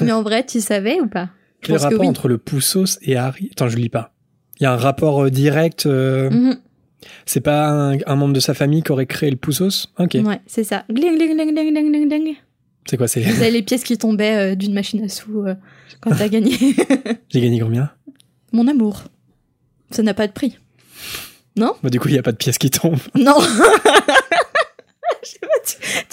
Mais 0.00 0.10
en 0.10 0.22
vrai, 0.22 0.44
tu 0.44 0.60
savais 0.60 1.00
ou 1.00 1.06
pas? 1.06 1.30
Quel 1.62 1.76
rapport 1.76 2.04
entre 2.04 2.26
le 2.26 2.36
poussos 2.36 2.98
et 3.00 3.16
Harry? 3.16 3.48
Attends, 3.52 3.68
je 3.68 3.76
lis 3.76 3.88
pas. 3.88 4.12
Il 4.58 4.64
y 4.64 4.66
a 4.66 4.72
un 4.72 4.76
rapport 4.76 5.24
euh, 5.24 5.30
direct. 5.30 5.86
Euh, 5.86 6.30
mhm. 6.30 6.56
C'est 7.26 7.40
pas 7.40 7.68
un, 7.68 8.16
membre 8.16 8.34
de 8.34 8.40
sa 8.40 8.54
famille 8.54 8.82
qui 8.82 8.90
aurait 8.90 9.06
créé 9.06 9.30
le 9.30 9.36
poussos? 9.36 9.86
Ok. 10.00 10.16
Ouais, 10.24 10.40
c'est 10.46 10.64
ça. 10.64 10.84
C'est 12.86 12.96
quoi 12.96 13.06
c'est 13.06 13.22
les 13.50 13.62
pièces 13.62 13.84
qui 13.84 13.96
tombaient 13.96 14.52
euh, 14.52 14.54
d'une 14.56 14.74
machine 14.74 15.04
à 15.04 15.08
sous 15.08 15.44
quand 16.00 16.10
t'as 16.10 16.28
gagné. 16.28 16.58
J'ai 17.28 17.40
gagné 17.40 17.60
combien? 17.60 17.90
Mon 18.52 18.66
amour. 18.66 19.04
Ça 19.92 20.02
n'a 20.02 20.14
pas 20.14 20.26
de 20.26 20.32
prix. 20.32 20.58
Non? 21.56 21.74
Bah, 21.84 21.90
Du 21.90 22.00
coup, 22.00 22.08
il 22.08 22.12
n'y 22.12 22.18
a 22.18 22.22
pas 22.22 22.32
de 22.32 22.36
pièces 22.36 22.58
qui 22.58 22.70
tombent. 22.70 22.98
Non 23.14 23.38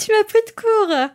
tu, 0.04 0.12
m'as 0.12 0.24
pris 0.24 0.38
de 0.46 0.52
court 0.60 1.10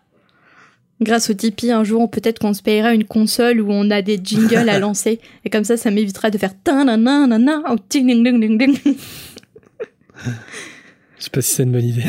Grâce 1.00 1.30
au 1.30 1.34
Tipeee, 1.34 1.72
un 1.72 1.84
jour, 1.84 2.10
peut-être 2.10 2.40
qu'on 2.40 2.56
se 2.56 2.64
payera 2.64 2.94
une 2.94 3.06
console 3.06 3.62
où 3.62 3.72
on 3.72 3.92
a 3.92 4.02
des 4.02 4.20
jingles 4.22 4.68
à 4.68 4.80
lancer. 4.88 5.20
Et 5.46 5.50
comme 5.50 5.64
ça, 5.64 5.78
ça 5.78 5.92
m'évitera 5.92 6.32
de 6.32 6.40
faire 6.40 6.60
ta 6.64 6.84
na 6.84 6.98
na 6.98 7.28
na 7.28 7.38
na 7.38 7.62
ding 7.90 8.08
ding 8.08 8.40
ding 8.40 8.58
ding. 8.58 8.80
Je 11.20 11.24
sais 11.24 11.30
pas 11.30 11.42
si 11.42 11.54
c'est 11.54 11.64
une 11.64 11.72
bonne 11.72 11.86
idée. 11.86 12.04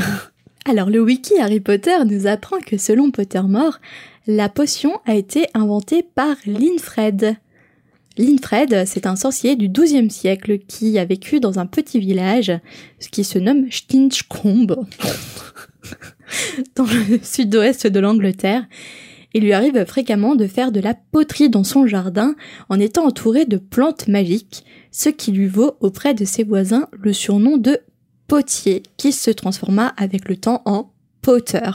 Alors, 0.64 0.88
le 0.88 1.00
wiki 1.00 1.38
Harry 1.38 1.60
Potter 1.60 1.96
nous 2.06 2.26
apprend 2.26 2.60
que 2.60 2.78
selon 2.78 3.10
Pottermore, 3.10 3.78
la 4.26 4.48
potion 4.48 5.00
a 5.06 5.14
été 5.14 5.46
inventée 5.54 6.02
par 6.02 6.36
Linfred. 6.46 7.36
Linfred, 8.18 8.84
c'est 8.84 9.06
un 9.06 9.14
sorcier 9.14 9.54
du 9.54 9.68
XIIe 9.68 10.10
siècle 10.10 10.58
qui 10.58 10.98
a 10.98 11.04
vécu 11.04 11.38
dans 11.38 11.60
un 11.60 11.66
petit 11.66 12.00
village, 12.00 12.52
qui 13.12 13.22
se 13.22 13.38
nomme 13.38 13.70
Stinchcombe. 13.70 14.86
dans 16.76 16.84
le 16.84 17.20
sud-ouest 17.22 17.86
de 17.86 18.00
l'Angleterre. 18.00 18.66
Il 19.34 19.44
lui 19.44 19.52
arrive 19.52 19.84
fréquemment 19.84 20.34
de 20.34 20.46
faire 20.46 20.72
de 20.72 20.80
la 20.80 20.94
poterie 20.94 21.50
dans 21.50 21.64
son 21.64 21.86
jardin 21.86 22.34
en 22.68 22.80
étant 22.80 23.06
entouré 23.06 23.44
de 23.44 23.58
plantes 23.58 24.08
magiques, 24.08 24.64
ce 24.90 25.10
qui 25.10 25.32
lui 25.32 25.46
vaut 25.46 25.76
auprès 25.80 26.14
de 26.14 26.24
ses 26.24 26.44
voisins 26.44 26.88
le 26.92 27.12
surnom 27.12 27.56
de 27.56 27.78
potier, 28.26 28.82
qui 28.96 29.12
se 29.12 29.30
transforma 29.30 29.94
avec 29.96 30.28
le 30.28 30.36
temps 30.36 30.62
en 30.64 30.92
Potter. 31.22 31.70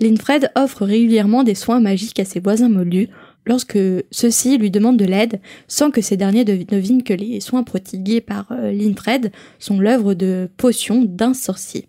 Linfred 0.00 0.50
offre 0.56 0.84
régulièrement 0.84 1.44
des 1.44 1.54
soins 1.54 1.80
magiques 1.80 2.18
à 2.18 2.24
ses 2.24 2.40
voisins 2.40 2.68
moldus 2.68 3.08
lorsque 3.46 3.78
ceux-ci 4.10 4.58
lui 4.58 4.70
demandent 4.70 4.96
de 4.96 5.04
l'aide, 5.04 5.40
sans 5.68 5.90
que 5.90 6.00
ces 6.00 6.16
derniers 6.16 6.44
devinent 6.44 7.02
que 7.02 7.14
les 7.14 7.40
soins 7.40 7.62
prodigués 7.62 8.20
par 8.20 8.46
euh, 8.52 8.72
Linfred 8.72 9.32
sont 9.58 9.78
l'œuvre 9.80 10.14
de 10.14 10.48
potions 10.56 11.04
d'un 11.04 11.34
sorcier. 11.34 11.88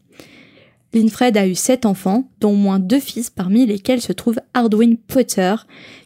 Linfred 0.93 1.35
a 1.35 1.45
eu 1.45 1.55
sept 1.55 1.85
enfants, 1.85 2.29
dont 2.39 2.51
au 2.51 2.55
moins 2.55 2.79
deux 2.79 2.99
fils 2.99 3.29
parmi 3.29 3.65
lesquels 3.65 4.01
se 4.01 4.13
trouve 4.13 4.39
Hardwin 4.53 4.95
Potter, 4.95 5.55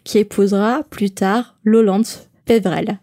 qui 0.03 0.17
épousera 0.17 0.83
plus 0.89 1.12
tard 1.12 1.56
Lolance 1.63 2.27
Peverell. 2.45 3.00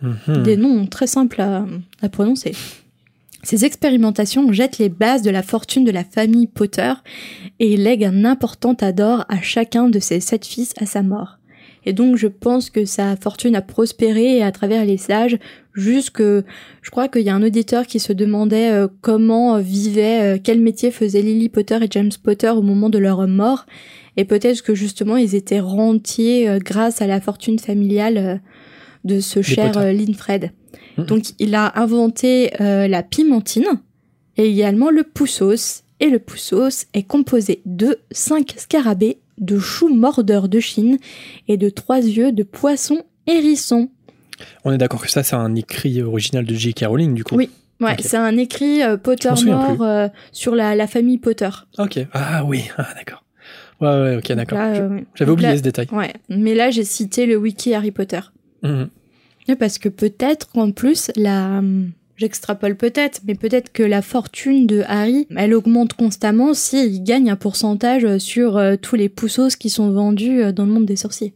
Mhm. 0.00 0.42
Des 0.42 0.56
noms 0.56 0.86
très 0.86 1.06
simples 1.06 1.40
à, 1.40 2.08
prononcer. 2.08 2.52
Ces 3.44 3.64
expérimentations 3.64 4.52
jettent 4.52 4.78
les 4.78 4.88
bases 4.88 5.22
de 5.22 5.30
la 5.30 5.42
fortune 5.42 5.84
de 5.84 5.90
la 5.90 6.04
famille 6.04 6.46
Potter 6.46 6.92
et 7.58 7.76
lèguent 7.76 8.04
un 8.04 8.24
important 8.24 8.74
ador 8.74 9.24
à 9.28 9.40
chacun 9.42 9.88
de 9.88 9.98
ses 9.98 10.20
sept 10.20 10.46
fils 10.46 10.72
à 10.78 10.86
sa 10.86 11.02
mort. 11.02 11.38
Et 11.84 11.92
donc 11.92 12.16
je 12.16 12.28
pense 12.28 12.70
que 12.70 12.84
sa 12.84 13.16
fortune 13.16 13.56
a 13.56 13.62
prospéré 13.62 14.42
à 14.42 14.52
travers 14.52 14.84
les 14.84 14.96
sages 14.96 15.38
jusque 15.74 16.22
je 16.22 16.90
crois 16.90 17.08
qu'il 17.08 17.22
y 17.22 17.30
a 17.30 17.34
un 17.34 17.42
auditeur 17.42 17.86
qui 17.86 17.98
se 17.98 18.12
demandait 18.12 18.70
euh, 18.70 18.88
comment 19.00 19.58
vivait, 19.58 20.36
euh, 20.36 20.38
quel 20.42 20.60
métier 20.60 20.90
faisaient 20.90 21.22
Lily 21.22 21.48
Potter 21.48 21.78
et 21.82 21.88
James 21.90 22.12
Potter 22.22 22.50
au 22.50 22.62
moment 22.62 22.90
de 22.90 22.98
leur 22.98 23.26
mort. 23.26 23.66
Et 24.16 24.24
peut-être 24.24 24.62
que 24.62 24.74
justement 24.74 25.16
ils 25.16 25.34
étaient 25.34 25.60
rentiers 25.60 26.48
euh, 26.48 26.58
grâce 26.58 27.02
à 27.02 27.06
la 27.06 27.20
fortune 27.20 27.58
familiale 27.58 28.40
de 29.04 29.20
ce 29.20 29.42
cher 29.42 29.92
Linfred. 29.92 30.52
Donc 30.96 31.24
il 31.38 31.54
a 31.56 31.80
inventé 31.80 32.52
la 32.60 33.02
pimentine 33.02 33.80
et 34.36 34.48
également 34.48 34.90
le 34.90 35.02
poussos. 35.02 35.82
Et 35.98 36.10
le 36.10 36.18
poussos 36.18 36.86
est 36.94 37.04
composé 37.04 37.62
de 37.64 37.98
5 38.10 38.54
scarabées, 38.56 39.18
de 39.38 39.58
choux 39.58 39.92
mordeurs 39.94 40.48
de 40.48 40.60
Chine 40.60 40.98
et 41.48 41.56
de 41.56 41.68
trois 41.68 41.98
yeux 41.98 42.32
de 42.32 42.42
poisson 42.42 43.02
hérisson. 43.26 43.88
On 44.64 44.72
est 44.72 44.78
d'accord 44.78 45.02
que 45.02 45.10
ça, 45.10 45.22
c'est 45.22 45.36
un 45.36 45.54
écrit 45.54 46.02
original 46.02 46.44
de 46.44 46.54
J.K. 46.54 46.84
Rowling, 46.86 47.14
du 47.14 47.24
coup 47.24 47.36
Oui. 47.36 47.50
Ouais, 47.80 47.96
c'est 48.00 48.16
un 48.16 48.36
écrit 48.36 48.82
euh, 48.84 48.96
Pottermore 48.96 49.82
euh, 49.82 50.06
sur 50.30 50.54
la, 50.54 50.76
la 50.76 50.86
famille 50.86 51.18
Potter. 51.18 51.48
Ok. 51.78 51.98
Ah 52.12 52.44
oui, 52.44 52.62
ah, 52.78 52.86
d'accord. 52.94 53.24
Ouais, 53.80 53.88
ouais, 53.88 54.16
ok, 54.16 54.32
d'accord. 54.34 54.58
Euh. 54.60 55.00
J'avais 55.16 55.32
oublié 55.32 55.48
là- 55.50 55.56
ce 55.56 55.62
détail. 55.62 55.88
Ouais, 55.90 56.12
mais 56.28 56.54
là 56.54 56.70
j'ai 56.70 56.84
cité 56.84 57.26
le 57.26 57.36
wiki 57.36 57.74
Harry 57.74 57.90
Potter. 57.90 58.20
Ouais, 58.62 59.56
Parce 59.58 59.78
que 59.78 59.88
peut-être 59.88 60.48
qu'en 60.52 60.70
plus, 60.70 61.10
la... 61.16 61.60
j'extrapole 62.22 62.76
peut-être, 62.76 63.20
mais 63.26 63.34
peut-être 63.34 63.72
que 63.72 63.82
la 63.82 64.00
fortune 64.00 64.66
de 64.68 64.82
Harry, 64.86 65.26
elle 65.36 65.54
augmente 65.54 65.92
constamment 65.94 66.54
s'il 66.54 67.02
gagne 67.02 67.30
un 67.30 67.36
pourcentage 67.36 68.18
sur 68.18 68.56
euh, 68.56 68.76
tous 68.80 68.94
les 68.96 69.08
poussos 69.08 69.56
qui 69.58 69.68
sont 69.70 69.90
vendus 69.90 70.40
euh, 70.40 70.52
dans 70.52 70.64
le 70.64 70.70
monde 70.72 70.86
des 70.86 70.96
sorciers. 70.96 71.34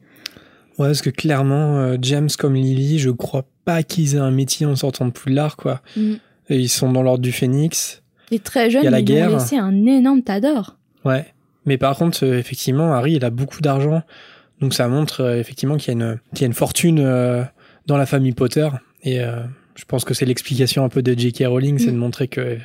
Ouais, 0.78 0.86
parce 0.88 1.02
que 1.02 1.10
clairement, 1.10 1.78
euh, 1.78 1.96
James 2.00 2.28
comme 2.38 2.54
Lily, 2.54 2.98
je 3.00 3.10
crois 3.10 3.44
pas 3.64 3.82
qu'ils 3.82 4.14
aient 4.14 4.18
un 4.18 4.30
métier 4.30 4.64
en 4.64 4.76
sortant 4.76 5.06
de 5.06 5.10
Poudlard, 5.10 5.56
quoi. 5.56 5.80
Mm. 5.96 6.14
Et 6.50 6.58
ils 6.60 6.68
sont 6.68 6.92
dans 6.92 7.02
l'ordre 7.02 7.22
du 7.22 7.32
Phénix. 7.32 8.02
Et 8.30 8.38
très 8.38 8.70
jeune, 8.70 8.82
Il 8.84 8.86
a 8.88 8.90
la 8.92 9.00
ils 9.00 9.06
lui 9.06 9.14
guerre. 9.14 9.30
ont 9.30 9.38
laissé 9.38 9.56
un 9.56 9.84
énorme 9.86 10.22
tas 10.22 10.40
d'or. 10.40 10.76
Ouais. 11.04 11.26
Mais 11.64 11.78
par 11.78 11.96
contre, 11.96 12.22
effectivement, 12.24 12.92
Harry, 12.94 13.14
il 13.14 13.24
a 13.24 13.30
beaucoup 13.30 13.60
d'argent. 13.60 14.02
Donc 14.60 14.72
ça 14.72 14.86
montre 14.86 15.28
effectivement 15.36 15.76
qu'il 15.76 15.88
y, 15.98 16.02
a 16.02 16.04
une- 16.12 16.18
qu'il 16.32 16.42
y 16.42 16.44
a 16.44 16.46
une 16.46 16.52
fortune 16.54 16.96
dans 17.86 17.96
la 17.96 18.06
famille 18.06 18.32
Potter. 18.32 18.68
Et 19.02 19.18
je 19.76 19.84
pense 19.84 20.04
que 20.04 20.14
c'est 20.14 20.26
l'explication 20.26 20.84
un 20.84 20.88
peu 20.88 21.02
de 21.02 21.16
J.K. 21.16 21.44
Rowling, 21.46 21.78
c'est 21.78 21.88
Mm. 21.90 21.94
de 21.94 21.98
montrer 21.98 22.28
que, 22.28 22.58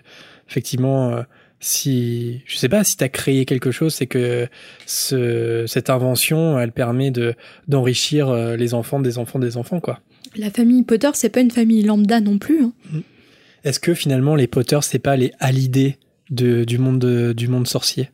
effectivement, 0.49 1.11
euh, 1.11 1.21
si. 1.59 2.41
Je 2.47 2.57
sais 2.57 2.69
pas, 2.69 2.83
si 2.83 2.97
tu 2.97 3.03
as 3.03 3.09
créé 3.09 3.45
quelque 3.45 3.69
chose, 3.71 3.93
c'est 3.93 4.07
que 4.07 4.47
ce, 4.87 5.65
cette 5.67 5.89
invention, 5.91 6.59
elle 6.59 6.71
permet 6.71 7.11
de 7.11 7.35
d'enrichir 7.67 8.29
euh, 8.29 8.55
les 8.55 8.73
enfants 8.73 8.99
des 8.99 9.17
enfants 9.19 9.37
des 9.39 9.57
enfants, 9.57 9.79
quoi. 9.79 9.99
La 10.35 10.49
famille 10.49 10.83
Potter, 10.83 11.09
c'est 11.13 11.29
pas 11.29 11.41
une 11.41 11.51
famille 11.51 11.83
lambda 11.83 12.19
non 12.21 12.37
plus. 12.39 12.63
hein. 12.63 12.73
Est-ce 13.63 13.79
que 13.79 13.93
finalement, 13.93 14.35
les 14.35 14.47
Potter, 14.47 14.79
c'est 14.81 14.97
pas 14.99 15.15
les 15.15 15.31
Hallyday 15.39 15.97
de, 16.31 16.63
du, 16.63 16.77
monde 16.79 16.97
de- 16.99 17.33
du 17.33 17.47
monde 17.47 17.67
sorcier? 17.67 18.09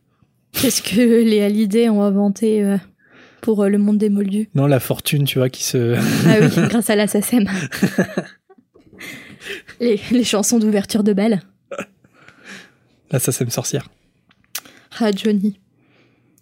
Qu'est-ce 0.52 0.82
que 0.82 1.00
les 1.24 1.42
Hallyday 1.42 1.88
ont 1.90 2.02
inventé 2.02 2.64
euh, 2.66 2.78
pour 3.42 3.64
le 3.66 3.78
monde 3.78 3.98
des 4.00 4.10
moldus 4.10 4.50
Non, 4.56 4.66
la 4.68 4.80
fortune, 4.82 5.24
tu 5.26 5.38
vois, 5.38 5.50
qui 5.50 5.64
se. 5.64 5.94
Ah 6.28 6.38
oui, 6.42 6.68
grâce 6.70 6.90
à 6.90 6.96
la 6.96 7.08
SACEM. 7.08 7.48
les, 9.80 10.00
les 10.12 10.24
chansons 10.24 10.60
d'ouverture 10.60 11.04
de 11.04 11.14
bal. 11.14 11.42
Là, 13.12 13.20
ça, 13.20 13.32
c'est 13.32 13.44
une 13.44 13.52
sorcière. 13.52 13.90
Ah 15.00 15.12
Johnny, 15.12 15.60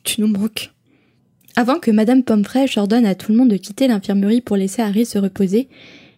tu 0.04 0.22
nous 0.22 0.28
manques. 0.28 0.72
Avant 1.56 1.80
que 1.80 1.92
Madame 1.92 2.24
Pommefraîche 2.24 2.78
ordonne 2.78 3.06
à 3.06 3.16
tout 3.16 3.32
le 3.32 3.38
monde 3.38 3.50
de 3.50 3.58
quitter 3.58 3.88
l'infirmerie 3.88 4.42
pour 4.42 4.58
laisser 4.58 4.82
Harry 4.82 5.06
se 5.06 5.18
reposer, 5.18 5.70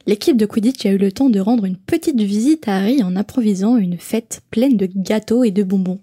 l'équipe 0.06 0.38
de 0.38 0.46
Quidditch 0.46 0.86
a 0.86 0.92
eu 0.92 0.98
le 0.98 1.12
temps 1.12 1.30
de 1.30 1.40
rendre 1.40 1.66
une 1.66 1.78
petite 1.78 2.20
visite 2.20 2.68
à 2.68 2.78
Harry 2.78 3.04
en 3.04 3.16
improvisant 3.16 3.78
une 3.78 3.98
fête 3.98 4.42
pleine 4.50 4.78
de 4.78 4.88
gâteaux 4.88 5.44
et 5.44 5.52
de 5.52 5.64
bonbons. 5.64 6.00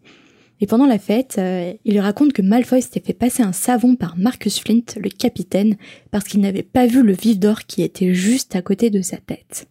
Et 0.60 0.66
pendant 0.66 0.86
la 0.86 0.98
fête, 0.98 1.36
euh, 1.38 1.72
il 1.84 1.94
lui 1.94 2.00
raconte 2.00 2.32
que 2.32 2.42
Malfoy 2.42 2.80
s'était 2.80 3.00
fait 3.00 3.12
passer 3.12 3.42
un 3.42 3.52
savon 3.52 3.96
par 3.96 4.16
Marcus 4.16 4.60
Flint, 4.60 4.84
le 5.00 5.10
capitaine, 5.10 5.76
parce 6.10 6.24
qu'il 6.24 6.40
n'avait 6.40 6.62
pas 6.62 6.86
vu 6.86 7.02
le 7.02 7.12
vif 7.12 7.38
d'or 7.38 7.64
qui 7.64 7.82
était 7.82 8.14
juste 8.14 8.54
à 8.54 8.62
côté 8.62 8.88
de 8.90 9.02
sa 9.02 9.16
tête. 9.16 9.66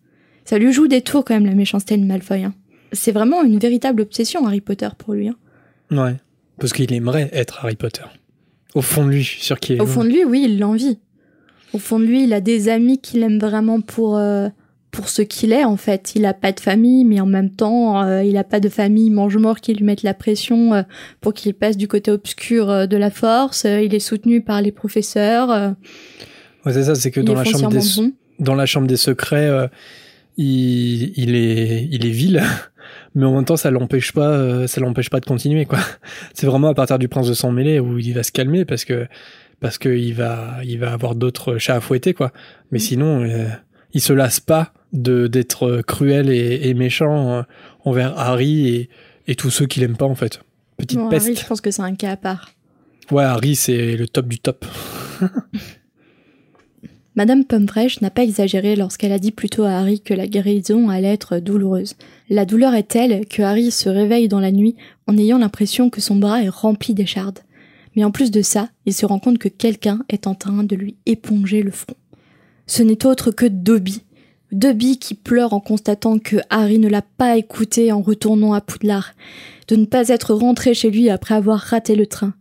Ça 0.46 0.58
lui 0.58 0.72
joue 0.74 0.88
des 0.88 1.02
tours 1.02 1.24
quand 1.26 1.34
même 1.34 1.46
la 1.46 1.56
méchanceté 1.56 1.98
de 1.98 2.04
Malfoy. 2.06 2.44
hein. 2.44 2.54
C'est 2.92 3.12
vraiment 3.12 3.44
une 3.44 3.58
véritable 3.58 4.02
obsession 4.02 4.46
Harry 4.46 4.62
Potter 4.62 4.90
pour 4.98 5.14
lui. 5.14 5.30
hein. 5.30 5.36
Ouais. 5.92 6.16
Parce 6.60 6.74
qu'il 6.74 6.92
aimerait 6.94 7.30
être 7.34 7.64
Harry 7.64 7.76
Potter. 7.76 8.04
Au 8.76 8.82
fond 8.82 9.06
de 9.06 9.10
lui, 9.12 9.24
je 9.24 9.30
suis 9.32 9.42
sûr 9.42 9.60
qu'il 9.60 9.78
est. 9.78 9.82
Au 9.82 9.86
fond 9.86 10.04
de 10.04 10.10
lui, 10.10 10.24
oui, 10.26 10.46
il 10.48 10.60
l'envie. 10.60 11.00
Au 11.74 11.78
fond 11.80 12.00
de 12.00 12.06
lui, 12.06 12.24
il 12.24 12.34
a 12.34 12.42
des 12.42 12.70
amis 12.70 13.00
qu'il 13.00 13.24
aime 13.24 13.40
vraiment 13.40 13.82
pour, 13.82 14.18
euh, 14.18 14.50
pour 14.92 15.10
ce 15.10 15.24
qu'il 15.24 15.52
est, 15.52 15.64
en 15.64 15.78
fait. 15.78 16.14
Il 16.16 16.26
a 16.26 16.34
pas 16.36 16.52
de 16.52 16.60
famille, 16.60 17.04
mais 17.04 17.20
en 17.20 17.26
même 17.26 17.50
temps, 17.50 18.04
euh, 18.04 18.24
il 18.24 18.38
a 18.38 18.44
pas 18.44 18.60
de 18.60 18.70
famille 18.70 19.10
mange-mort 19.10 19.60
qui 19.60 19.74
lui 19.74 19.84
mettent 19.84 20.04
la 20.04 20.14
pression 20.14 20.74
euh, 20.76 20.84
pour 21.22 21.34
qu'il 21.34 21.54
passe 21.56 21.78
du 21.78 21.88
côté 21.88 22.12
obscur 22.12 22.88
de 22.88 22.98
la 22.98 23.10
force. 23.10 23.64
Il 23.66 23.94
est 23.96 24.00
soutenu 24.00 24.42
par 24.42 24.62
les 24.62 24.72
professeurs. 24.72 25.74
Ouais, 26.66 26.74
c'est 26.74 26.84
ça, 26.84 26.96
c'est 26.96 27.10
que 27.12 27.22
dans 27.22 27.34
la, 27.34 27.44
chambre 27.44 27.70
des, 27.70 27.80
bon. 27.98 28.12
dans 28.40 28.56
la 28.56 28.66
chambre 28.68 28.88
des 28.88 28.98
secrets, 28.98 29.50
il, 30.38 31.14
il, 31.18 31.36
est, 31.36 31.88
il 31.92 32.06
est 32.06 32.10
vil, 32.12 32.42
mais 33.16 33.26
en 33.26 33.36
même 33.36 33.46
temps, 33.46 33.58
ça 33.58 33.72
l'empêche 33.72 34.12
pas, 34.12 34.30
euh, 34.30 34.68
ça 34.68 34.82
l'empêche 34.82 35.10
pas 35.10 35.20
de 35.20 35.26
continuer, 35.26 35.66
quoi. 35.66 35.80
C'est 36.34 36.46
vraiment 36.48 36.70
à 36.70 36.74
partir 36.74 37.00
du 37.00 37.08
prince 37.08 37.28
de 37.28 37.34
sang 37.34 37.52
mêlé 37.52 37.80
où 37.80 37.98
il 38.00 38.14
va 38.14 38.24
se 38.24 38.32
calmer 38.32 38.66
parce 38.66 38.86
que, 38.86 39.08
parce 39.60 39.78
que 39.78 39.90
il 39.90 40.14
va, 40.14 40.58
il 40.64 40.80
va 40.80 40.92
avoir 40.94 41.16
d'autres 41.16 41.58
chats 41.58 41.76
à 41.76 41.80
fouetter, 41.82 42.14
quoi. 42.14 42.32
Mais 42.72 42.78
Mm. 42.78 42.82
sinon, 42.82 43.24
euh, 43.24 43.48
il 43.94 44.02
se 44.02 44.14
lasse 44.14 44.40
pas 44.40 44.74
de, 44.92 45.28
d'être 45.28 45.82
cruel 45.86 46.30
et, 46.30 46.68
et 46.70 46.74
méchant 46.74 47.38
euh, 47.38 47.42
envers 47.86 48.18
Harry 48.18 48.68
et, 48.70 48.90
et 49.28 49.36
tous 49.36 49.50
ceux 49.52 49.66
qui 49.68 49.80
l'aiment 49.80 49.98
pas, 49.98 50.06
en 50.06 50.16
fait. 50.16 50.42
Petite 50.78 50.98
Bon, 50.98 51.10
peste. 51.10 51.28
Harry, 51.28 51.36
je 51.36 51.46
pense 51.46 51.62
que 51.62 51.72
c'est 51.72 51.82
un 51.84 51.96
cas 51.96 52.12
à 52.12 52.18
part. 52.18 52.52
Ouais, 53.12 53.24
Harry, 53.24 53.56
c'est 53.56 53.96
le 53.96 54.08
top 54.08 54.28
du 54.28 54.40
top. 54.40 54.66
Madame 57.16 57.46
Pommefraîche 57.46 58.02
n'a 58.02 58.10
pas 58.10 58.24
exagéré 58.24 58.76
lorsqu'elle 58.76 59.12
a 59.12 59.20
dit 59.20 59.32
plutôt 59.32 59.64
à 59.64 59.74
Harry 59.74 60.02
que 60.02 60.16
la 60.16 60.26
guérison 60.26 60.90
allait 60.90 61.14
être 61.14 61.38
douloureuse. 61.38 61.96
La 62.30 62.46
douleur 62.46 62.74
est 62.74 62.88
telle 62.88 63.28
que 63.28 63.44
Harry 63.44 63.70
se 63.70 63.88
réveille 63.88 64.28
dans 64.28 64.40
la 64.40 64.52
nuit 64.52 64.76
en 65.06 65.16
ayant 65.18 65.38
l'impression 65.38 65.92
que 65.92 66.02
son 66.02 66.16
bras 66.16 66.42
est 66.42 66.50
rempli 66.50 66.96
d'échardes. 66.96 67.40
Mais 67.96 68.04
en 68.04 68.10
plus 68.10 68.32
de 68.32 68.42
ça, 68.42 68.70
il 68.88 68.94
se 68.94 69.06
rend 69.06 69.20
compte 69.20 69.38
que 69.38 69.48
quelqu'un 69.48 70.00
est 70.10 70.26
en 70.26 70.34
train 70.34 70.64
de 70.64 70.76
lui 70.76 70.96
éponger 71.06 71.62
le 71.62 71.70
front. 71.70 71.94
Ce 72.66 72.82
n'est 72.82 73.06
autre 73.06 73.30
que 73.30 73.46
Dobby. 73.46 74.02
Dobby 74.52 74.98
qui 74.98 75.14
pleure 75.14 75.54
en 75.54 75.60
constatant 75.60 76.18
que 76.18 76.38
Harry 76.50 76.80
ne 76.80 76.90
l'a 76.90 77.04
pas 77.04 77.38
écouté 77.38 77.92
en 77.92 78.02
retournant 78.02 78.54
à 78.54 78.62
Poudlard, 78.62 79.14
de 79.68 79.76
ne 79.76 79.86
pas 79.86 80.08
être 80.08 80.34
rentré 80.34 80.74
chez 80.74 80.90
lui 80.90 81.12
après 81.12 81.36
avoir 81.36 81.60
raté 81.60 81.96
le 81.96 82.08
train. 82.08 82.34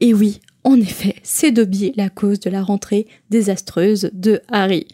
Et 0.00 0.14
oui, 0.14 0.40
en 0.66 0.80
effet, 0.80 1.14
c'est 1.22 1.52
Dobby 1.52 1.92
la 1.94 2.08
cause 2.08 2.40
de 2.40 2.50
la 2.50 2.60
rentrée 2.60 3.06
désastreuse 3.30 4.10
de 4.12 4.40
Harry. 4.50 4.88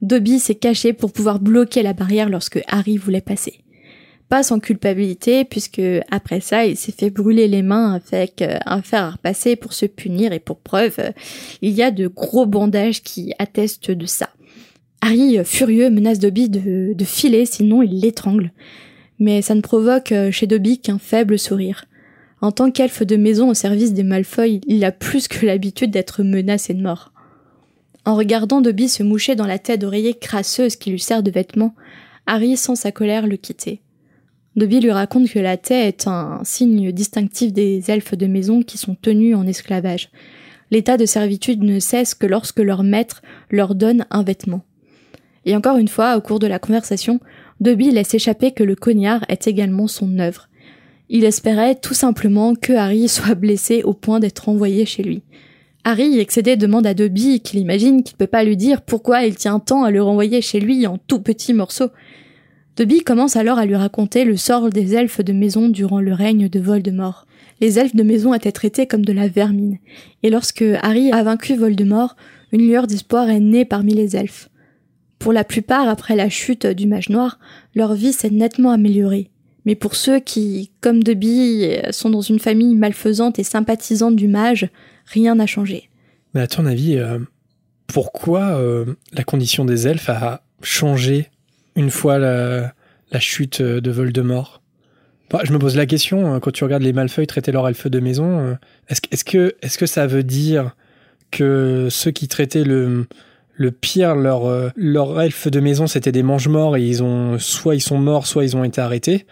Dobby 0.00 0.38
s'est 0.38 0.54
caché 0.54 0.94
pour 0.94 1.12
pouvoir 1.12 1.38
bloquer 1.38 1.82
la 1.82 1.92
barrière 1.92 2.30
lorsque 2.30 2.62
Harry 2.66 2.96
voulait 2.96 3.20
passer. 3.20 3.60
Pas 4.30 4.42
sans 4.42 4.58
culpabilité, 4.58 5.44
puisque 5.44 5.82
après 6.10 6.40
ça, 6.40 6.64
il 6.64 6.78
s'est 6.78 6.92
fait 6.92 7.10
brûler 7.10 7.46
les 7.46 7.60
mains 7.60 8.00
avec 8.10 8.40
euh, 8.40 8.56
un 8.64 8.80
fer 8.80 9.02
à 9.02 9.10
repasser 9.10 9.54
pour 9.54 9.74
se 9.74 9.84
punir, 9.84 10.32
et 10.32 10.40
pour 10.40 10.60
preuve, 10.60 10.94
euh, 10.98 11.10
il 11.60 11.72
y 11.72 11.82
a 11.82 11.90
de 11.90 12.06
gros 12.06 12.46
bandages 12.46 13.02
qui 13.02 13.34
attestent 13.38 13.90
de 13.90 14.06
ça. 14.06 14.30
Harry, 15.02 15.38
euh, 15.38 15.44
furieux, 15.44 15.90
menace 15.90 16.20
Dobby 16.20 16.48
de, 16.48 16.94
de 16.94 17.04
filer, 17.04 17.44
sinon 17.44 17.82
il 17.82 18.00
l'étrangle. 18.00 18.50
Mais 19.18 19.42
ça 19.42 19.54
ne 19.54 19.60
provoque 19.60 20.14
chez 20.30 20.46
Dobby 20.46 20.78
qu'un 20.78 20.98
faible 20.98 21.38
sourire. 21.38 21.84
En 22.42 22.50
tant 22.50 22.72
qu'elfe 22.72 23.04
de 23.04 23.16
maison 23.16 23.50
au 23.50 23.54
service 23.54 23.94
des 23.94 24.02
Malfoy, 24.02 24.60
il 24.66 24.84
a 24.84 24.90
plus 24.90 25.28
que 25.28 25.46
l'habitude 25.46 25.92
d'être 25.92 26.24
menacé 26.24 26.74
de 26.74 26.82
mort. 26.82 27.12
En 28.04 28.16
regardant 28.16 28.60
Dobby 28.60 28.88
se 28.88 29.04
moucher 29.04 29.36
dans 29.36 29.46
la 29.46 29.60
tête 29.60 29.80
d'oreiller 29.80 30.14
crasseuse 30.14 30.74
qui 30.74 30.90
lui 30.90 30.98
sert 30.98 31.22
de 31.22 31.30
vêtement, 31.30 31.76
Harry 32.26 32.56
sent 32.56 32.74
sa 32.74 32.90
colère 32.90 33.28
le 33.28 33.36
quitter. 33.36 33.80
Dobby 34.56 34.80
lui 34.80 34.90
raconte 34.90 35.30
que 35.30 35.38
la 35.38 35.56
taie 35.56 35.86
est 35.86 36.08
un 36.08 36.40
signe 36.42 36.90
distinctif 36.90 37.52
des 37.52 37.88
elfes 37.88 38.16
de 38.16 38.26
maison 38.26 38.64
qui 38.64 38.76
sont 38.76 38.96
tenus 38.96 39.36
en 39.36 39.46
esclavage. 39.46 40.10
L'état 40.72 40.96
de 40.96 41.06
servitude 41.06 41.62
ne 41.62 41.78
cesse 41.78 42.14
que 42.14 42.26
lorsque 42.26 42.58
leur 42.58 42.82
maître 42.82 43.22
leur 43.50 43.76
donne 43.76 44.04
un 44.10 44.24
vêtement. 44.24 44.64
Et 45.44 45.54
encore 45.54 45.76
une 45.76 45.88
fois, 45.88 46.16
au 46.16 46.20
cours 46.20 46.40
de 46.40 46.48
la 46.48 46.58
conversation, 46.58 47.20
Dobby 47.60 47.92
laisse 47.92 48.14
échapper 48.14 48.50
que 48.50 48.64
le 48.64 48.74
cognard 48.74 49.24
est 49.28 49.46
également 49.46 49.86
son 49.86 50.18
œuvre. 50.18 50.48
Il 51.14 51.26
espérait 51.26 51.74
tout 51.74 51.92
simplement 51.92 52.54
que 52.54 52.72
Harry 52.72 53.06
soit 53.06 53.34
blessé 53.34 53.82
au 53.82 53.92
point 53.92 54.18
d'être 54.18 54.48
envoyé 54.48 54.86
chez 54.86 55.02
lui. 55.02 55.22
Harry, 55.84 56.18
excédé, 56.18 56.56
demande 56.56 56.86
à 56.86 56.94
Dobby 56.94 57.40
qu'il 57.40 57.60
imagine 57.60 58.02
qu'il 58.02 58.16
peut 58.16 58.26
pas 58.26 58.44
lui 58.44 58.56
dire 58.56 58.80
pourquoi 58.80 59.24
il 59.24 59.34
tient 59.36 59.60
tant 59.60 59.84
à 59.84 59.90
le 59.90 60.02
renvoyer 60.02 60.40
chez 60.40 60.58
lui 60.58 60.86
en 60.86 60.96
tout 60.96 61.20
petits 61.20 61.52
morceaux. 61.52 61.90
Dobby 62.76 63.02
commence 63.02 63.36
alors 63.36 63.58
à 63.58 63.66
lui 63.66 63.76
raconter 63.76 64.24
le 64.24 64.38
sort 64.38 64.70
des 64.70 64.94
elfes 64.94 65.20
de 65.20 65.34
maison 65.34 65.68
durant 65.68 66.00
le 66.00 66.14
règne 66.14 66.48
de 66.48 66.60
Voldemort. 66.60 67.26
Les 67.60 67.78
elfes 67.78 67.94
de 67.94 68.02
maison 68.02 68.32
étaient 68.32 68.50
traités 68.50 68.86
comme 68.86 69.04
de 69.04 69.12
la 69.12 69.28
vermine, 69.28 69.76
et 70.22 70.30
lorsque 70.30 70.64
Harry 70.80 71.12
a 71.12 71.22
vaincu 71.22 71.56
Voldemort, 71.56 72.16
une 72.52 72.66
lueur 72.66 72.86
d'espoir 72.86 73.28
est 73.28 73.40
née 73.40 73.66
parmi 73.66 73.92
les 73.92 74.16
elfes. 74.16 74.48
Pour 75.18 75.34
la 75.34 75.44
plupart, 75.44 75.88
après 75.88 76.16
la 76.16 76.30
chute 76.30 76.66
du 76.66 76.86
mage 76.86 77.10
noir, 77.10 77.38
leur 77.74 77.92
vie 77.92 78.14
s'est 78.14 78.30
nettement 78.30 78.70
améliorée. 78.70 79.31
Mais 79.64 79.74
pour 79.74 79.94
ceux 79.94 80.18
qui, 80.18 80.70
comme 80.80 81.02
Dobby, 81.02 81.76
sont 81.90 82.10
dans 82.10 82.20
une 82.20 82.40
famille 82.40 82.74
malfaisante 82.74 83.38
et 83.38 83.44
sympathisante 83.44 84.16
du 84.16 84.28
mage, 84.28 84.68
rien 85.06 85.36
n'a 85.36 85.46
changé. 85.46 85.88
Mais 86.34 86.40
à 86.40 86.46
ton 86.46 86.66
avis, 86.66 86.96
euh, 86.96 87.18
pourquoi 87.92 88.56
euh, 88.56 88.86
la 89.12 89.22
condition 89.22 89.64
des 89.64 89.86
elfes 89.86 90.08
a 90.08 90.42
changé 90.62 91.28
une 91.76 91.90
fois 91.90 92.18
la, 92.18 92.72
chute 93.18 93.60
de 93.60 93.90
Voldemort? 93.90 94.62
Bah, 95.30 95.40
je 95.44 95.52
me 95.52 95.58
pose 95.58 95.76
la 95.76 95.86
question, 95.86 96.34
euh, 96.34 96.38
quand 96.38 96.52
tu 96.52 96.64
regardes 96.64 96.82
les 96.82 96.92
Malfeuilles 96.92 97.26
traiter 97.26 97.52
leur 97.52 97.68
elfe 97.68 97.86
de 97.86 98.00
maison, 98.00 98.38
euh, 98.38 98.54
est-ce 98.88 99.00
que, 99.00 99.08
est 99.12 99.24
que, 99.24 99.54
est 99.62 99.76
que 99.76 99.86
ça 99.86 100.06
veut 100.06 100.22
dire 100.22 100.74
que 101.30 101.88
ceux 101.90 102.10
qui 102.10 102.28
traitaient 102.28 102.64
le, 102.64 103.06
le 103.54 103.70
pire, 103.70 104.14
leur, 104.14 104.72
leur 104.74 105.20
elfe 105.20 105.48
de 105.48 105.60
maison, 105.60 105.86
c'était 105.86 106.12
des 106.12 106.22
mange-morts 106.22 106.76
et 106.76 106.86
ils 106.86 107.02
ont, 107.02 107.38
soit 107.38 107.74
ils 107.74 107.80
sont 107.80 107.98
morts, 107.98 108.26
soit 108.26 108.44
ils 108.44 108.56
ont 108.56 108.64
été 108.64 108.80
arrêtés? 108.80 109.26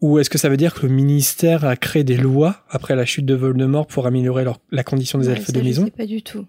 Ou 0.00 0.18
est-ce 0.18 0.30
que 0.30 0.38
ça 0.38 0.48
veut 0.48 0.56
dire 0.56 0.74
que 0.74 0.86
le 0.86 0.92
ministère 0.92 1.64
a 1.64 1.74
créé 1.76 2.04
des 2.04 2.16
lois 2.16 2.62
après 2.70 2.94
la 2.94 3.04
chute 3.04 3.26
de 3.26 3.34
Voldemort 3.34 3.86
pour 3.86 4.06
améliorer 4.06 4.44
leur, 4.44 4.60
la 4.70 4.84
condition 4.84 5.18
des 5.18 5.26
Ouais, 5.28 5.32
elfes 5.36 5.52
de 5.52 5.58
je 5.58 5.64
maison 5.64 5.84
sais 5.86 5.90
pas 5.90 6.06
du 6.06 6.22
tout. 6.22 6.46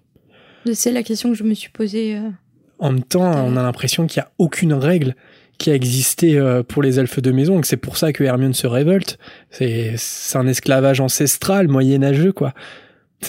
C'est 0.74 0.92
la 0.92 1.04
question 1.04 1.30
que 1.30 1.36
je 1.36 1.44
me 1.44 1.54
suis 1.54 1.70
posée. 1.70 2.16
euh. 2.18 2.30
En 2.78 2.92
même 2.92 3.04
temps, 3.04 3.24
on 3.46 3.58
a 3.58 3.64
l'impression 3.64 4.06
qu'il 4.08 4.22
n'y 4.22 4.26
a 4.26 4.32
aucune 4.38 4.74
règle 4.74 5.16
qui 5.58 5.72
a 5.72 5.74
existé 5.74 6.38
euh, 6.38 6.64
pour 6.64 6.82
les 6.84 7.00
elfes 7.00 7.22
de 7.22 7.32
maison, 7.32 7.58
et 7.58 7.62
que 7.62 7.68
c'est 7.68 7.76
pour 7.76 7.98
ça 7.98 8.14
que 8.14 8.24
Hermione 8.24 8.54
se 8.54 8.68
révolte. 8.68 9.18
C'est 9.50 9.96
un 10.36 10.48
esclavage 10.48 11.02
ancestral, 11.02 11.68
moyenâgeux, 11.68 12.32
quoi. 12.32 12.54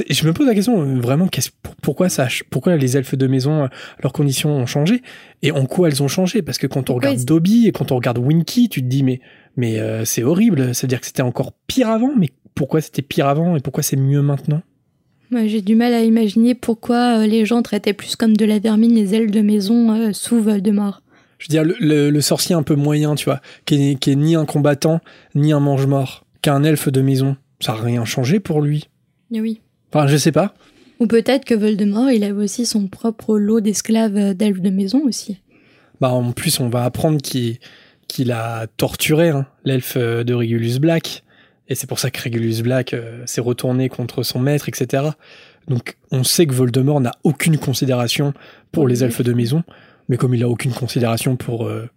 Je 0.09 0.25
me 0.25 0.33
pose 0.33 0.47
la 0.47 0.55
question, 0.55 0.81
euh, 0.83 1.01
vraiment, 1.01 1.29
pourquoi, 1.83 2.09
ça, 2.09 2.29
pourquoi 2.51 2.77
les 2.77 2.97
elfes 2.97 3.16
de 3.16 3.27
maison, 3.27 3.68
leurs 4.01 4.12
conditions 4.12 4.51
ont 4.51 4.66
changé? 4.66 5.03
Et 5.43 5.51
en 5.51 5.66
quoi 5.66 5.89
elles 5.89 6.03
ont 6.05 6.09
changé? 6.09 6.43
Parce 6.43 6.59
que 6.59 6.68
quand 6.68 6.91
on 6.91 6.95
regarde 6.95 7.25
Dobby 7.25 7.66
et 7.66 7.73
quand 7.73 7.91
on 7.91 7.97
regarde 7.97 8.18
Winky, 8.18 8.68
tu 8.68 8.83
te 8.83 8.87
dis, 8.87 9.03
mais, 9.03 9.21
mais 9.61 9.78
euh, 9.78 10.04
c'est 10.04 10.22
horrible, 10.22 10.74
c'est-à-dire 10.74 11.00
que 11.00 11.06
c'était 11.06 11.22
encore 11.22 11.52
pire 11.66 11.88
avant, 11.90 12.12
mais 12.16 12.30
pourquoi 12.54 12.80
c'était 12.80 13.02
pire 13.02 13.26
avant 13.28 13.56
et 13.56 13.61
pourquoi 13.61 13.82
c'est 13.82 13.96
mieux 13.96 14.22
maintenant? 14.22 14.62
Moi, 15.30 15.46
j'ai 15.46 15.61
du 15.61 15.76
mal 15.76 15.92
à 15.94 16.02
imaginer 16.02 16.54
pourquoi 16.54 17.20
euh, 17.20 17.26
les 17.26 17.44
gens 17.46 17.62
traitaient 17.62 17.92
plus 17.92 18.16
comme 18.16 18.36
de 18.36 18.44
la 18.44 18.58
vermine 18.58 18.94
les 18.94 19.14
ailes 19.14 19.30
de 19.30 19.40
maison 19.42 19.92
euh, 19.94 20.12
sous 20.12 20.40
Voldemort. 20.42 21.02
Je 21.38 21.46
veux 21.46 21.50
dire, 21.52 21.64
le, 21.64 21.76
le- 21.78 22.11
le 22.11 22.20
sorcier 22.20 22.54
un 22.54 22.62
peu 22.64 22.74
moyen, 22.74 23.14
tu 23.14 23.26
vois, 23.26 23.40
qui 23.64 23.90
est, 23.92 23.94
qui 23.94 24.11
est 24.11 24.16
ni 24.16 24.34
un 24.34 24.44
combattant, 24.44 25.00
ni 25.34 25.52
un 25.52 25.61
mange-mort, 25.61 26.26
qu'un 26.42 26.64
elfe 26.64 26.88
de 26.88 27.00
maison, 27.00 27.36
ça 27.61 27.72
n'a 27.74 27.80
rien 27.80 28.04
changé 28.04 28.40
pour 28.40 28.61
lui. 28.61 28.88
Et 29.32 29.40
oui. 29.40 29.61
Enfin, 29.92 30.06
je 30.08 30.16
sais 30.16 30.32
pas. 30.32 30.54
Ou 30.98 31.06
peut-être 31.06 31.44
que 31.44 31.54
Voldemort, 31.54 32.11
il 32.11 32.24
avait 32.24 32.42
aussi 32.42 32.66
son 32.66 32.88
propre 32.88 33.38
lot 33.38 33.61
d'esclaves 33.61 34.34
d'elfes 34.34 34.61
de 34.61 34.70
maison 34.70 35.02
aussi. 35.04 35.38
Bah, 36.00 36.11
en 36.11 36.32
plus, 36.32 36.58
on 36.61 36.68
va 36.68 36.84
apprendre 36.84 37.20
qu'il 37.22 37.58
qu'il 38.12 38.32
a 38.32 38.66
torturé 38.76 39.28
hein, 39.30 39.46
l'elfe 39.64 39.94
euh, 39.96 40.24
de 40.24 40.34
Regulus 40.34 40.78
Black. 40.78 41.22
Et 41.68 41.74
c'est 41.74 41.86
pour 41.86 41.98
ça 41.98 42.11
que 42.11 42.20
Regulus 42.22 42.62
Black 42.62 42.94
euh, 42.94 43.22
s'est 43.26 43.40
retourné 43.40 43.88
contre 43.88 44.22
son 44.22 44.38
maître, 44.40 44.68
etc. 44.68 45.04
Donc, 45.68 45.96
on 46.11 46.24
sait 46.24 46.46
que 46.46 46.52
Voldemort 46.54 47.00
n'a 47.00 47.12
aucune 47.22 47.58
considération 47.58 48.34
pour 48.72 48.88
les 48.88 49.04
elfes 49.04 49.22
de 49.22 49.32
maison, 49.32 49.62
mais 50.08 50.16
comme 50.16 50.34
il 50.34 50.42
a 50.42 50.48
aucune 50.48 50.72
considération 50.72 51.36
pour 51.36 51.66
euh, 51.66 51.88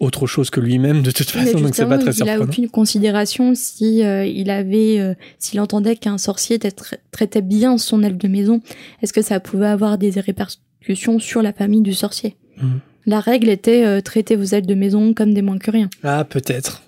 autre 0.00 0.26
chose 0.26 0.50
que 0.50 0.58
lui-même, 0.58 1.02
de 1.02 1.12
toute 1.12 1.30
façon, 1.30 1.60
donc 1.60 1.76
c'est 1.76 1.86
pas 1.86 1.98
très 1.98 2.06
il 2.06 2.22
a 2.22 2.26
surprenant. 2.26 2.44
aucune 2.44 2.68
considération 2.68 3.54
si 3.54 4.02
euh, 4.02 4.24
il 4.26 4.50
avait, 4.50 4.98
euh, 4.98 5.14
s'il 5.38 5.60
entendait 5.60 5.94
qu'un 5.94 6.18
sorcier 6.18 6.58
tra- 6.58 6.96
traitait 7.12 7.42
bien 7.42 7.78
son 7.78 8.02
elfe 8.02 8.18
de 8.18 8.26
maison. 8.26 8.60
Est-ce 9.02 9.12
que 9.12 9.22
ça 9.22 9.38
pouvait 9.38 9.66
avoir 9.68 9.98
des 9.98 10.10
répercussions 10.18 11.20
sur 11.20 11.42
la 11.42 11.52
famille 11.52 11.82
du 11.82 11.94
sorcier? 11.94 12.34
Mhm. 12.60 12.80
La 13.06 13.20
règle 13.20 13.48
était 13.48 13.84
euh, 13.84 14.00
traiter 14.00 14.36
vos 14.36 14.44
elfes 14.44 14.66
de 14.66 14.74
maison 14.74 15.14
comme 15.14 15.34
des 15.34 15.42
moins 15.42 15.58
que 15.58 15.70
rien. 15.70 15.90
Ah, 16.04 16.24
peut-être. 16.24 16.82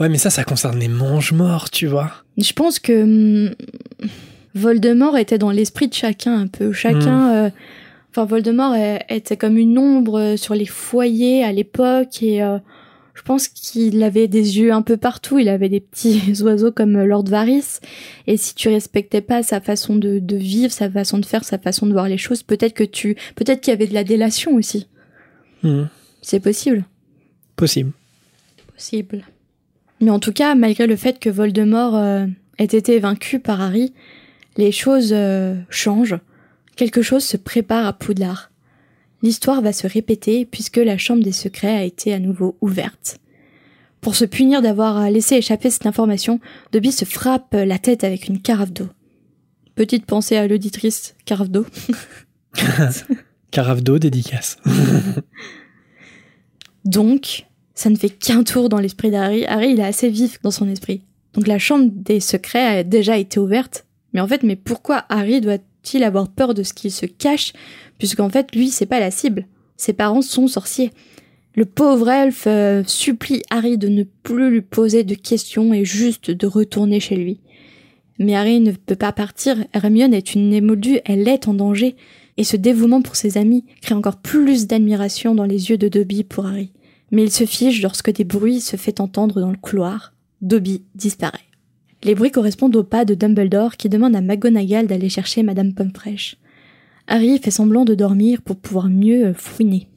Ouais, 0.00 0.08
mais 0.08 0.18
ça, 0.18 0.30
ça 0.30 0.44
concerne 0.44 0.78
les 0.78 0.88
mange-morts, 0.88 1.70
tu 1.70 1.86
vois. 1.86 2.10
Je 2.38 2.52
pense 2.52 2.78
que 2.78 3.02
hum, 3.02 3.54
Voldemort 4.54 5.16
était 5.16 5.38
dans 5.38 5.50
l'esprit 5.50 5.88
de 5.88 5.94
chacun 5.94 6.38
un 6.38 6.46
peu. 6.46 6.72
Chacun, 6.72 7.34
euh, 7.34 7.50
enfin 8.10 8.24
Voldemort 8.24 8.74
était 9.08 9.36
comme 9.36 9.56
une 9.56 9.78
ombre 9.78 10.18
euh, 10.18 10.36
sur 10.36 10.54
les 10.54 10.66
foyers 10.66 11.42
à 11.42 11.52
l'époque 11.52 12.22
et 12.22 12.42
euh, 12.42 12.58
je 13.14 13.22
pense 13.22 13.48
qu'il 13.48 14.02
avait 14.02 14.28
des 14.28 14.58
yeux 14.58 14.72
un 14.72 14.82
peu 14.82 14.96
partout. 14.96 15.38
Il 15.38 15.48
avait 15.48 15.68
des 15.68 15.80
petits 15.80 16.20
oiseaux 16.42 16.72
comme 16.72 17.02
Lord 17.02 17.24
Varys. 17.24 17.80
Et 18.26 18.36
si 18.36 18.54
tu 18.54 18.68
respectais 18.68 19.20
pas 19.20 19.42
sa 19.42 19.60
façon 19.60 19.96
de, 19.96 20.18
de 20.18 20.36
vivre, 20.36 20.72
sa 20.72 20.90
façon 20.90 21.18
de 21.18 21.26
faire, 21.26 21.44
sa 21.44 21.58
façon 21.58 21.86
de 21.86 21.92
voir 21.92 22.08
les 22.08 22.18
choses, 22.18 22.42
peut-être 22.42 22.74
que 22.74 22.84
tu, 22.84 23.16
peut-être 23.36 23.60
qu'il 23.60 23.70
y 23.70 23.74
avait 23.74 23.86
de 23.86 23.94
la 23.94 24.04
délation 24.04 24.54
aussi. 24.54 24.86
Hmm, 25.62 25.84
C'est 26.22 26.40
possible. 26.40 26.84
Possible. 27.56 27.92
possible. 28.74 29.24
Mais 30.00 30.10
en 30.10 30.18
tout 30.18 30.32
cas, 30.32 30.54
malgré 30.54 30.86
le 30.86 30.96
fait 30.96 31.18
que 31.20 31.30
Voldemort 31.30 31.96
euh, 31.96 32.26
ait 32.58 32.64
été 32.64 32.98
vaincu 32.98 33.38
par 33.38 33.60
Harry, 33.60 33.92
les 34.56 34.72
choses 34.72 35.12
euh, 35.12 35.54
changent. 35.70 36.18
Quelque 36.76 37.02
chose 37.02 37.22
se 37.24 37.36
prépare 37.36 37.86
à 37.86 37.92
Poudlard. 37.92 38.50
L'histoire 39.22 39.60
va 39.60 39.72
se 39.72 39.86
répéter 39.86 40.44
puisque 40.44 40.78
la 40.78 40.98
chambre 40.98 41.22
des 41.22 41.32
secrets 41.32 41.76
a 41.76 41.84
été 41.84 42.12
à 42.12 42.18
nouveau 42.18 42.56
ouverte. 42.60 43.18
Pour 44.00 44.16
se 44.16 44.24
punir 44.24 44.62
d'avoir 44.62 44.98
euh, 44.98 45.10
laissé 45.10 45.36
échapper 45.36 45.70
cette 45.70 45.86
information, 45.86 46.40
Dobby 46.72 46.90
se 46.90 47.04
frappe 47.04 47.54
la 47.54 47.78
tête 47.78 48.02
avec 48.02 48.26
une 48.26 48.42
carafe 48.42 48.72
d'eau. 48.72 48.88
Petite 49.76 50.06
pensée 50.06 50.36
à 50.36 50.48
l'auditrice 50.48 51.14
carafe 51.24 51.50
d'eau. 51.50 51.64
Carafe 53.52 53.82
d'eau, 53.82 54.00
dédicace. 54.00 54.56
Donc, 56.84 57.46
ça 57.74 57.90
ne 57.90 57.96
fait 57.96 58.10
qu'un 58.10 58.42
tour 58.42 58.68
dans 58.68 58.78
l'esprit 58.78 59.10
d'Harry. 59.10 59.44
Harry, 59.46 59.70
il 59.70 59.80
est 59.80 59.84
assez 59.84 60.08
vif 60.08 60.40
dans 60.42 60.50
son 60.50 60.68
esprit. 60.68 61.02
Donc 61.34 61.46
la 61.46 61.58
chambre 61.58 61.90
des 61.94 62.20
secrets 62.20 62.78
a 62.78 62.82
déjà 62.82 63.16
été 63.16 63.38
ouverte. 63.38 63.86
Mais 64.12 64.20
en 64.20 64.26
fait, 64.26 64.42
mais 64.42 64.56
pourquoi 64.56 65.04
Harry 65.08 65.40
doit-il 65.40 66.04
avoir 66.04 66.28
peur 66.28 66.54
de 66.54 66.62
ce 66.62 66.74
qu'il 66.74 66.90
se 66.90 67.06
cache? 67.06 67.52
Puisqu'en 67.98 68.28
fait, 68.28 68.54
lui, 68.54 68.68
c'est 68.68 68.86
pas 68.86 69.00
la 69.00 69.10
cible. 69.10 69.46
Ses 69.76 69.92
parents 69.92 70.22
sont 70.22 70.48
sorciers. 70.48 70.90
Le 71.54 71.64
pauvre 71.64 72.08
elfe 72.08 72.44
euh, 72.46 72.82
supplie 72.86 73.42
Harry 73.50 73.78
de 73.78 73.88
ne 73.88 74.04
plus 74.22 74.50
lui 74.50 74.62
poser 74.62 75.04
de 75.04 75.14
questions 75.14 75.72
et 75.74 75.84
juste 75.84 76.30
de 76.30 76.46
retourner 76.46 77.00
chez 77.00 77.16
lui. 77.16 77.40
Mais 78.18 78.34
Harry 78.34 78.60
ne 78.60 78.72
peut 78.72 78.96
pas 78.96 79.12
partir. 79.12 79.56
Hermione 79.72 80.14
est 80.14 80.34
une 80.34 80.52
émoldue, 80.52 80.98
elle 81.04 81.28
est 81.28 81.48
en 81.48 81.54
danger. 81.54 81.96
Et 82.36 82.44
ce 82.44 82.56
dévouement 82.56 83.02
pour 83.02 83.16
ses 83.16 83.36
amis 83.38 83.64
crée 83.80 83.94
encore 83.94 84.16
plus 84.16 84.66
d'admiration 84.66 85.34
dans 85.34 85.44
les 85.44 85.70
yeux 85.70 85.78
de 85.78 85.88
Dobby 85.88 86.24
pour 86.24 86.46
Harry. 86.46 86.72
Mais 87.10 87.24
il 87.24 87.30
se 87.30 87.44
fige 87.44 87.82
lorsque 87.82 88.12
des 88.12 88.24
bruits 88.24 88.60
se 88.60 88.76
fait 88.76 89.00
entendre 89.00 89.40
dans 89.40 89.50
le 89.50 89.56
couloir. 89.56 90.14
Dobby 90.40 90.82
disparaît. 90.94 91.38
Les 92.04 92.14
bruits 92.14 92.30
correspondent 92.30 92.74
au 92.74 92.82
pas 92.82 93.04
de 93.04 93.14
Dumbledore 93.14 93.76
qui 93.76 93.88
demande 93.88 94.16
à 94.16 94.20
McGonagall 94.20 94.86
d'aller 94.86 95.08
chercher 95.08 95.42
Madame 95.42 95.72
Pomfresh. 95.72 96.36
Harry 97.06 97.38
fait 97.38 97.50
semblant 97.50 97.84
de 97.84 97.94
dormir 97.94 98.42
pour 98.42 98.56
pouvoir 98.56 98.88
mieux 98.88 99.34
fouiner. 99.34 99.88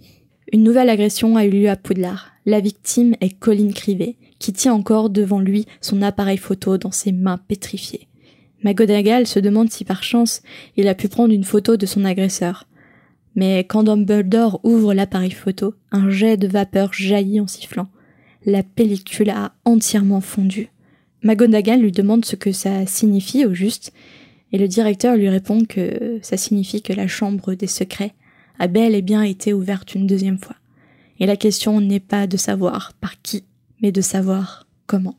Une 0.52 0.64
nouvelle 0.64 0.90
agression 0.90 1.38
a 1.38 1.46
eu 1.46 1.50
lieu 1.50 1.70
à 1.70 1.76
Poudlard. 1.76 2.32
La 2.46 2.60
victime 2.60 3.16
est 3.22 3.38
Colin 3.40 3.72
Crivet, 3.72 4.18
qui 4.38 4.54
tient 4.54 4.74
encore 4.74 5.10
devant 5.10 5.40
lui 5.40 5.66
son 5.82 6.02
appareil 6.02 6.38
photo 6.38 6.78
dans 6.78 6.92
ses 6.92 7.12
mains 7.12 7.40
pétrifiées. 7.48 8.08
McGonagall 8.66 9.28
se 9.28 9.38
demande 9.38 9.70
si 9.70 9.86
par 9.86 10.02
chance 10.02 10.42
il 10.76 10.88
a 10.88 10.96
pu 10.96 11.08
prendre 11.08 11.32
une 11.32 11.44
photo 11.44 11.78
de 11.78 11.86
son 11.86 12.04
agresseur. 12.04 12.68
Mais 13.36 13.60
quand 13.60 13.84
Dumbledore 13.84 14.60
ouvre 14.64 14.96
l'appareil 14.96 15.32
photo, 15.32 15.76
un 15.92 16.10
jet 16.10 16.36
de 16.36 16.48
vapeur 16.48 16.92
jaillit 16.92 17.40
en 17.40 17.48
sifflant. 17.48 17.88
La 18.44 18.64
pellicule 18.64 19.30
a 19.30 19.54
entièrement 19.66 20.22
fondu. 20.22 20.70
McGonagall 21.22 21.82
lui 21.82 21.92
demande 21.92 22.26
ce 22.26 22.36
que 22.36 22.52
ça 22.52 22.88
signifie 22.88 23.46
au 23.46 23.54
juste, 23.54 23.94
et 24.52 24.58
le 24.58 24.68
directeur 24.68 25.16
lui 25.16 25.30
répond 25.30 25.66
que 25.66 26.20
ça 26.24 26.38
signifie 26.38 26.82
que 26.82 26.94
la 26.94 27.08
chambre 27.08 27.54
des 27.54 27.68
secrets 27.68 28.14
a 28.58 28.68
bel 28.68 28.96
et 28.96 29.02
bien 29.04 29.22
été 29.22 29.54
ouverte 29.54 29.94
une 29.94 30.08
deuxième 30.08 30.40
fois. 30.40 30.56
Et 31.20 31.28
la 31.28 31.38
question 31.38 31.82
n'est 31.82 32.00
pas 32.00 32.26
de 32.26 32.38
savoir 32.38 32.94
par 33.00 33.22
qui, 33.22 33.44
mais 33.82 33.92
de 33.92 34.02
savoir 34.02 34.66
comment. 34.88 35.18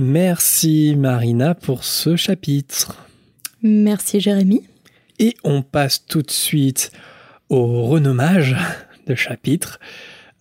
Merci 0.00 0.94
Marina 0.96 1.54
pour 1.54 1.84
ce 1.84 2.16
chapitre. 2.16 2.96
Merci 3.60 4.18
Jérémy. 4.18 4.62
Et 5.18 5.36
on 5.44 5.60
passe 5.60 6.06
tout 6.06 6.22
de 6.22 6.30
suite 6.30 6.90
au 7.50 7.82
renommage 7.82 8.56
de 9.06 9.14
chapitre. 9.14 9.78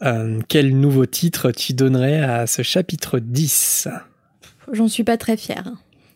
Euh, 0.02 0.40
quel 0.48 0.80
nouveau 0.80 1.06
titre 1.06 1.52
tu 1.52 1.74
donnerais 1.74 2.22
à 2.22 2.48
ce 2.48 2.62
chapitre 2.62 3.20
10 3.20 3.90
J'en 4.72 4.88
suis 4.88 5.04
pas 5.04 5.18
très 5.18 5.36
fière. 5.36 5.74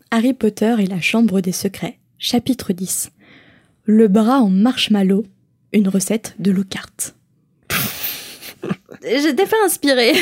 Harry 0.09 0.33
Potter 0.33 0.75
et 0.79 0.85
la 0.85 1.01
Chambre 1.01 1.41
des 1.41 1.51
Secrets, 1.51 1.99
chapitre 2.19 2.71
10. 2.71 3.11
Le 3.83 4.07
bras 4.07 4.39
en 4.39 4.49
marshmallow, 4.49 5.25
une 5.73 5.89
recette 5.89 6.35
de 6.39 6.51
Lockhart. 6.51 7.13
J'étais 9.03 9.47
pas 9.47 9.57
inspirée. 9.65 10.13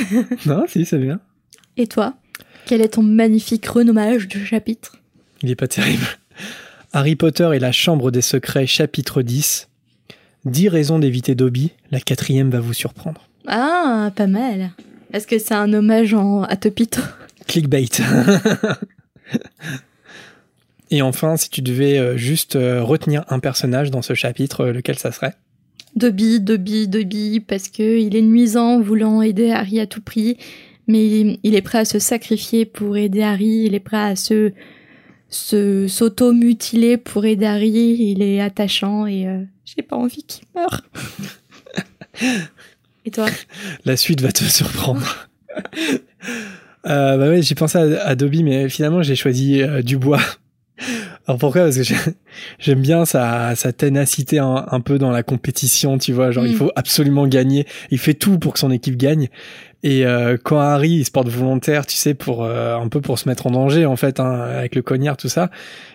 Non, 0.47 0.63
si, 0.67 0.85
c'est 0.85 0.97
bien. 0.97 1.19
Et 1.77 1.85
toi? 1.85 2.15
Quel 2.65 2.81
est 2.81 2.89
ton 2.89 3.03
magnifique 3.03 3.65
renommage 3.65 4.27
de 4.27 4.39
chapitre? 4.43 4.97
Il 5.41 5.49
est 5.49 5.55
pas 5.55 5.67
terrible. 5.67 6.05
Harry 6.93 7.15
Potter 7.15 7.49
et 7.53 7.59
la 7.59 7.71
Chambre 7.71 8.11
des 8.11 8.21
Secrets, 8.21 8.67
chapitre 8.67 9.21
10. 9.21 9.69
10 10.45 10.69
raisons 10.69 10.99
d'éviter 10.99 11.35
Dobby, 11.35 11.71
la 11.91 11.99
quatrième 11.99 12.49
va 12.49 12.59
vous 12.59 12.73
surprendre. 12.73 13.27
Ah, 13.47 14.11
pas 14.15 14.27
mal. 14.27 14.71
Est-ce 15.13 15.27
que 15.27 15.39
c'est 15.39 15.53
un 15.53 15.71
hommage 15.73 16.13
en... 16.13 16.43
à 16.43 16.55
Topito 16.55 17.01
Clickbait. 17.47 17.85
Et 20.91 21.01
enfin, 21.01 21.37
si 21.37 21.49
tu 21.49 21.61
devais 21.61 22.17
juste 22.17 22.53
retenir 22.55 23.23
un 23.29 23.39
personnage 23.39 23.91
dans 23.91 24.01
ce 24.01 24.13
chapitre, 24.13 24.65
lequel 24.65 24.99
ça 24.99 25.11
serait? 25.11 25.35
Dobby, 25.95 26.39
Dobby, 26.39 26.87
Dobby, 26.87 27.39
parce 27.39 27.67
que 27.67 27.99
il 27.99 28.15
est 28.15 28.21
nuisant, 28.21 28.79
voulant 28.79 29.21
aider 29.21 29.51
Harry 29.51 29.79
à 29.79 29.87
tout 29.87 30.01
prix, 30.01 30.37
mais 30.91 31.39
il 31.43 31.55
est 31.55 31.61
prêt 31.61 31.79
à 31.79 31.85
se 31.85 31.99
sacrifier 31.99 32.65
pour 32.65 32.97
aider 32.97 33.21
Harry, 33.21 33.63
il 33.65 33.73
est 33.73 33.79
prêt 33.79 33.97
à 33.97 34.15
se 34.15 34.51
s'auto-mutiler 35.29 36.97
pour 36.97 37.25
aider 37.25 37.45
Harry, 37.45 37.95
il 37.99 38.21
est 38.21 38.41
attachant 38.41 39.07
et 39.07 39.27
euh, 39.27 39.43
j'ai 39.63 39.81
pas 39.81 39.95
envie 39.95 40.23
qu'il 40.23 40.45
meure. 40.53 40.81
et 43.05 43.11
toi? 43.11 43.27
La 43.85 43.95
suite 43.95 44.21
va 44.21 44.31
te 44.31 44.43
surprendre. 44.43 45.29
euh, 46.85 47.17
bah 47.17 47.29
ouais, 47.29 47.41
j'ai 47.41 47.55
pensé 47.55 47.77
à, 47.77 48.15
Dobby, 48.15 48.43
mais 48.43 48.67
finalement 48.67 49.01
j'ai 49.01 49.15
choisi 49.15 49.61
euh, 49.61 49.81
Dubois. 49.81 50.21
Alors 51.27 51.39
pourquoi? 51.39 51.63
Parce 51.63 51.77
que 51.77 51.93
j'aime 52.59 52.81
bien 52.81 53.05
sa, 53.05 53.55
sa 53.55 53.71
ténacité 53.71 54.39
un, 54.39 54.81
peu 54.83 54.97
dans 54.97 55.11
la 55.11 55.23
compétition, 55.23 55.97
tu 55.97 56.13
vois. 56.13 56.31
Genre, 56.31 56.45
il 56.45 56.55
mm. 56.55 56.57
faut 56.57 56.71
absolument 56.75 57.27
gagner. 57.27 57.67
Il 57.91 57.99
fait 57.99 58.15
tout 58.15 58.39
pour 58.39 58.53
que 58.53 58.59
son 58.59 58.71
équipe 58.71 58.97
gagne. 58.97 59.29
Et 59.83 60.05
euh, 60.05 60.37
quand 60.41 60.59
Harry 60.59 60.91
il 60.91 61.05
se 61.05 61.11
porte 61.11 61.27
volontaire, 61.27 61.85
tu 61.85 61.95
sais, 61.95 62.13
pour 62.13 62.43
euh, 62.43 62.77
un 62.77 62.87
peu 62.87 63.01
pour 63.01 63.17
se 63.17 63.27
mettre 63.27 63.47
en 63.47 63.51
danger 63.51 63.85
en 63.85 63.95
fait, 63.95 64.19
hein, 64.19 64.31
avec 64.31 64.75
le 64.75 64.81
cognard 64.81 65.17
tout 65.17 65.29
ça, 65.29 65.49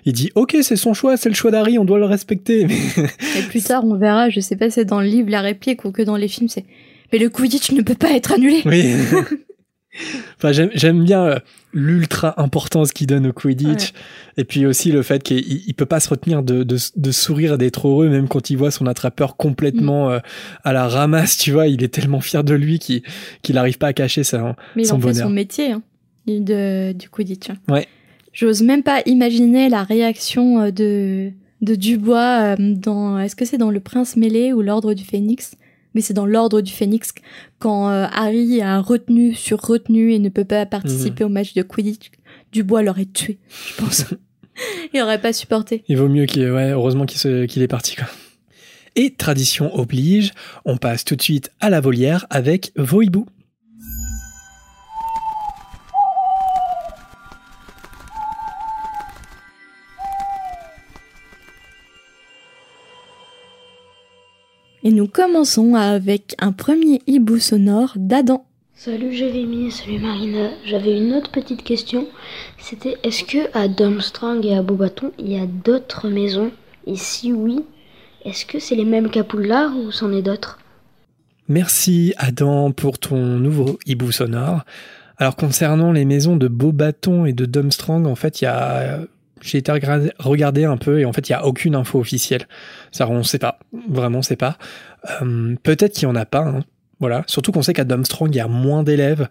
il 0.05 0.13
dit 0.13 0.31
ok 0.35 0.57
c'est 0.63 0.77
son 0.77 0.93
choix, 0.93 1.17
c'est 1.17 1.29
le 1.29 1.35
choix 1.35 1.51
d'Harry, 1.51 1.79
on 1.79 1.85
doit 1.85 1.99
le 1.99 2.05
respecter. 2.05 2.63
Et 3.39 3.43
plus 3.49 3.63
tard 3.63 3.85
on 3.85 3.95
verra, 3.95 4.29
je 4.29 4.41
sais 4.41 4.57
pas 4.57 4.71
c'est 4.71 4.85
dans 4.85 5.01
le 5.01 5.07
livre 5.07 5.31
la 5.31 5.41
réplique 5.41 5.85
ou 5.85 5.93
que 5.93 6.03
dans 6.03 6.17
les 6.17 6.29
films 6.29 6.49
c'est 6.49 6.65
mais 7.13 7.21
le 7.21 7.29
Quidditch 7.29 7.71
ne 7.71 7.83
peut 7.83 7.95
pas 7.95 8.11
être 8.11 8.33
annulé. 8.33 8.63
Oui. 8.65 8.95
enfin, 10.37 10.53
j'aime 10.53 11.05
bien 11.05 11.25
euh, 11.25 11.39
l'ultra 11.73 12.41
importance 12.41 12.93
qu'il 12.93 13.07
donne 13.07 13.27
au 13.27 13.33
Quidditch. 13.33 13.93
Et 14.37 14.45
puis 14.45 14.67
aussi 14.67 14.93
le 14.93 15.03
fait 15.03 15.23
qu'il 15.23 15.39
il 15.67 15.75
peut 15.75 15.87
pas 15.87 16.01
se 16.01 16.09
retenir 16.09 16.43
de, 16.43 16.63
de, 16.63 16.77
de 16.97 17.11
sourire, 17.11 17.59
d'être 17.59 17.89
heureux, 17.89 18.09
même 18.09 18.29
quand 18.29 18.51
il 18.51 18.57
voit 18.57 18.71
son 18.71 18.87
attrapeur 18.87 19.37
complètement 19.37 20.09
mm. 20.09 20.13
euh, 20.13 20.21
à 20.65 20.73
la 20.73 20.89
ramasse, 20.89 21.37
tu 21.37 21.53
vois. 21.53 21.69
Il 21.69 21.83
est 21.83 21.89
tellement 21.89 22.21
fier 22.21 22.45
de 22.45 22.55
lui 22.55 22.79
qu'il 22.79 23.03
n'arrive 23.51 23.79
pas 23.79 23.89
à 23.89 23.93
cacher 23.93 24.25
ça, 24.25 24.57
Mais 24.75 24.85
son 24.85 24.99
il 24.99 25.05
en 25.05 25.09
fait 25.09 25.15
son 25.15 25.31
métier, 25.31 25.73
hein, 25.73 25.83
de, 26.27 26.93
du 26.93 27.09
Quidditch. 27.09 27.49
Ouais. 27.69 27.87
J'ose 28.33 28.63
même 28.63 28.83
pas 28.83 29.03
imaginer 29.07 29.69
la 29.69 29.83
réaction 29.83 30.61
euh, 30.61 30.71
de, 30.71 31.31
de 31.63 31.75
Dubois 31.75 32.57
dans, 32.59 33.19
est-ce 33.19 33.37
que 33.37 33.45
c'est 33.45 33.59
dans 33.59 33.71
Le 33.71 33.81
Prince 33.81 34.17
mêlé 34.17 34.53
ou 34.53 34.63
L'Ordre 34.63 34.95
du 34.95 35.05
Phénix? 35.05 35.57
Mais 35.97 36.03
c'est 36.03 36.13
dans 36.13 36.27
l'ordre 36.27 36.61
du 36.61 36.73
Phénix 36.73 37.15
quand 37.59 37.89
euh, 37.89 38.05
Harry 38.13 38.61
a 38.61 38.81
retenu 38.81 39.35
sur 39.35 39.63
retenu 39.63 40.13
et 40.13 40.19
ne 40.19 40.29
peut 40.29 40.45
pas 40.45 40.67
participer 40.67 41.25
mhm. 41.25 41.31
au 41.31 41.33
match 41.33 41.55
de 41.55 41.63
Quidditch. 41.63 42.11
Dubois 42.53 42.83
l'aurait 42.83 43.07
tué, 43.07 43.39
je 43.71 43.83
pense. 43.83 44.05
il 44.95 45.01
aurait 45.01 45.23
pas 45.23 45.33
supporté. 45.33 45.85
Il 45.89 45.97
vaut 45.97 46.11
mieux 46.11 46.27
qu'il, 46.27 46.51
ouais, 46.51 46.73
heureusement 46.73 47.07
qu'il, 47.07 47.63
est 47.63 47.67
parti 47.67 47.97
quoi. 47.97 48.07
Et 48.95 49.15
tradition 49.15 49.75
oblige, 49.75 50.33
on 50.67 50.77
passe 50.77 51.03
tout 51.03 51.17
de 51.17 51.23
suite 51.23 51.51
à 51.61 51.71
la 51.71 51.81
volière 51.81 52.27
avec 52.29 52.73
vos 52.77 53.01
Et 64.87 64.93
nous 64.93 65.09
commençons 65.09 65.75
avec 65.75 66.37
un 66.39 66.53
premier 66.53 67.03
hibou 67.09 67.41
sonore 67.41 67.95
d'Adam. 67.97 68.47
Salut 68.77 69.13
Jérémy, 69.13 69.73
salut 69.73 69.99
Marina. 69.99 70.51
J'avais 70.65 70.97
une 70.97 71.13
autre 71.15 71.33
petite 71.33 71.65
question. 71.65 72.07
C'était 72.57 72.97
est-ce 73.03 73.25
que 73.25 73.51
à 73.53 73.67
Domstrang 73.67 74.47
et 74.47 74.55
à 74.55 74.63
Beaubaton, 74.63 75.11
il 75.19 75.33
y 75.33 75.41
a 75.41 75.47
d'autres 75.47 76.09
maisons? 76.09 76.53
Et 76.87 76.95
si 76.95 77.33
oui, 77.33 77.65
est-ce 78.25 78.47
que 78.47 78.61
c'est 78.61 78.77
les 78.77 78.85
mêmes 78.85 79.11
qu'à 79.11 79.23
ou 79.25 79.91
c'en 79.91 80.13
est 80.13 80.23
d'autres? 80.23 80.61
Merci 81.49 82.15
Adam 82.17 82.71
pour 82.71 83.01
ton 83.01 83.19
nouveau 83.19 83.81
hibou 83.87 84.13
sonore. 84.13 84.61
Alors 85.19 85.35
concernant 85.35 85.91
les 85.91 86.05
maisons 86.05 86.37
de 86.37 86.47
Beaubaton 86.47 87.27
et 87.27 87.33
de 87.33 87.45
Domstrang, 87.45 88.07
en 88.07 88.15
fait, 88.15 88.41
il 88.41 88.45
y 88.45 88.47
a 88.47 89.01
j'ai 89.43 89.59
été 89.59 89.73
regarder 90.19 90.65
un 90.65 90.77
peu 90.77 91.01
et 91.01 91.05
en 91.05 91.13
fait 91.13 91.29
il 91.29 91.33
y 91.33 91.35
a 91.35 91.45
aucune 91.45 91.75
info 91.75 91.99
officielle. 91.99 92.47
Ça 92.93 93.09
on 93.09 93.23
sait 93.23 93.39
pas, 93.39 93.59
vraiment 93.89 94.19
on 94.19 94.23
sait 94.23 94.37
pas. 94.37 94.57
Euh, 95.23 95.55
peut-être 95.63 95.95
qu'il 95.95 96.05
y 96.05 96.07
en 96.07 96.17
a 96.17 96.25
pas. 96.25 96.45
Hein. 96.45 96.61
Voilà, 96.99 97.25
surtout 97.27 97.53
qu'on 97.53 97.63
sait 97.63 97.75
qu'à 97.75 97.85
Domstrong 97.85 98.35
il 98.35 98.39
y 98.39 98.41
a 98.41 98.49
moins 98.49 98.83
d'élèves. 98.83 99.29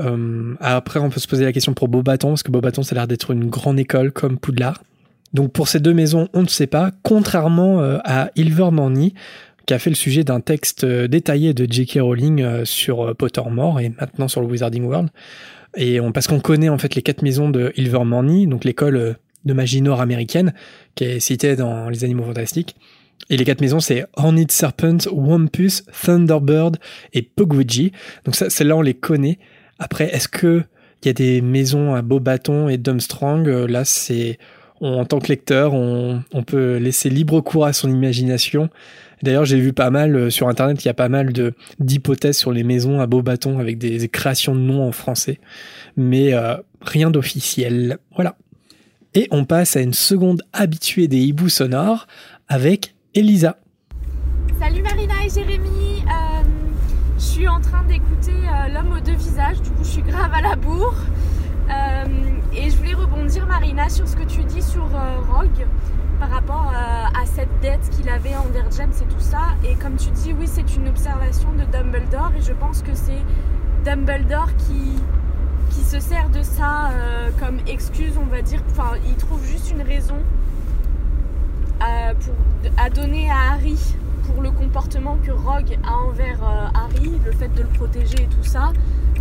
Euh, 0.00 0.54
après 0.60 1.00
on 1.00 1.10
peut 1.10 1.20
se 1.20 1.26
poser 1.26 1.44
la 1.44 1.52
question 1.52 1.74
pour 1.74 1.88
Beaubaton 1.88 2.28
parce 2.28 2.44
que 2.44 2.52
Beaubaton 2.52 2.82
ça 2.82 2.94
a 2.94 2.98
l'air 2.98 3.08
d'être 3.08 3.32
une 3.32 3.48
grande 3.48 3.80
école 3.80 4.12
comme 4.12 4.38
Poudlard. 4.38 4.82
Donc 5.34 5.52
pour 5.52 5.68
ces 5.68 5.80
deux 5.80 5.94
maisons 5.94 6.28
on 6.34 6.42
ne 6.42 6.48
sait 6.48 6.68
pas. 6.68 6.92
Contrairement 7.02 7.80
euh, 7.80 7.98
à 8.04 8.30
Ilvermorny 8.36 9.14
qui 9.66 9.74
a 9.74 9.78
fait 9.78 9.90
le 9.90 9.96
sujet 9.96 10.24
d'un 10.24 10.40
texte 10.40 10.86
détaillé 10.86 11.52
de 11.52 11.70
J.K. 11.70 11.98
Rowling 12.00 12.64
sur 12.64 13.14
Pottermore 13.14 13.80
et 13.80 13.90
maintenant 14.00 14.26
sur 14.26 14.40
le 14.40 14.46
Wizarding 14.46 14.84
World. 14.84 15.10
Et 15.76 16.00
parce 16.14 16.26
qu'on 16.26 16.40
connaît 16.40 16.70
en 16.70 16.78
fait 16.78 16.94
les 16.94 17.02
quatre 17.02 17.20
maisons 17.20 17.50
de 17.50 17.74
Ilvermorny, 17.76 18.46
donc 18.46 18.64
l'école 18.64 19.18
de 19.44 19.52
magie 19.52 19.82
nord-américaine, 19.82 20.52
qui 20.94 21.04
est 21.04 21.20
citée 21.20 21.56
dans 21.56 21.88
Les 21.88 22.04
Animaux 22.04 22.24
Fantastiques. 22.24 22.76
Et 23.30 23.36
les 23.36 23.44
quatre 23.44 23.60
maisons, 23.60 23.80
c'est 23.80 24.06
Horned 24.14 24.50
Serpent, 24.50 24.98
Wampus, 25.12 25.84
Thunderbird 26.02 26.78
et 27.12 27.22
Pugwidgee. 27.22 27.92
Donc 28.24 28.36
ça, 28.36 28.48
celles-là, 28.48 28.76
on 28.76 28.82
les 28.82 28.94
connaît. 28.94 29.38
Après, 29.78 30.12
est-ce 30.14 30.28
que 30.28 30.62
il 31.02 31.06
y 31.06 31.10
a 31.10 31.12
des 31.12 31.40
maisons 31.40 31.94
à 31.94 32.02
Beaubaton 32.02 32.68
et 32.68 32.76
Dumstrang 32.76 33.46
Là, 33.46 33.84
c'est 33.84 34.38
en 34.80 35.04
tant 35.04 35.18
que 35.18 35.28
lecteur, 35.28 35.74
on, 35.74 36.22
peut 36.46 36.76
laisser 36.76 37.10
libre 37.10 37.40
cours 37.40 37.66
à 37.66 37.72
son 37.72 37.90
imagination. 37.90 38.68
D'ailleurs, 39.22 39.44
j'ai 39.44 39.58
vu 39.58 39.72
pas 39.72 39.90
mal 39.90 40.14
euh, 40.14 40.30
sur 40.30 40.48
Internet, 40.48 40.84
il 40.84 40.86
y 40.86 40.90
a 40.90 40.94
pas 40.94 41.08
mal 41.08 41.32
d'hypothèses 41.80 42.36
sur 42.36 42.52
les 42.52 42.62
maisons 42.62 43.00
à 43.00 43.06
Beaubaton 43.08 43.58
avec 43.58 43.78
des, 43.78 44.08
créations 44.08 44.54
de 44.54 44.60
noms 44.60 44.86
en 44.86 44.92
français, 44.92 45.40
mais 45.96 46.34
euh, 46.34 46.54
rien 46.80 47.10
d'officiel. 47.10 47.98
Voilà. 48.14 48.36
Et 49.14 49.26
on 49.30 49.44
passe 49.44 49.76
à 49.76 49.80
une 49.80 49.94
seconde 49.94 50.42
habituée 50.52 51.08
des 51.08 51.18
hiboux 51.18 51.48
sonores 51.48 52.06
avec 52.46 52.94
Elisa. 53.14 53.56
Salut 54.60 54.82
Marina 54.82 55.14
et 55.24 55.30
Jérémy, 55.30 56.02
euh, 56.02 56.42
je 57.16 57.22
suis 57.22 57.48
en 57.48 57.60
train 57.60 57.84
d'écouter 57.84 58.32
euh, 58.32 58.68
L'homme 58.72 58.92
aux 58.92 59.00
deux 59.00 59.14
visages, 59.14 59.62
du 59.62 59.70
coup 59.70 59.82
je 59.82 59.88
suis 59.88 60.02
grave 60.02 60.32
à 60.34 60.42
la 60.42 60.56
bourre. 60.56 60.96
Euh, 61.70 62.04
et 62.54 62.70
je 62.70 62.76
voulais 62.76 62.94
rebondir 62.94 63.46
Marina 63.46 63.88
sur 63.88 64.06
ce 64.06 64.16
que 64.16 64.24
tu 64.24 64.42
dis 64.44 64.62
sur 64.62 64.88
Rogue 65.30 65.66
par 66.18 66.30
rapport 66.30 66.72
à 66.74 67.26
cette 67.26 67.60
dette 67.60 67.88
qu'il 67.90 68.08
avait 68.08 68.34
envers 68.34 68.70
James 68.72 68.92
et 69.00 69.04
tout 69.04 69.20
ça. 69.20 69.54
Et 69.64 69.74
comme 69.74 69.96
tu 69.96 70.10
dis, 70.10 70.32
oui 70.32 70.46
c'est 70.46 70.76
une 70.76 70.88
observation 70.88 71.48
de 71.52 71.64
Dumbledore 71.70 72.32
et 72.38 72.42
je 72.42 72.52
pense 72.52 72.82
que 72.82 72.94
c'est 72.94 73.22
Dumbledore 73.84 74.50
qui 74.56 74.96
qui 75.78 75.84
se 75.84 76.00
sert 76.00 76.28
de 76.30 76.42
ça 76.42 76.90
euh, 76.90 77.30
comme 77.38 77.58
excuse, 77.68 78.14
on 78.20 78.26
va 78.26 78.42
dire. 78.42 78.60
Enfin, 78.70 78.94
il 79.06 79.14
trouve 79.14 79.44
juste 79.44 79.70
une 79.70 79.82
raison 79.82 80.16
à, 81.80 82.14
pour, 82.14 82.34
à 82.76 82.90
donner 82.90 83.30
à 83.30 83.52
Harry 83.52 83.78
pour 84.26 84.42
le 84.42 84.50
comportement 84.50 85.16
que 85.24 85.30
Rogue 85.30 85.78
a 85.86 85.94
envers 85.94 86.42
euh, 86.42 86.66
Harry, 86.74 87.12
le 87.24 87.32
fait 87.32 87.48
de 87.54 87.62
le 87.62 87.68
protéger 87.68 88.22
et 88.22 88.26
tout 88.26 88.42
ça, 88.42 88.72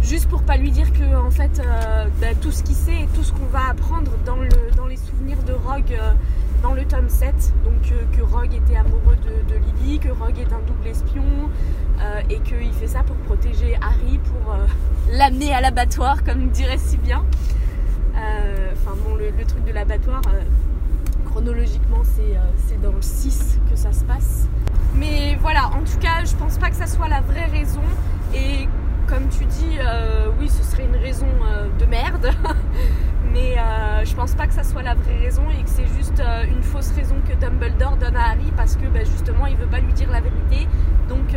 juste 0.01 0.27
pour 0.29 0.41
pas 0.41 0.57
lui 0.57 0.71
dire 0.71 0.91
que 0.93 1.15
en 1.15 1.29
fait 1.29 1.59
euh, 1.59 2.05
bah, 2.19 2.33
tout 2.41 2.51
ce 2.51 2.63
qu'il 2.63 2.75
sait 2.75 3.03
et 3.03 3.07
tout 3.13 3.23
ce 3.23 3.31
qu'on 3.33 3.45
va 3.51 3.69
apprendre 3.69 4.11
dans, 4.25 4.37
le, 4.37 4.49
dans 4.75 4.87
les 4.87 4.97
souvenirs 4.97 5.41
de 5.43 5.53
Rogue 5.53 5.99
dans 6.63 6.73
le 6.73 6.85
tome 6.85 7.09
7, 7.09 7.53
donc 7.63 7.93
que 8.17 8.21
Rogue 8.23 8.53
était 8.53 8.77
amoureux 8.77 9.15
de, 9.47 9.83
Lily, 9.83 9.99
que 9.99 10.09
Rogue 10.09 10.39
est 10.39 10.51
un 10.51 10.61
double 10.65 10.87
espion 10.87 11.23
et 12.29 12.39
qu'il 12.39 12.71
fait 12.73 12.87
ça 12.87 13.03
pour 13.03 13.15
protéger 13.17 13.77
Harry, 13.81 14.19
pour 14.19 14.55
l'amener 15.11 15.53
à 15.53 15.61
l'abattoir, 15.61 16.23
comme 16.23 16.49
dirait 16.49 16.77
si 16.77 16.97
bien. 16.97 17.23
Euh, 18.17 18.71
enfin 18.73 18.95
bon, 19.05 19.15
le, 19.15 19.45
truc 19.45 19.63
de 19.65 19.71
l'abattoir, 19.71 20.21
euh, 20.27 20.41
chronologiquement, 21.25 22.01
euh, 22.19 22.35
c'est 22.67 22.81
dans 22.81 22.91
le 22.91 23.01
6 23.01 23.59
que 23.69 23.75
ça 23.75 23.91
se 23.91 24.03
passe. 24.03 24.47
Mais 24.95 25.37
voilà, 25.39 25.67
en 25.67 25.83
tout 25.83 25.99
cas, 25.99 26.25
je 26.25 26.35
pense 26.35 26.57
pas 26.57 26.69
que 26.69 26.75
ça 26.75 26.87
soit 26.87 27.07
la 27.07 27.21
vraie 27.21 27.45
raison. 27.45 27.83
Et 28.33 28.67
comme 29.07 29.29
tu 29.29 29.45
dis, 29.45 29.77
oui, 30.39 30.49
ce 30.49 30.63
serait 30.63 30.83
une 30.83 30.95
raison 30.95 31.27
de 31.79 31.85
merde. 31.85 32.31
Mais 33.31 33.55
je 34.03 34.15
pense 34.15 34.33
pas 34.33 34.47
que 34.47 34.53
ça 34.53 34.63
soit 34.63 34.81
la 34.81 34.95
vraie 34.95 35.17
raison 35.19 35.43
et 35.51 35.63
que 35.63 35.69
c'est 35.69 35.87
juste 35.95 36.21
une 36.49 36.61
fausse 36.63 36.91
raison 36.91 37.15
que 37.27 37.33
Dumbledore 37.35 37.97
donne 37.97 38.17
à 38.17 38.31
Harry 38.31 38.51
parce 38.57 38.75
que 38.75 38.87
bah, 38.87 39.03
justement 39.03 39.45
il 39.45 39.55
veut 39.55 39.67
pas 39.67 39.79
lui 39.79 39.93
dire 39.93 40.11
la 40.11 40.19
vérité. 40.19 40.67
Donc 41.07 41.35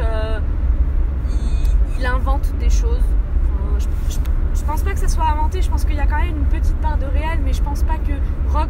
il 1.99 2.07
invente 2.07 2.53
des 2.59 2.71
choses 2.71 3.03
je, 4.55 4.65
pense 4.65 4.83
pas 4.83 4.93
que 4.93 4.99
ça 4.99 5.09
soit 5.09 5.25
inventé, 5.25 5.63
je 5.63 5.71
pense 5.71 5.85
qu'il 5.85 5.97
y 5.97 6.01
a 6.01 6.07
quand 6.07 6.19
même 6.19 6.37
une 6.37 6.47
petite 6.47 6.77
part 6.77 6.99
de 6.99 7.07
réel, 7.07 7.41
mais 7.45 7.53
je 7.53 7.63
pense 7.63 7.83
pas 7.83 7.97
que 7.97 8.13
Rogue 8.53 8.69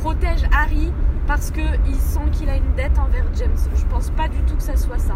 protège 0.00 0.42
Harry 0.52 0.92
parce 1.26 1.50
qu'il 1.50 1.94
sent 1.96 2.28
qu'il 2.32 2.48
a 2.48 2.56
une 2.56 2.74
dette 2.76 2.98
envers 2.98 3.24
James. 3.36 3.56
Je 3.74 3.84
pense 3.86 4.10
pas 4.10 4.28
du 4.28 4.38
tout 4.42 4.56
que 4.56 4.62
ça 4.62 4.76
soit 4.76 4.98
ça. 4.98 5.14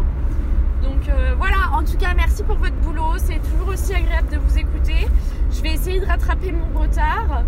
Donc 0.81 1.07
euh, 1.09 1.35
voilà, 1.37 1.57
en 1.73 1.83
tout 1.83 1.97
cas, 1.97 2.13
merci 2.15 2.43
pour 2.43 2.55
votre 2.55 2.75
boulot. 2.77 3.13
C'est 3.17 3.39
toujours 3.39 3.69
aussi 3.69 3.93
agréable 3.93 4.29
de 4.29 4.37
vous 4.37 4.57
écouter. 4.57 5.07
Je 5.51 5.61
vais 5.61 5.73
essayer 5.73 5.99
de 5.99 6.05
rattraper 6.05 6.51
mon 6.51 6.79
retard. 6.79 7.43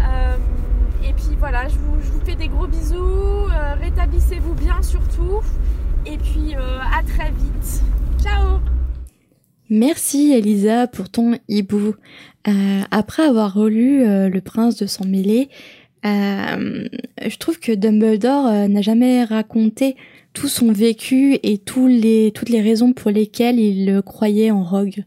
Euh, 0.00 0.36
Et 1.02 1.12
puis 1.12 1.36
voilà, 1.38 1.68
je 1.68 1.76
vous, 1.76 2.20
fais 2.24 2.36
des 2.36 2.48
gros 2.48 2.66
bisous. 2.66 2.96
euh, 2.96 3.74
Rétablissez-vous 3.80 4.54
bien 4.54 4.80
surtout. 4.82 5.40
Et 6.06 6.16
puis 6.16 6.54
euh, 6.54 6.78
à 6.80 7.02
très 7.02 7.30
vite. 7.30 7.82
Ciao 8.22 8.58
Merci 9.70 10.32
Elisa 10.32 10.86
pour 10.86 11.10
ton 11.10 11.38
hibou. 11.48 11.94
Euh, 12.46 12.80
après 12.90 13.24
avoir 13.24 13.52
relu 13.54 14.02
euh, 14.02 14.28
Le 14.30 14.40
Prince 14.40 14.76
de 14.76 14.86
sang 14.86 15.04
mêlé, 15.04 15.50
euh, 16.06 16.88
je 17.26 17.36
trouve 17.36 17.58
que 17.60 17.72
Dumbledore 17.72 18.46
euh, 18.46 18.68
n'a 18.68 18.80
jamais 18.80 19.24
raconté 19.24 19.96
tout 20.32 20.48
son 20.48 20.72
vécu 20.72 21.38
et 21.42 21.58
tous 21.58 21.86
les, 21.86 22.32
toutes 22.34 22.48
les 22.48 22.62
raisons 22.62 22.92
pour 22.94 23.10
lesquelles 23.10 23.58
il 23.58 24.00
croyait 24.02 24.50
en 24.50 24.62
Rogue. 24.64 25.04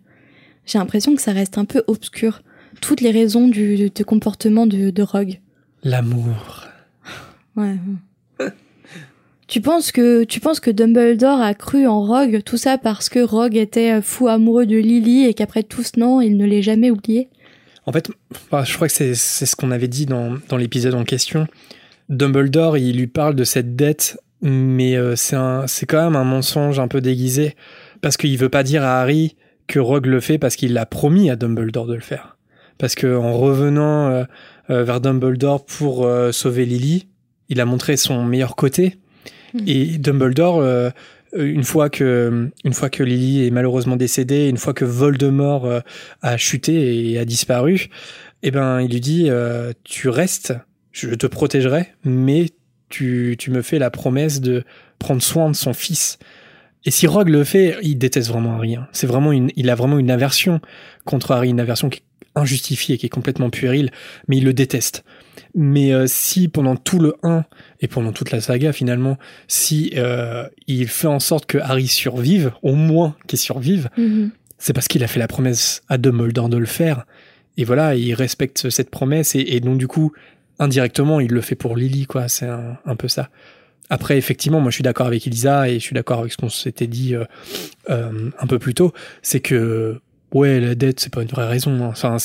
J'ai 0.66 0.78
l'impression 0.78 1.16
que 1.16 1.22
ça 1.22 1.32
reste 1.32 1.58
un 1.58 1.66
peu 1.66 1.84
obscur. 1.88 2.42
Toutes 2.82 3.02
les 3.02 3.12
raisons 3.12 3.48
du, 3.48 3.76
du- 3.78 3.90
du 3.90 4.06
comportement 4.06 4.68
de, 4.68 4.92
de 4.92 5.02
Rogue. 5.04 5.40
L'amour. 5.84 6.66
Ouais. 7.56 7.76
Tu 9.52 9.60
penses 9.60 9.92
que 9.92 10.24
tu 10.24 10.40
penses 10.40 10.62
que 10.62 10.72
Dumbledore 10.72 11.42
a 11.42 11.54
cru 11.54 11.86
en 11.86 12.06
Rogue 12.06 12.42
tout 12.42 12.56
ça 12.56 12.78
parce 12.78 13.10
que 13.10 13.20
Rogue 13.20 13.58
était 13.58 13.98
euh, 13.98 14.02
fou 14.02 14.30
amoureux 14.30 14.66
de 14.66 14.78
Lily 14.78 15.26
et 15.26 15.34
qu'après 15.34 15.62
tout 15.62 15.84
ce 15.84 16.00
non, 16.00 16.22
il 16.22 16.38
ne 16.38 16.46
l'ait 16.46 16.62
jamais 16.62 16.90
oublié? 16.90 17.28
En 17.86 17.92
fait, 17.92 18.10
bah, 18.50 18.64
je 18.66 18.74
crois 18.74 18.88
que 18.88 18.94
c'est 18.94 19.14
ce 19.14 19.56
qu'on 19.58 19.72
avait 19.72 19.90
dit 19.90 20.06
dans, 20.06 20.38
dans 20.48 20.56
l'épisode 20.56 20.94
en 20.94 21.04
question. 21.04 21.48
Dumbledore, 22.08 22.78
il 22.78 22.96
lui 22.96 23.08
parle 23.08 23.36
de 23.36 23.44
cette 23.44 23.76
dette, 23.76 24.18
mais 24.42 24.96
euh, 24.96 25.16
c'est 25.18 25.86
quand 25.86 26.02
même 26.02 26.16
un 26.16 26.24
mensonge 26.24 26.80
un 26.80 26.88
peu 26.88 27.02
déguisé, 27.02 27.58
parce 28.00 28.16
qu'il 28.16 28.38
veut 28.38 28.48
pas 28.48 28.64
dire 28.64 28.86
à 28.86 29.02
Harry 29.02 29.36
que 29.68 29.80
Rogue 29.80 30.06
le 30.06 30.22
fait 30.22 30.38
parce 30.38 30.56
qu'il 30.56 30.78
a 30.78 30.86
promis 30.86 31.30
à 31.30 31.36
Dumbledore 31.36 31.88
de 31.88 31.96
le 31.96 32.00
faire. 32.00 32.38
Parce 32.78 32.96
que 32.96 33.18
en 33.18 33.34
revenant 33.34 34.08
euh, 34.70 34.84
vers 34.84 35.02
Dumbledore 35.02 35.66
pour 35.66 36.10
sauver 36.32 36.66
Lily, 36.66 37.10
il 37.50 37.60
a 37.60 37.66
montré 37.66 37.98
son 37.98 38.24
meilleur 38.24 38.56
côté. 38.56 38.96
Et 39.68 39.98
Dumbledore, 39.98 40.60
euh, 40.60 40.90
une 41.34 41.64
fois 41.64 41.90
que 41.90 42.50
une 42.64 42.74
fois 42.74 42.90
que 42.90 43.04
Lily 43.04 43.48
est 43.48 43.52
malheureusement 43.52 43.96
décédée, 43.96 44.50
une 44.50 44.58
fois 44.58 44.74
que 44.74 44.86
Voldemort 44.86 45.66
euh, 45.66 45.80
a 46.22 46.38
chuté 46.38 47.12
et 47.12 47.18
a 47.18 47.26
disparu, 47.26 47.90
eh 48.44 48.52
ben 48.52 48.82
il 48.82 48.92
lui 48.92 49.00
dit 49.00 49.28
euh, 49.30 49.72
tu 49.84 50.10
restes, 50.10 50.54
je 50.92 51.10
te 51.10 51.28
protégerai, 51.28 51.88
mais 52.04 52.48
tu 52.90 53.36
tu 53.40 53.52
me 53.52 53.62
fais 53.62 53.80
la 53.80 53.90
promesse 53.90 54.42
de 54.42 54.64
prendre 55.00 55.22
soin 55.22 55.50
de 55.50 55.56
son 55.56 55.74
fils. 55.74 56.20
Et 56.84 56.92
si 56.92 57.06
Rogue 57.06 57.30
le 57.30 57.44
fait, 57.44 57.78
il 57.84 57.98
déteste 57.98 58.30
vraiment 58.30 58.56
Harry. 58.56 58.76
hein. 58.76 58.88
C'est 58.92 59.06
vraiment 59.06 59.32
une, 59.32 59.52
il 59.56 59.70
a 59.70 59.76
vraiment 59.76 60.00
une 60.00 60.10
aversion 60.10 60.62
contre 61.06 61.32
Harry, 61.32 61.50
une 61.50 61.60
aversion 61.60 61.90
qui 61.90 62.00
est 62.00 62.04
injustifiée, 62.36 62.98
qui 62.98 63.06
est 63.06 63.10
complètement 63.10 63.50
puérile, 63.50 63.92
mais 64.28 64.38
il 64.38 64.46
le 64.46 64.54
déteste. 64.54 65.04
Mais 65.54 65.94
euh, 65.94 66.06
si 66.08 66.48
pendant 66.48 66.76
tout 66.76 67.00
le 67.00 67.16
1 67.24 67.44
et 67.82 67.88
pendant 67.88 68.12
toute 68.12 68.32
la 68.32 68.42
saga 68.42 68.72
finalement, 68.72 69.18
si 69.48 69.92
euh, 69.98 70.48
il 70.68 70.88
fait 70.88 71.08
en 71.08 71.20
sorte 71.20 71.46
que 71.46 71.58
Harry 71.58 71.88
survive, 71.88 72.54
au 72.62 72.76
moins 72.76 73.16
qu'il 73.28 73.40
survive, 73.40 73.90
c'est 74.58 74.74
parce 74.74 74.88
qu'il 74.88 75.04
a 75.04 75.08
fait 75.08 75.20
la 75.20 75.28
promesse 75.28 75.82
à 75.90 75.98
Dumbledore 75.98 76.50
de 76.50 76.58
le 76.58 76.66
faire. 76.66 77.06
Et 77.58 77.66
voilà, 77.66 77.96
il 77.96 78.14
respecte 78.14 78.70
cette 78.70 78.90
promesse 78.90 79.36
et, 79.36 79.42
et 79.42 79.60
donc 79.60 79.78
du 79.78 79.88
coup, 79.88 80.14
indirectement, 80.60 81.20
il 81.20 81.32
le 81.32 81.42
fait 81.42 81.56
pour 81.56 81.76
Lily, 81.76 82.06
quoi. 82.06 82.28
C'est 82.30 82.48
un, 82.48 82.78
un 82.86 82.96
peu 82.96 83.08
ça. 83.08 83.30
Après, 83.92 84.18
effectivement, 84.18 84.62
moi 84.62 84.72
je 84.72 84.76
suis 84.76 84.84
d'accord 84.84 85.08
avec 85.08 85.28
Elisa 85.28 85.68
et 85.68 85.74
je 85.74 85.84
suis 85.84 85.94
d'accord 85.94 86.20
avec 86.20 86.32
ce 86.32 86.38
qu'on 86.38 86.50
s'était 86.50 86.88
dit 86.88 87.14
euh, 87.14 87.26
euh, 87.90 88.30
un 88.40 88.48
peu 88.48 88.58
plus 88.58 88.74
tôt, 88.74 88.94
c'est 89.22 89.42
que 89.42 90.00
ouais, 90.34 90.60
la 90.60 90.76
dette, 90.76 91.00
c'est 91.00 91.14
pas 91.14 91.22
une 91.22 91.28
vraie 91.28 91.48
raison. 91.48 91.72
hein. 91.84 91.90
Enfin, 91.90 92.18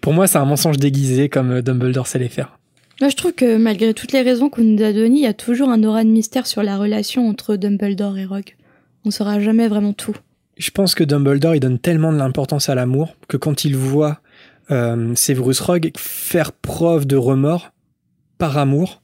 pour 0.00 0.12
moi, 0.12 0.26
c'est 0.26 0.38
un 0.38 0.44
mensonge 0.44 0.78
déguisé 0.78 1.28
comme 1.28 1.50
euh, 1.50 1.62
Dumbledore 1.62 2.06
sait 2.06 2.18
les 2.18 2.28
faire. 2.28 2.58
Moi, 3.00 3.10
je 3.10 3.16
trouve 3.16 3.32
que 3.32 3.56
malgré 3.58 3.92
toutes 3.92 4.12
les 4.12 4.22
raisons 4.22 4.48
qu'on 4.48 4.62
nous 4.62 4.82
a 4.82 4.92
données, 4.92 5.18
il 5.18 5.22
y 5.22 5.26
a 5.26 5.34
toujours 5.34 5.68
un 5.68 5.82
aura 5.84 6.02
de 6.02 6.08
mystère 6.08 6.46
sur 6.46 6.62
la 6.62 6.78
relation 6.78 7.28
entre 7.28 7.56
Dumbledore 7.56 8.16
et 8.18 8.24
Rogue. 8.24 8.56
On 9.04 9.10
saura 9.10 9.38
jamais 9.38 9.68
vraiment 9.68 9.92
tout. 9.92 10.16
Je 10.56 10.70
pense 10.70 10.94
que 10.94 11.04
Dumbledore, 11.04 11.54
il 11.54 11.60
donne 11.60 11.78
tellement 11.78 12.12
de 12.12 12.18
l'importance 12.18 12.70
à 12.70 12.74
l'amour 12.74 13.14
que 13.28 13.36
quand 13.36 13.64
il 13.66 13.76
voit 13.76 14.20
euh, 14.70 15.14
Severus 15.14 15.60
Rogue 15.60 15.90
faire 15.96 16.52
preuve 16.52 17.06
de 17.06 17.16
remords 17.16 17.72
par 18.38 18.56
amour, 18.56 19.02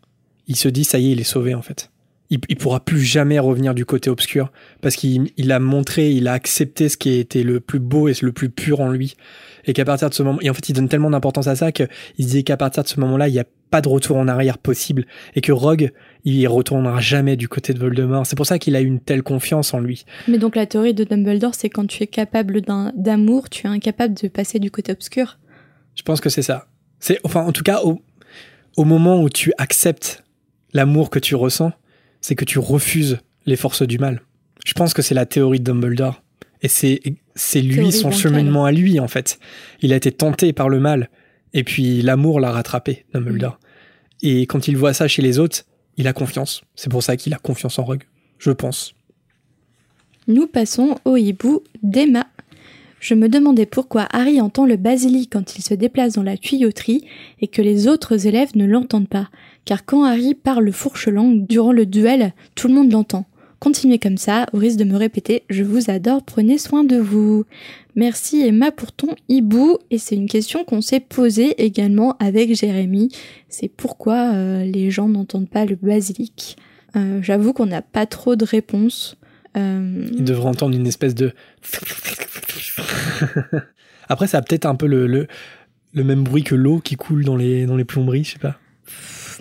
il 0.48 0.56
se 0.56 0.68
dit 0.68 0.84
ça 0.84 0.98
y 0.98 1.08
est, 1.08 1.12
il 1.12 1.20
est 1.20 1.24
sauvé 1.24 1.54
en 1.54 1.62
fait. 1.62 1.90
Il, 2.32 2.40
il 2.48 2.56
pourra 2.56 2.80
plus 2.80 3.02
jamais 3.02 3.38
revenir 3.38 3.74
du 3.74 3.84
côté 3.84 4.08
obscur 4.08 4.50
parce 4.80 4.96
qu'il 4.96 5.30
il 5.36 5.52
a 5.52 5.58
montré, 5.58 6.10
il 6.10 6.28
a 6.28 6.32
accepté 6.32 6.88
ce 6.88 6.96
qui 6.96 7.18
était 7.18 7.42
le 7.42 7.60
plus 7.60 7.78
beau 7.78 8.08
et 8.08 8.14
le 8.22 8.32
plus 8.32 8.48
pur 8.48 8.80
en 8.80 8.90
lui. 8.90 9.16
Et 9.66 9.74
qu'à 9.74 9.84
partir 9.84 10.08
de 10.08 10.14
ce 10.14 10.22
moment, 10.22 10.38
et 10.40 10.48
en 10.48 10.54
fait, 10.54 10.68
il 10.70 10.72
donne 10.72 10.88
tellement 10.88 11.10
d'importance 11.10 11.46
à 11.46 11.56
ça 11.56 11.72
qu'il 11.72 11.88
se 12.18 12.28
dit 12.28 12.42
qu'à 12.42 12.56
partir 12.56 12.82
de 12.84 12.88
ce 12.88 12.98
moment-là, 13.00 13.28
il 13.28 13.32
n'y 13.32 13.38
a 13.38 13.44
pas 13.72 13.80
de 13.80 13.88
retour 13.88 14.16
en 14.18 14.28
arrière 14.28 14.58
possible 14.58 15.06
et 15.34 15.40
que 15.40 15.50
Rogue, 15.50 15.92
il 16.24 16.46
retournera 16.46 17.00
jamais 17.00 17.36
du 17.36 17.48
côté 17.48 17.72
de 17.72 17.78
Voldemort. 17.78 18.26
C'est 18.26 18.36
pour 18.36 18.46
ça 18.46 18.58
qu'il 18.58 18.76
a 18.76 18.80
eu 18.80 18.86
une 18.86 19.00
telle 19.00 19.22
confiance 19.22 19.72
en 19.74 19.80
lui. 19.80 20.04
Mais 20.28 20.38
donc 20.38 20.56
la 20.56 20.66
théorie 20.66 20.94
de 20.94 21.04
Dumbledore, 21.04 21.54
c'est 21.54 21.70
quand 21.70 21.86
tu 21.86 22.02
es 22.02 22.06
capable 22.06 22.60
d'amour, 22.94 23.48
tu 23.50 23.66
es 23.66 23.70
incapable 23.70 24.14
de 24.14 24.28
passer 24.28 24.58
du 24.58 24.70
côté 24.70 24.92
obscur. 24.92 25.38
Je 25.94 26.02
pense 26.02 26.20
que 26.20 26.28
c'est 26.28 26.42
ça. 26.42 26.68
C'est 27.00 27.18
enfin 27.24 27.42
en 27.42 27.52
tout 27.52 27.62
cas 27.62 27.80
au, 27.82 28.00
au 28.76 28.84
moment 28.84 29.22
où 29.22 29.28
tu 29.28 29.52
acceptes 29.58 30.22
l'amour 30.74 31.10
que 31.10 31.18
tu 31.18 31.34
ressens, 31.34 31.72
c'est 32.22 32.34
que 32.34 32.46
tu 32.46 32.58
refuses 32.58 33.18
les 33.44 33.56
forces 33.56 33.82
du 33.82 33.98
mal. 33.98 34.22
Je 34.64 34.72
pense 34.72 34.94
que 34.94 35.02
c'est 35.02 35.14
la 35.14 35.26
théorie 35.26 35.58
de 35.58 35.64
Dumbledore 35.64 36.22
et 36.62 36.68
c'est 36.68 37.02
c'est 37.34 37.60
lui 37.60 37.74
Théorie 37.74 37.92
son 37.92 38.10
cheminement 38.10 38.64
à 38.64 38.72
lui 38.72 39.00
en 39.00 39.08
fait. 39.08 39.38
Il 39.82 39.92
a 39.92 39.96
été 39.96 40.12
tenté 40.12 40.52
par 40.52 40.68
le 40.68 40.80
mal 40.80 41.10
et 41.52 41.64
puis 41.64 42.00
l'amour 42.00 42.40
l'a 42.40 42.50
rattrapé 42.50 43.04
Dumbledore. 43.12 43.58
Et 44.22 44.42
quand 44.42 44.68
il 44.68 44.76
voit 44.76 44.94
ça 44.94 45.08
chez 45.08 45.20
les 45.20 45.38
autres, 45.38 45.64
il 45.96 46.06
a 46.06 46.12
confiance. 46.12 46.62
C'est 46.76 46.90
pour 46.90 47.02
ça 47.02 47.16
qu'il 47.16 47.34
a 47.34 47.38
confiance 47.38 47.78
en 47.78 47.84
Rogue, 47.84 48.04
je 48.38 48.52
pense. 48.52 48.94
Nous 50.28 50.46
passons 50.46 50.96
au 51.04 51.16
hibou 51.16 51.62
d'Emma. 51.82 52.28
Je 53.00 53.14
me 53.14 53.28
demandais 53.28 53.66
pourquoi 53.66 54.06
Harry 54.12 54.40
entend 54.40 54.64
le 54.64 54.76
basilic 54.76 55.32
quand 55.32 55.56
il 55.56 55.62
se 55.62 55.74
déplace 55.74 56.12
dans 56.12 56.22
la 56.22 56.36
tuyauterie 56.36 57.04
et 57.40 57.48
que 57.48 57.60
les 57.60 57.88
autres 57.88 58.28
élèves 58.28 58.52
ne 58.54 58.64
l'entendent 58.64 59.08
pas. 59.08 59.28
Car 59.64 59.84
quand 59.84 60.04
Harry 60.04 60.34
parle 60.34 60.72
fourche-langue 60.72 61.46
durant 61.46 61.72
le 61.72 61.86
duel, 61.86 62.32
tout 62.54 62.68
le 62.68 62.74
monde 62.74 62.92
l'entend. 62.92 63.26
Continuez 63.60 63.98
comme 64.00 64.16
ça, 64.16 64.46
au 64.52 64.58
risque 64.58 64.78
de 64.78 64.84
me 64.84 64.96
répéter, 64.96 65.44
je 65.48 65.62
vous 65.62 65.88
adore, 65.88 66.24
prenez 66.24 66.58
soin 66.58 66.82
de 66.82 66.96
vous. 66.96 67.44
Merci 67.94 68.40
Emma 68.40 68.72
pour 68.72 68.90
ton 68.90 69.14
hibou, 69.28 69.78
et 69.92 69.98
c'est 69.98 70.16
une 70.16 70.28
question 70.28 70.64
qu'on 70.64 70.80
s'est 70.80 70.98
posée 70.98 71.62
également 71.62 72.16
avec 72.18 72.56
Jérémy. 72.56 73.10
C'est 73.48 73.68
pourquoi 73.68 74.32
euh, 74.34 74.64
les 74.64 74.90
gens 74.90 75.08
n'entendent 75.08 75.48
pas 75.48 75.64
le 75.64 75.76
basilic. 75.76 76.56
Euh, 76.96 77.20
J'avoue 77.22 77.52
qu'on 77.52 77.66
n'a 77.66 77.82
pas 77.82 78.06
trop 78.06 78.34
de 78.34 78.44
réponses. 78.44 79.16
Euh, 79.56 80.06
Il 80.12 80.24
devrait 80.24 80.48
entendre 80.48 80.74
une 80.74 80.88
espèce 80.88 81.14
de. 81.14 81.32
Après, 84.08 84.26
ça 84.26 84.38
a 84.38 84.42
peut-être 84.42 84.66
un 84.66 84.74
peu 84.74 84.86
le, 84.86 85.06
le, 85.06 85.28
le 85.94 86.04
même 86.04 86.24
bruit 86.24 86.42
que 86.42 86.56
l'eau 86.56 86.80
qui 86.80 86.96
coule 86.96 87.24
dans 87.24 87.36
les, 87.36 87.66
dans 87.66 87.76
les 87.76 87.84
plomberies, 87.84 88.24
je 88.24 88.32
sais 88.32 88.38
pas. 88.40 88.58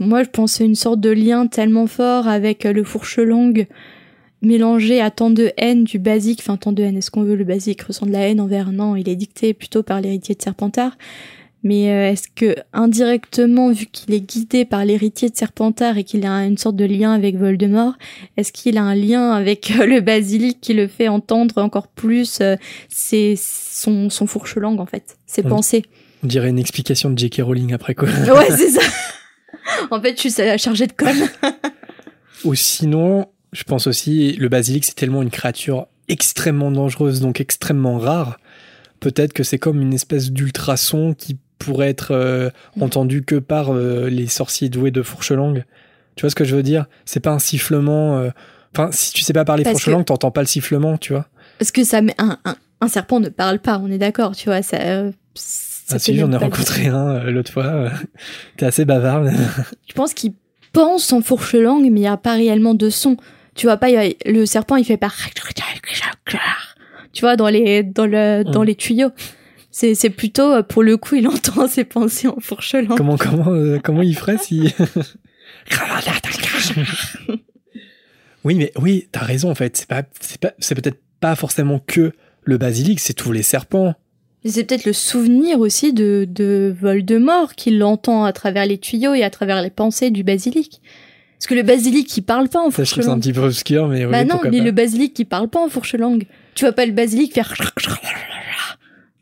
Moi, 0.02 0.24
je 0.24 0.30
pensais 0.30 0.66
une 0.66 0.76
sorte 0.76 1.00
de 1.00 1.10
lien 1.12 1.48
tellement 1.48 1.88
fort 1.88 2.28
avec 2.28 2.66
euh, 2.66 2.74
le 2.74 2.84
fourche-langue 2.84 3.68
mélangé 4.42 5.00
à 5.00 5.12
tant 5.12 5.30
de 5.30 5.52
haine 5.58 5.84
du 5.84 6.00
basique. 6.00 6.40
Enfin, 6.42 6.58
tant 6.58 6.72
de 6.72 6.82
haine, 6.84 6.98
est-ce 6.98 7.12
qu'on 7.12 7.24
veut 7.24 7.36
le 7.36 7.44
basique? 7.44 7.84
Ressent 7.84 8.06
de 8.08 8.12
la 8.12 8.28
haine 8.28 8.42
envers 8.42 8.72
Non, 8.72 8.96
il 8.96 9.08
est 9.08 9.16
dicté 9.16 9.54
plutôt 9.54 9.84
par 9.84 10.02
l'héritier 10.02 10.36
de 10.36 10.42
Serpentard. 10.42 10.98
Mais 11.64 11.92
euh, 11.92 12.10
est-ce 12.12 12.28
que 12.36 12.56
indirectement, 12.74 13.70
vu 13.72 13.86
qu'il 13.86 14.16
est 14.16 14.20
guidé 14.22 14.66
par 14.66 14.84
l'héritier 14.84 15.30
de 15.30 15.36
Serpentard 15.36 16.00
et 16.00 16.04
qu'il 16.04 16.26
a 16.26 16.44
une 16.44 16.58
sorte 16.58 16.76
de 16.76 16.86
lien 16.86 17.14
avec 17.14 17.36
Voldemort, 17.38 17.94
est-ce 18.36 18.52
qu'il 18.52 18.80
a 18.80 18.82
un 18.82 18.96
lien 18.96 19.30
avec 19.34 19.72
euh, 19.80 19.86
le 19.86 20.02
basilic 20.02 20.60
qui 20.60 20.74
le 20.74 20.88
fait 20.88 21.08
entendre 21.08 21.60
encore 21.60 21.88
plus 21.88 22.42
ses- 22.90 23.36
son, 23.38 24.10
son 24.10 24.26
fourche-langue 24.26 24.80
en 24.80 24.88
fait, 24.88 25.18
ses 25.28 25.44
Oui. 25.44 25.50
pensées? 25.50 25.84
On 26.24 26.28
dirait 26.28 26.50
une 26.50 26.58
explication 26.60 27.12
de 27.12 27.18
J.K. 27.20 27.42
Rowling 27.44 27.74
après 27.74 27.94
quoi. 27.94 28.08
Ouais, 28.10 28.48
c'est 28.58 28.70
ça. 28.70 28.82
en 29.92 30.02
fait, 30.02 30.16
je 30.22 30.30
suis 30.30 30.58
chargée 30.60 30.88
de 30.88 30.94
com. 30.94 31.10
Ou 32.44 32.56
sinon, 32.56 33.28
je 33.54 33.64
pense 33.64 33.88
aussi, 33.88 34.34
le 34.34 34.50
basilic, 34.50 34.86
c'est 34.86 34.96
tellement 34.96 35.22
une 35.22 35.30
créature 35.30 35.88
extrêmement 36.08 36.72
dangereuse, 36.72 37.22
donc 37.22 37.40
extrêmement 37.40 37.98
rare. 37.98 38.38
Peut-être 39.00 39.34
que 39.34 39.44
c'est 39.44 39.58
comme 39.60 39.82
une 39.82 39.94
espèce 39.94 40.32
d'ultrason 40.32 41.14
qui 41.14 41.38
pourrait 41.60 41.90
être 41.90 42.12
euh, 42.12 42.50
Mm. 42.76 42.84
entendu 42.84 43.24
que 43.24 43.36
par 43.36 43.74
euh, 43.74 44.10
les 44.10 44.28
sorciers 44.28 44.70
doués 44.70 44.92
de 44.92 45.04
fourche-langue. 45.04 45.66
Tu 46.16 46.22
vois 46.22 46.30
ce 46.32 46.36
que 46.36 46.44
je 46.44 46.56
veux 46.56 46.64
dire? 46.64 46.86
C'est 47.06 47.20
pas 47.20 47.32
un 47.32 47.40
sifflement. 47.40 48.18
euh, 48.20 48.30
Enfin, 48.76 48.90
si 48.92 49.12
tu 49.14 49.22
sais 49.22 49.34
pas 49.34 49.44
parler 49.46 49.64
Parce 49.64 49.74
fourche-langue, 49.74 50.06
t'entends 50.06 50.32
pas 50.32 50.42
le 50.42 50.48
sifflement, 50.48 50.98
tu 50.98 51.14
vois. 51.14 51.28
Parce 51.60 51.72
que 51.72 51.84
ça 51.84 52.00
un, 52.18 52.38
un 52.80 52.88
serpent 52.88 53.20
ne 53.20 53.30
parle 53.30 53.60
pas, 53.60 53.78
on 53.80 53.92
est 53.92 53.98
d'accord, 53.98 54.36
tu 54.36 54.46
vois, 54.50 54.62
ça. 54.62 54.78
Ah 55.96 56.00
si, 56.00 56.18
j'en 56.18 56.32
ai 56.32 56.38
rencontré 56.38 56.88
un 56.88 57.16
euh, 57.16 57.32
l'autre 57.32 57.52
fois. 57.52 57.66
euh, 57.66 57.90
T'es 58.58 58.66
assez 58.66 58.86
bavard. 58.86 59.24
Je 59.88 59.94
pense 59.94 60.14
qu'il 60.14 60.34
pense 60.74 61.12
en 61.14 61.22
fourche-langue, 61.22 61.82
mais 61.84 61.88
il 61.88 61.94
n'y 61.94 62.08
a 62.08 62.18
pas 62.18 62.34
réellement 62.34 62.74
de 62.74 62.90
son. 62.90 63.18
Tu 63.56 63.66
vois 63.68 63.78
pas, 63.78 63.88
a- 63.88 64.14
le 64.26 64.46
serpent 64.46 64.76
il 64.78 64.86
fait 64.86 64.98
pas. 64.98 65.12
Tu 67.14 67.22
vois, 67.22 67.36
dans 67.36 67.50
les, 67.50 67.84
dans 67.84 68.06
le, 68.06 68.44
dans 68.44 68.62
Mm. 68.62 68.66
les 68.66 68.76
tuyaux. 68.76 69.10
C'est, 69.74 69.96
c'est 69.96 70.10
plutôt, 70.10 70.52
euh, 70.54 70.64
pour 70.64 70.84
le 70.84 70.98
coup, 70.98 71.16
il 71.16 71.28
entend 71.30 71.68
ses 71.68 71.84
pensées 71.84 72.28
en 72.28 72.38
fourchelant. 72.40 72.96
Comment, 72.96 73.18
comment, 73.18 73.52
euh, 73.52 73.80
comment 73.84 74.02
il 74.02 74.16
ferait 74.16 74.38
si. 74.38 74.74
oui, 78.44 78.56
mais 78.56 78.72
oui, 78.80 79.08
t'as 79.12 79.22
raison 79.22 79.52
en 79.52 79.56
fait. 79.56 79.78
C'est 79.78 79.88
pas, 79.88 80.04
c'est 80.20 80.40
pas, 80.40 80.54
c'est 80.60 80.76
peut-être 80.76 81.00
pas 81.20 81.36
forcément 81.36 81.80
que 81.80 82.12
le 82.44 82.58
basilic, 82.58 83.00
c'est 83.00 83.14
tous 83.14 83.32
les 83.32 83.44
serpents. 83.44 83.94
C'est 84.44 84.64
peut-être 84.64 84.86
le 84.86 84.94
souvenir 84.94 85.60
aussi 85.60 85.94
de, 85.94 86.26
de 86.30 86.76
Voldemort 86.82 87.54
qu'il 87.56 87.78
l'entend 87.78 88.24
à 88.26 88.34
travers 88.34 88.66
les 88.66 88.78
tuyaux 88.80 89.14
et 89.14 89.24
à 89.24 89.30
travers 89.30 89.62
les 89.62 89.70
pensées 89.70 90.10
du 90.10 90.24
basilic. 90.24 90.82
Parce 91.38 91.48
que 91.48 91.54
le 91.56 91.64
basilic, 91.64 92.16
il 92.18 92.22
parle 92.24 92.50
pas 92.50 92.60
en 92.60 92.70
Ça, 92.72 92.84
je 92.84 92.92
trouve 92.92 93.04
ça 93.04 93.12
un 93.12 93.20
petit 93.20 93.34
peu 93.34 93.42
obscur, 93.42 93.88
mais 93.88 94.06
oui, 94.06 94.12
Bah 94.12 94.24
non, 94.26 94.40
mais 94.44 94.58
pas. 94.60 94.64
le 94.64 94.72
basilic, 94.72 95.18
il 95.20 95.26
parle 95.26 95.48
pas 95.48 95.60
en 95.60 95.70
fourche-langue. 95.70 96.26
Tu 96.56 96.66
vois 96.66 96.74
pas 96.74 96.86
le 96.86 96.92
basilic 96.92 97.34
faire... 97.34 97.54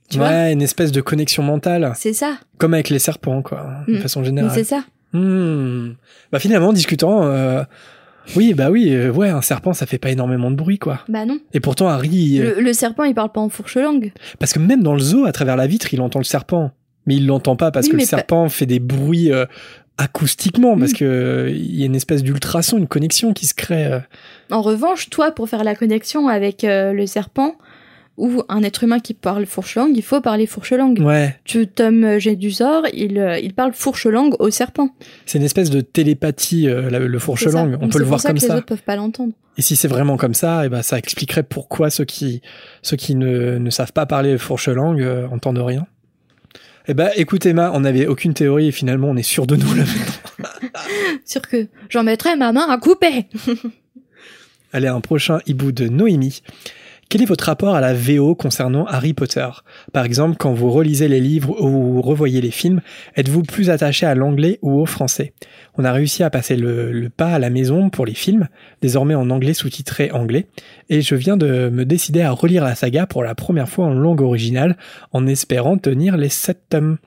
Tu 0.09 0.17
vois? 0.17 0.28
Ouais, 0.28 0.53
une 0.53 0.61
espèce 0.61 0.91
de 0.91 1.01
connexion 1.01 1.43
mentale, 1.43 1.93
C'est 1.95 2.13
ça. 2.13 2.38
comme 2.57 2.74
avec 2.74 2.89
les 2.89 2.97
serpents, 2.99 3.41
quoi, 3.43 3.84
de 3.88 3.97
Mm. 3.97 4.01
façon 4.01 4.24
générale. 4.24 4.51
c'est 4.53 4.63
ça. 4.63 4.84
Hmm. 5.13 5.93
Bah 6.32 6.39
finalement, 6.39 6.70
en 6.70 6.74
discutant, 6.74 7.24
euh, 7.24 7.63
oui, 8.36 8.53
bah 8.53 8.70
oui, 8.70 8.89
euh, 8.93 9.11
ouais, 9.11 9.30
un 9.30 9.41
serpent, 9.41 9.74
ça 9.74 9.86
fait 9.86 9.97
pas 9.97 10.09
énormément 10.11 10.51
de 10.51 10.55
bruit, 10.55 10.78
quoi. 10.80 10.99
Bah 11.09 11.26
non. 11.26 11.39
Et 11.53 11.59
pourtant, 11.59 11.88
Harry, 11.88 12.09
il- 12.09 12.41
Le, 12.41 12.61
le 12.61 12.74
serpent, 12.74 13.03
il 13.03 13.13
parle 13.15 13.32
pas 13.32 13.41
en 13.41 13.49
fourche-langue. 13.49 14.11
parce 14.39 14.53
que 14.53 14.59
même 14.59 14.84
dans 14.84 14.93
le 14.93 14.99
zoo, 14.99 15.26
à 15.26 15.32
travers 15.32 15.55
la 15.55 15.67
vitre, 15.67 15.93
il 15.93 16.01
entend 16.01 16.20
le 16.20 16.26
serpent, 16.26 16.72
mais 17.05 17.15
il 17.15 17.26
l'entend 17.28 17.55
pas 17.55 17.72
parce 17.72 17.88
Oui, 17.88 17.91
que 17.91 17.95
le 17.97 18.01
pas- 18.03 18.07
serpent 18.07 18.49
fait 18.49 18.65
des 18.65 18.80
bruits 18.80 19.32
euh, 19.32 19.45
acoustiquement, 19.97 20.78
parce 20.78 20.93
que 20.93 21.03
euh, 21.05 21.49
il 21.51 21.76
y 21.80 21.84
a 21.84 21.86
une 21.86 21.95
espèce 21.95 22.24
d'ultrason, 22.24 22.78
une 22.78 22.88
connexion 22.88 23.34
qui 23.34 23.45
se 23.47 23.53
crée. 23.53 23.86
euh. 23.86 23.99
En 24.51 24.61
revanche, 24.61 25.09
toi, 25.09 25.32
pour 25.32 25.49
faire 25.49 25.63
la 25.63 25.76
connexion 25.76 26.28
avec 26.28 26.63
euh, 26.63 26.93
le 26.93 27.05
serpent 27.05 27.55
ou 28.20 28.43
un 28.49 28.61
être 28.63 28.84
humain 28.84 28.99
qui 28.99 29.13
parle 29.15 29.45
fourche-langue, 29.47 29.93
il 29.95 30.03
faut 30.03 30.22
parler 30.22 30.45
fourche-langue. 30.45 30.99
Ouais, 30.99 31.36
Tu 31.45 31.65
Tom 31.67 32.20
Gédusor, 32.20 32.84
il, 32.93 33.17
euh, 33.17 33.39
il 33.39 33.53
parle 33.55 33.74
fourche-langue 33.74 34.36
au 34.39 34.49
serpent. 34.51 34.89
c'est 35.26 35.39
une 35.39 35.43
espèce 35.45 35.70
de 35.72 35.82
télépathie, 35.82 36.67
euh, 36.70 36.89
la- 36.89 36.99
le 36.99 37.20
fourche-langue. 37.20 37.76
On 37.78 37.84
Donc 37.84 37.93
peut 37.93 37.99
le 37.99 38.05
voir 38.05 38.20
ça 38.20 38.30
comme 38.30 38.38
que 38.38 38.41
les 38.43 38.47
ça. 38.47 38.57
autres 38.57 38.65
peuvent 38.67 38.84
pas 38.84 38.95
l'entendre. 38.95 39.34
Et 39.57 39.61
si 39.61 39.76
c'est 39.76 39.88
vraiment 39.88 40.15
comme 40.17 40.34
ça, 40.36 40.65
et 40.65 40.70
ben 40.70 40.82
ça 40.84 40.97
expliquerait 40.97 41.43
pourquoi 41.43 41.89
ceux 41.89 42.05
qui, 42.05 42.41
ceux 42.82 42.95
qui 42.97 43.15
ne, 43.15 43.57
ne 43.57 43.70
savent 43.70 43.93
pas 43.93 44.05
parler 44.05 44.38
fourche-langue 44.38 45.01
euh, 45.01 45.28
entendent 45.30 45.57
rien. 45.59 45.88
Eh 46.88 46.93
ben, 46.93 47.09
écoute 47.15 47.45
Emma, 47.45 47.72
on 47.74 47.82
n'avait 47.82 48.07
aucune 48.07 48.34
théorie 48.34 48.67
et 48.67 48.72
finalement 48.72 49.09
on 49.09 49.15
est 49.15 49.22
sûr 49.24 49.45
de 49.47 49.55
nous 49.55 49.74
là 49.74 49.84
maintenant. 49.84 50.49
Sûr 51.26 51.41
que 51.41 51.67
j'en 51.89 52.03
mettrai 52.03 52.36
ma 52.36 52.51
main 52.51 52.65
à 52.70 52.78
couper. 52.78 53.28
Allez, 54.74 54.88
un 54.88 55.01
prochain 55.01 55.39
hibou 55.47 55.72
de 55.72 55.88
Noémie. 55.88 56.41
Quel 57.12 57.24
est 57.24 57.26
votre 57.26 57.45
rapport 57.45 57.74
à 57.74 57.82
la 57.82 57.95
VO 57.95 58.36
concernant 58.36 58.86
Harry 58.86 59.16
Potter? 59.16 59.47
Par 59.93 60.05
exemple, 60.05 60.38
quand 60.38 60.53
vous 60.53 60.70
relisez 60.70 61.07
les 61.07 61.20
livres 61.20 61.60
ou 61.60 62.03
revoyez 62.03 62.39
les 62.39 62.51
films, 62.51 62.82
êtes-vous 63.16 63.41
plus 63.41 63.72
attaché 63.72 64.05
à 64.05 64.14
l'anglais 64.14 64.60
ou 64.62 64.80
au 64.80 64.86
français? 64.86 65.34
On 65.76 65.86
a 65.86 65.91
réussi 65.91 66.22
à 66.22 66.30
passer 66.30 66.55
le, 66.55 66.91
le 66.91 67.10
pas 67.10 67.34
à 67.34 67.39
la 67.39 67.49
maison 67.49 67.89
pour 67.89 68.05
les 68.05 68.14
films, 68.14 68.47
désormais 68.84 69.16
en 69.16 69.32
anglais 69.32 69.55
sous-titré 69.55 70.12
anglais, 70.12 70.45
et 70.91 71.01
je 71.01 71.16
viens 71.16 71.36
de 71.36 71.70
me 71.70 71.84
décider 71.84 72.22
à 72.22 72.30
relire 72.30 72.64
la 72.64 72.76
saga 72.76 73.07
pour 73.07 73.24
la 73.24 73.34
première 73.34 73.70
fois 73.70 73.88
en 73.88 73.93
langue 73.95 74.22
originale, 74.22 74.78
en 75.12 75.26
espérant 75.26 75.80
tenir 75.80 76.16
les 76.16 76.30
sept 76.30 76.60
tomes. 76.70 76.99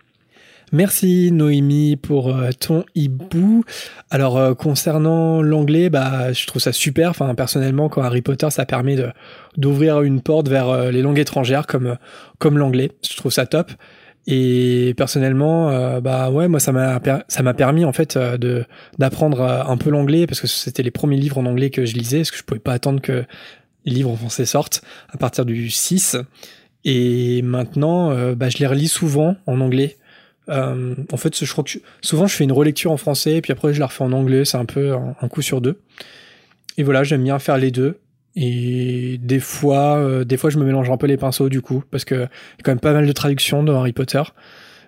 Merci 0.74 1.30
Noémie 1.32 1.96
pour 1.96 2.34
euh, 2.34 2.48
ton 2.58 2.86
hibou. 2.94 3.62
Alors 4.10 4.38
euh, 4.38 4.54
concernant 4.54 5.42
l'anglais, 5.42 5.90
bah 5.90 6.32
je 6.32 6.46
trouve 6.46 6.62
ça 6.62 6.72
super. 6.72 7.10
Enfin 7.10 7.34
personnellement, 7.34 7.90
quand 7.90 8.00
Harry 8.00 8.22
Potter, 8.22 8.48
ça 8.48 8.64
permet 8.64 8.96
de 8.96 9.10
d'ouvrir 9.58 10.00
une 10.00 10.22
porte 10.22 10.48
vers 10.48 10.70
euh, 10.70 10.90
les 10.90 11.02
langues 11.02 11.18
étrangères 11.18 11.66
comme 11.66 11.98
comme 12.38 12.56
l'anglais. 12.56 12.90
Je 13.06 13.14
trouve 13.18 13.30
ça 13.30 13.44
top. 13.44 13.70
Et 14.26 14.94
personnellement, 14.96 15.98
bah 16.00 16.30
ouais, 16.30 16.46
moi 16.46 16.60
ça 16.60 16.70
m'a 16.70 17.00
ça 17.26 17.42
m'a 17.42 17.54
permis 17.54 17.84
en 17.84 17.92
fait 17.92 18.16
de 18.16 18.64
d'apprendre 18.96 19.40
un 19.42 19.76
peu 19.76 19.90
l'anglais 19.90 20.28
parce 20.28 20.40
que 20.40 20.46
c'était 20.46 20.84
les 20.84 20.92
premiers 20.92 21.16
livres 21.16 21.38
en 21.38 21.44
anglais 21.44 21.70
que 21.70 21.84
je 21.84 21.94
lisais 21.94 22.18
parce 22.18 22.30
que 22.30 22.36
je 22.36 22.44
pouvais 22.44 22.60
pas 22.60 22.72
attendre 22.72 23.00
que 23.00 23.24
les 23.84 23.92
livres 23.92 24.10
en 24.10 24.16
français 24.16 24.44
sortent 24.44 24.82
à 25.12 25.18
partir 25.18 25.44
du 25.44 25.70
6. 25.70 26.18
Et 26.84 27.42
maintenant, 27.42 28.14
bah, 28.34 28.48
je 28.48 28.58
les 28.58 28.66
relis 28.68 28.86
souvent 28.86 29.34
en 29.48 29.60
anglais. 29.60 29.96
Euh, 30.48 30.94
en 31.12 31.16
fait, 31.16 31.44
je 31.44 31.50
crois 31.52 31.62
que 31.64 31.70
souvent 32.00 32.26
je 32.26 32.34
fais 32.34 32.44
une 32.44 32.52
relecture 32.52 32.90
en 32.90 32.96
français, 32.96 33.40
puis 33.40 33.52
après 33.52 33.72
je 33.72 33.80
la 33.80 33.86
refais 33.86 34.02
en 34.04 34.12
anglais, 34.12 34.44
c'est 34.44 34.56
un 34.58 34.64
peu 34.64 34.92
un, 34.92 35.14
un 35.20 35.28
coup 35.28 35.42
sur 35.42 35.60
deux. 35.60 35.80
Et 36.78 36.82
voilà, 36.82 37.04
j'aime 37.04 37.22
bien 37.22 37.38
faire 37.38 37.58
les 37.58 37.70
deux. 37.70 37.98
Et 38.34 39.18
des 39.22 39.40
fois, 39.40 39.98
euh, 39.98 40.24
des 40.24 40.36
fois 40.36 40.50
je 40.50 40.58
me 40.58 40.64
mélange 40.64 40.90
un 40.90 40.96
peu 40.96 41.06
les 41.06 41.16
pinceaux 41.18 41.48
du 41.48 41.60
coup, 41.60 41.84
parce 41.90 42.04
que 42.04 42.14
il 42.14 42.18
y 42.20 42.22
a 42.24 42.28
quand 42.64 42.70
même 42.72 42.80
pas 42.80 42.92
mal 42.92 43.06
de 43.06 43.12
traductions 43.12 43.62
dans 43.62 43.78
Harry 43.78 43.92
Potter. 43.92 44.22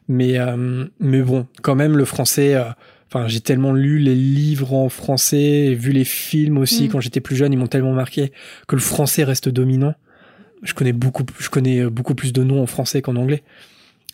Mais, 0.08 0.38
euh, 0.38 0.84
mais 1.00 1.22
bon, 1.22 1.46
quand 1.62 1.74
même 1.74 1.96
le 1.96 2.04
français. 2.04 2.54
euh, 2.54 2.64
Enfin, 3.12 3.28
j'ai 3.28 3.40
tellement 3.40 3.72
lu 3.72 3.98
les 4.00 4.14
livres 4.16 4.74
en 4.74 4.88
français, 4.88 5.36
et 5.40 5.74
vu 5.76 5.92
les 5.92 6.04
films 6.04 6.58
aussi 6.58 6.86
Mm. 6.86 6.88
quand 6.88 7.00
j'étais 7.00 7.20
plus 7.20 7.36
jeune, 7.36 7.52
ils 7.52 7.56
m'ont 7.56 7.68
tellement 7.68 7.92
marqué 7.92 8.32
que 8.66 8.74
le 8.74 8.80
français 8.82 9.22
reste 9.22 9.48
dominant. 9.48 9.94
Je 10.64 10.74
connais 10.74 10.92
beaucoup, 10.92 11.22
je 11.38 11.48
connais 11.48 11.84
beaucoup 11.84 12.16
plus 12.16 12.32
de 12.32 12.42
noms 12.42 12.60
en 12.60 12.66
français 12.66 13.02
qu'en 13.02 13.14
anglais. 13.14 13.44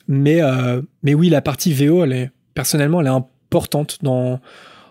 Mais, 0.08 0.42
euh, 0.42 0.82
mais 1.02 1.14
oui, 1.14 1.28
la 1.28 1.40
partie 1.40 1.72
VO, 1.72 2.04
elle 2.04 2.12
est, 2.12 2.30
personnellement, 2.54 3.00
elle 3.00 3.06
est 3.06 3.10
importante 3.10 3.98
dans, 4.02 4.40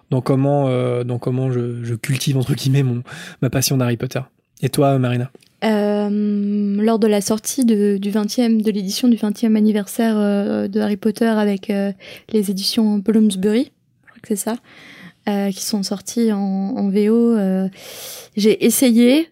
dans 0.09 0.21
comment, 0.21 0.67
euh, 0.67 1.03
dans 1.03 1.19
comment 1.19 1.51
je, 1.51 1.93
cultive, 1.95 2.37
entre 2.37 2.53
guillemets, 2.53 2.83
mon, 2.83 3.03
ma 3.41 3.49
passion 3.49 3.77
d'Harry 3.77 3.97
Potter. 3.97 4.21
Et 4.61 4.69
toi, 4.69 4.97
Marina? 4.97 5.31
Euh, 5.65 6.81
lors 6.81 6.99
de 6.99 7.07
la 7.07 7.21
sortie 7.21 7.65
de, 7.65 7.97
du 7.97 8.11
20e, 8.11 8.61
de 8.61 8.71
l'édition 8.71 9.07
du 9.07 9.17
20e 9.17 9.55
anniversaire 9.55 10.15
de 10.15 10.79
Harry 10.79 10.97
Potter 10.97 11.25
avec 11.25 11.67
les 11.67 12.51
éditions 12.51 12.97
Bloomsbury, 12.99 13.71
je 14.05 14.07
crois 14.07 14.21
que 14.21 14.27
c'est 14.27 14.35
ça, 14.35 15.51
qui 15.51 15.63
sont 15.63 15.83
sorties 15.83 16.31
en, 16.31 16.89
VO, 16.89 17.37
j'ai 18.37 18.65
essayé, 18.65 19.29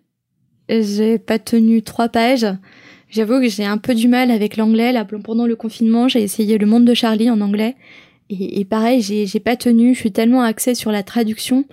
j'ai 0.69 1.17
pas 1.17 1.39
tenu 1.39 1.81
trois 1.81 2.09
pages. 2.09 2.47
J'avoue 3.09 3.39
que 3.39 3.47
j'ai 3.47 3.65
un 3.65 3.77
peu 3.77 3.95
du 3.95 4.07
mal 4.07 4.31
avec 4.31 4.57
l'anglais. 4.57 4.93
Pendant 5.23 5.45
le 5.45 5.55
confinement, 5.55 6.07
j'ai 6.07 6.21
essayé 6.21 6.57
Le 6.57 6.65
Monde 6.65 6.85
de 6.85 6.93
Charlie 6.93 7.29
en 7.29 7.41
anglais. 7.41 7.75
Et, 8.29 8.65
pareil, 8.65 9.01
j'ai 9.01 9.39
pas 9.39 9.55
tenu. 9.55 9.93
Je 9.93 9.99
suis 9.99 10.11
tellement 10.11 10.41
axée 10.41 10.75
sur 10.75 10.91
la 10.91 11.03
traduction 11.03 11.65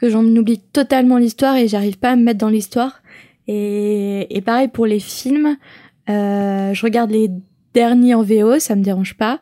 que 0.00 0.08
j'en 0.08 0.24
oublie 0.24 0.58
totalement 0.58 1.18
l'histoire 1.18 1.56
et 1.56 1.68
j'arrive 1.68 1.98
pas 1.98 2.10
à 2.10 2.16
me 2.16 2.22
mettre 2.24 2.38
dans 2.38 2.48
l'histoire. 2.48 3.02
Et, 3.48 4.42
pareil 4.44 4.68
pour 4.68 4.86
les 4.86 5.00
films, 5.00 5.56
euh, 6.08 6.72
je 6.72 6.82
regarde 6.82 7.10
les 7.10 7.30
derniers 7.74 8.14
en 8.14 8.22
VO, 8.22 8.58
ça 8.58 8.74
me 8.74 8.82
dérange 8.82 9.14
pas. 9.14 9.40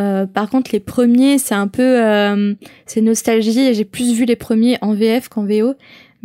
Euh, 0.00 0.26
par 0.26 0.48
contre, 0.48 0.70
les 0.72 0.80
premiers, 0.80 1.38
c'est 1.38 1.54
un 1.54 1.68
peu, 1.68 2.02
euh, 2.02 2.54
c'est 2.86 3.00
nostalgie. 3.00 3.74
J'ai 3.74 3.84
plus 3.84 4.14
vu 4.14 4.24
les 4.24 4.36
premiers 4.36 4.78
en 4.80 4.94
VF 4.94 5.28
qu'en 5.28 5.44
VO. 5.44 5.74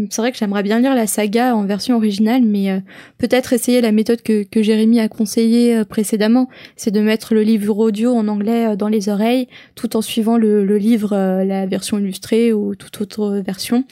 C'est 0.10 0.22
vrai 0.22 0.32
que 0.32 0.38
j'aimerais 0.38 0.62
bien 0.62 0.80
lire 0.80 0.94
la 0.94 1.08
saga 1.08 1.56
en 1.56 1.66
version 1.66 1.96
originale, 1.96 2.44
mais 2.44 2.70
euh, 2.70 2.80
peut-être 3.18 3.54
essayer 3.54 3.82
la 3.82 3.92
méthode 3.92 4.22
que, 4.22 4.44
que 4.44 4.62
Jérémy 4.62 5.00
a 5.00 5.10
conseillée 5.10 5.76
euh, 5.76 5.86
précédemment, 5.86 6.50
c'est 6.76 6.92
de 6.92 7.02
mettre 7.02 7.34
le 7.34 7.42
livre 7.42 7.76
audio 7.80 8.14
en 8.14 8.28
anglais 8.28 8.68
euh, 8.68 8.76
dans 8.76 8.90
les 8.90 9.10
oreilles, 9.10 9.48
tout 9.74 9.98
en 9.98 10.04
suivant 10.04 10.38
le, 10.38 10.64
livre, 10.78 11.16
la 11.44 11.66
version 11.66 11.98
illustrée 11.98 12.54
ou 12.54 12.76
toute 12.76 13.02
autre 13.02 13.42
version. 13.44 13.86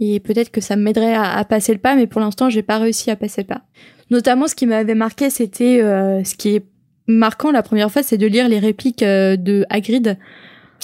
Et 0.00 0.20
peut-être 0.20 0.50
que 0.50 0.62
ça 0.62 0.74
m'aiderait 0.74 1.14
à, 1.14 1.44
passer 1.44 1.74
le 1.74 1.80
pas, 1.80 1.96
mais 1.96 2.06
pour 2.06 2.20
l'instant, 2.22 2.48
j'ai 2.48 2.62
pas 2.62 2.78
réussi 2.78 3.10
à 3.10 3.16
passer 3.16 3.42
le 3.42 3.46
pas. 3.46 3.62
Notamment, 4.10 4.48
ce 4.48 4.54
qui 4.54 4.64
m'avait 4.66 4.94
marqué, 4.94 5.28
c'était 5.30 5.80
ce 5.80 6.34
qui 6.34 6.56
est 6.56 6.64
marquant 7.06 7.50
la 7.50 7.62
première 7.62 7.90
fois, 7.90 8.02
c'est 8.02 8.18
de 8.18 8.26
lire 8.26 8.48
les 8.48 8.58
répliques 8.58 9.02
de 9.02 9.64
Hagrid. 9.70 10.18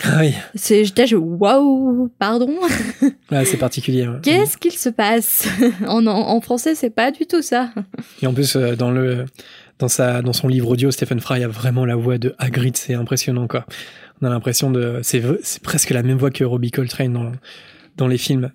Ah 0.04 0.18
oui, 0.20 0.34
C'est, 0.54 0.84
j'étais, 0.84 1.06
je, 1.06 1.16
waouh, 1.16 2.10
pardon, 2.18 2.50
ouais, 3.30 3.44
c'est 3.44 3.56
particulier. 3.56 4.08
ouais. 4.08 4.18
qu'est-ce 4.22 4.56
qu'il 4.56 4.72
se 4.72 4.88
passe? 4.88 5.46
En, 5.86 6.06
en, 6.06 6.40
français, 6.40 6.74
c'est 6.74 6.90
pas 6.90 7.10
du 7.10 7.26
tout 7.26 7.42
ça. 7.42 7.70
Et 8.22 8.26
en 8.26 8.32
plus, 8.34 8.56
euh, 8.56 8.74
dans 8.74 8.90
le, 8.90 9.26
dans 9.78 9.88
sa, 9.88 10.22
dans 10.22 10.32
son 10.32 10.48
livre 10.48 10.68
audio, 10.70 10.90
Stephen 10.90 11.20
Fry 11.20 11.44
a 11.44 11.48
vraiment 11.48 11.84
la 11.84 11.96
voix 11.96 12.18
de 12.18 12.34
Hagrid, 12.38 12.76
c'est 12.76 12.94
impressionnant, 12.94 13.46
quoi. 13.46 13.66
On 14.20 14.26
a 14.26 14.30
l'impression 14.30 14.70
de, 14.70 15.00
c'est, 15.02 15.22
c'est 15.42 15.62
presque 15.62 15.90
la 15.90 16.02
même 16.02 16.16
voix 16.18 16.30
que 16.30 16.44
Robbie 16.44 16.70
Coltrane 16.70 17.12
dans, 17.12 17.32
dans 17.96 18.06
les 18.06 18.18
films. 18.18 18.50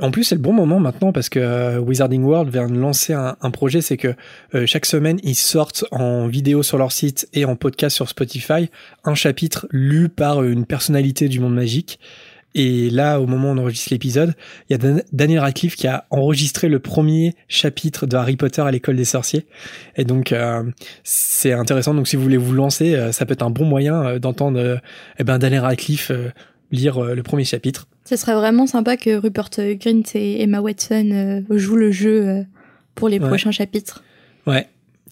En 0.00 0.10
plus, 0.10 0.24
c'est 0.24 0.34
le 0.34 0.40
bon 0.40 0.52
moment 0.52 0.78
maintenant 0.78 1.12
parce 1.12 1.28
que 1.28 1.38
euh, 1.38 1.78
Wizarding 1.78 2.22
World 2.22 2.52
vient 2.52 2.68
de 2.68 2.78
lancer 2.78 3.12
un, 3.12 3.50
projet, 3.50 3.80
c'est 3.80 3.96
que 3.96 4.14
euh, 4.54 4.66
chaque 4.66 4.86
semaine, 4.86 5.18
ils 5.22 5.34
sortent 5.34 5.84
en 5.90 6.26
vidéo 6.26 6.62
sur 6.62 6.78
leur 6.78 6.92
site 6.92 7.28
et 7.32 7.44
en 7.44 7.56
podcast 7.56 7.96
sur 7.96 8.08
Spotify 8.08 8.70
un 9.04 9.14
chapitre 9.14 9.66
lu 9.70 10.08
par 10.08 10.42
une 10.42 10.66
personnalité 10.66 11.28
du 11.28 11.40
monde 11.40 11.54
magique. 11.54 11.98
Et 12.56 12.88
là, 12.88 13.20
au 13.20 13.26
moment 13.26 13.48
où 13.50 13.54
on 13.54 13.58
enregistre 13.58 13.88
l'épisode, 13.90 14.34
il 14.68 14.74
y 14.74 14.76
a 14.76 14.78
Dan- 14.78 15.02
Daniel 15.12 15.40
Radcliffe 15.40 15.74
qui 15.74 15.88
a 15.88 16.06
enregistré 16.10 16.68
le 16.68 16.78
premier 16.78 17.34
chapitre 17.48 18.06
de 18.06 18.16
Harry 18.16 18.36
Potter 18.36 18.62
à 18.62 18.70
l'école 18.70 18.94
des 18.94 19.04
sorciers. 19.04 19.46
Et 19.96 20.04
donc, 20.04 20.30
euh, 20.30 20.62
c'est 21.02 21.52
intéressant. 21.52 21.94
Donc, 21.94 22.06
si 22.06 22.14
vous 22.14 22.22
voulez 22.22 22.36
vous 22.36 22.52
lancer, 22.52 23.10
ça 23.10 23.26
peut 23.26 23.32
être 23.32 23.42
un 23.42 23.50
bon 23.50 23.64
moyen 23.64 24.20
d'entendre 24.20 24.80
eh 25.18 25.24
ben, 25.24 25.38
Daniel 25.38 25.62
Radcliffe 25.62 26.12
lire 26.74 26.98
euh, 27.02 27.14
le 27.14 27.22
premier 27.22 27.44
chapitre. 27.44 27.86
Ce 28.04 28.16
serait 28.16 28.34
vraiment 28.34 28.66
sympa 28.66 28.96
que 28.96 29.16
Rupert 29.16 29.50
Grint 29.80 30.02
et 30.14 30.42
Emma 30.42 30.60
Watson 30.60 31.10
euh, 31.50 31.58
jouent 31.58 31.76
le 31.76 31.90
jeu 31.92 32.28
euh, 32.28 32.42
pour 32.94 33.08
les 33.08 33.18
Ouais. 33.18 33.28
prochains 33.28 33.50
chapitres. 33.52 34.02
Ouais. 34.46 34.68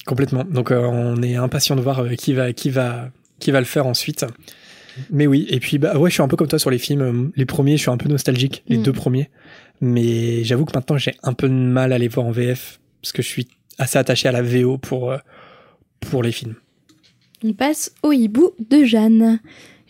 complètement. 0.07 0.45
Donc 0.45 0.71
euh, 0.71 0.81
on 0.87 1.23
est 1.23 1.37
impatient 1.37 1.77
de 1.77 1.81
voir 1.81 2.01
euh, 2.01 2.15
qui 2.15 2.33
va 2.35 2.53
qui 2.53 2.71
va 2.71 3.11
qui 3.39 3.51
va 3.51 3.61
le 3.61 3.67
faire 3.67 3.87
ensuite. 3.87 4.25
Mais 5.11 5.27
oui, 5.27 5.47
et 5.49 5.59
puis 5.59 5.79
bah 5.79 5.97
ouais, 5.99 6.11
je 6.11 6.15
suis 6.15 6.23
un 6.23 6.29
peu 6.29 6.37
comme 6.37 6.49
toi 6.49 6.59
sur 6.59 6.71
les 6.71 6.79
films. 6.79 7.01
Euh, 7.03 7.33
Les 7.37 7.47
premiers, 7.47 7.77
je 7.79 7.83
suis 7.83 7.91
un 7.91 7.97
peu 7.97 8.09
nostalgique, 8.11 8.63
les 8.69 8.77
Mm. 8.79 8.83
deux 8.83 8.93
premiers. 8.93 9.31
Mais 9.81 10.45
j'avoue 10.45 10.65
que 10.67 10.73
maintenant 10.75 10.99
j'ai 10.99 11.15
un 11.23 11.33
peu 11.33 11.49
de 11.49 11.55
mal 11.55 11.93
à 11.93 11.99
les 11.99 12.09
voir 12.09 12.27
en 12.27 12.31
VF 12.31 12.79
parce 13.01 13.13
que 13.13 13.23
je 13.23 13.29
suis 13.29 13.49
assez 13.79 13.99
attaché 13.99 14.29
à 14.29 14.33
la 14.33 14.43
VO 14.43 14.77
pour 14.79 15.11
euh, 15.13 15.19
pour 16.01 16.23
les 16.23 16.31
films. 16.33 16.57
On 17.45 17.53
passe 17.55 17.93
au 18.03 18.13
hibou 18.13 18.51
de 18.71 18.85
Jeanne. 18.85 19.41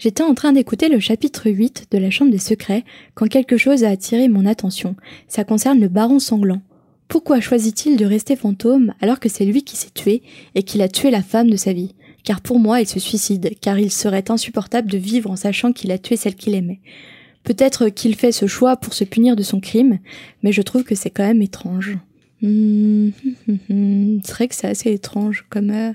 J'étais 0.02 0.24
en 0.24 0.34
train 0.34 0.52
d'écouter 0.52 0.88
le 0.88 0.98
chapitre 0.98 1.48
8 1.48 1.86
de 1.92 1.98
la 1.98 2.10
Chambre 2.10 2.32
des 2.32 2.38
Secrets 2.38 2.84
quand 3.14 3.28
quelque 3.28 3.56
chose 3.56 3.84
a 3.84 3.88
attiré 3.90 4.26
mon 4.26 4.46
attention. 4.46 4.96
Ça 5.28 5.44
concerne 5.44 5.78
le 5.78 5.86
baron 5.86 6.18
sanglant. 6.18 6.60
Pourquoi 7.06 7.40
choisit-il 7.40 7.96
de 7.96 8.04
rester 8.04 8.34
fantôme 8.34 8.94
alors 9.00 9.20
que 9.20 9.28
c'est 9.28 9.44
lui 9.44 9.62
qui 9.62 9.76
s'est 9.76 9.92
tué 9.94 10.24
et 10.56 10.64
qu'il 10.64 10.82
a 10.82 10.88
tué 10.88 11.12
la 11.12 11.22
femme 11.22 11.48
de 11.48 11.54
sa 11.54 11.72
vie? 11.72 11.94
Car 12.24 12.40
pour 12.40 12.58
moi, 12.58 12.80
il 12.80 12.88
se 12.88 12.98
suicide, 12.98 13.54
car 13.60 13.78
il 13.78 13.92
serait 13.92 14.28
insupportable 14.28 14.90
de 14.90 14.98
vivre 14.98 15.30
en 15.30 15.36
sachant 15.36 15.72
qu'il 15.72 15.92
a 15.92 15.98
tué 15.98 16.16
celle 16.16 16.34
qu'il 16.34 16.56
aimait. 16.56 16.80
Peut-être 17.44 17.88
qu'il 17.88 18.16
fait 18.16 18.32
ce 18.32 18.48
choix 18.48 18.76
pour 18.76 18.94
se 18.94 19.04
punir 19.04 19.36
de 19.36 19.44
son 19.44 19.60
crime, 19.60 20.00
mais 20.42 20.50
je 20.50 20.62
trouve 20.62 20.82
que 20.82 20.96
c'est 20.96 21.10
quand 21.10 21.22
même 21.28 21.42
étrange. 21.42 21.96
Hmm, 22.40 23.10
c'est 24.24 24.32
vrai 24.32 24.48
que 24.48 24.56
c'est 24.56 24.66
assez 24.66 24.90
étrange 24.90 25.46
comme... 25.48 25.70
euh, 25.70 25.92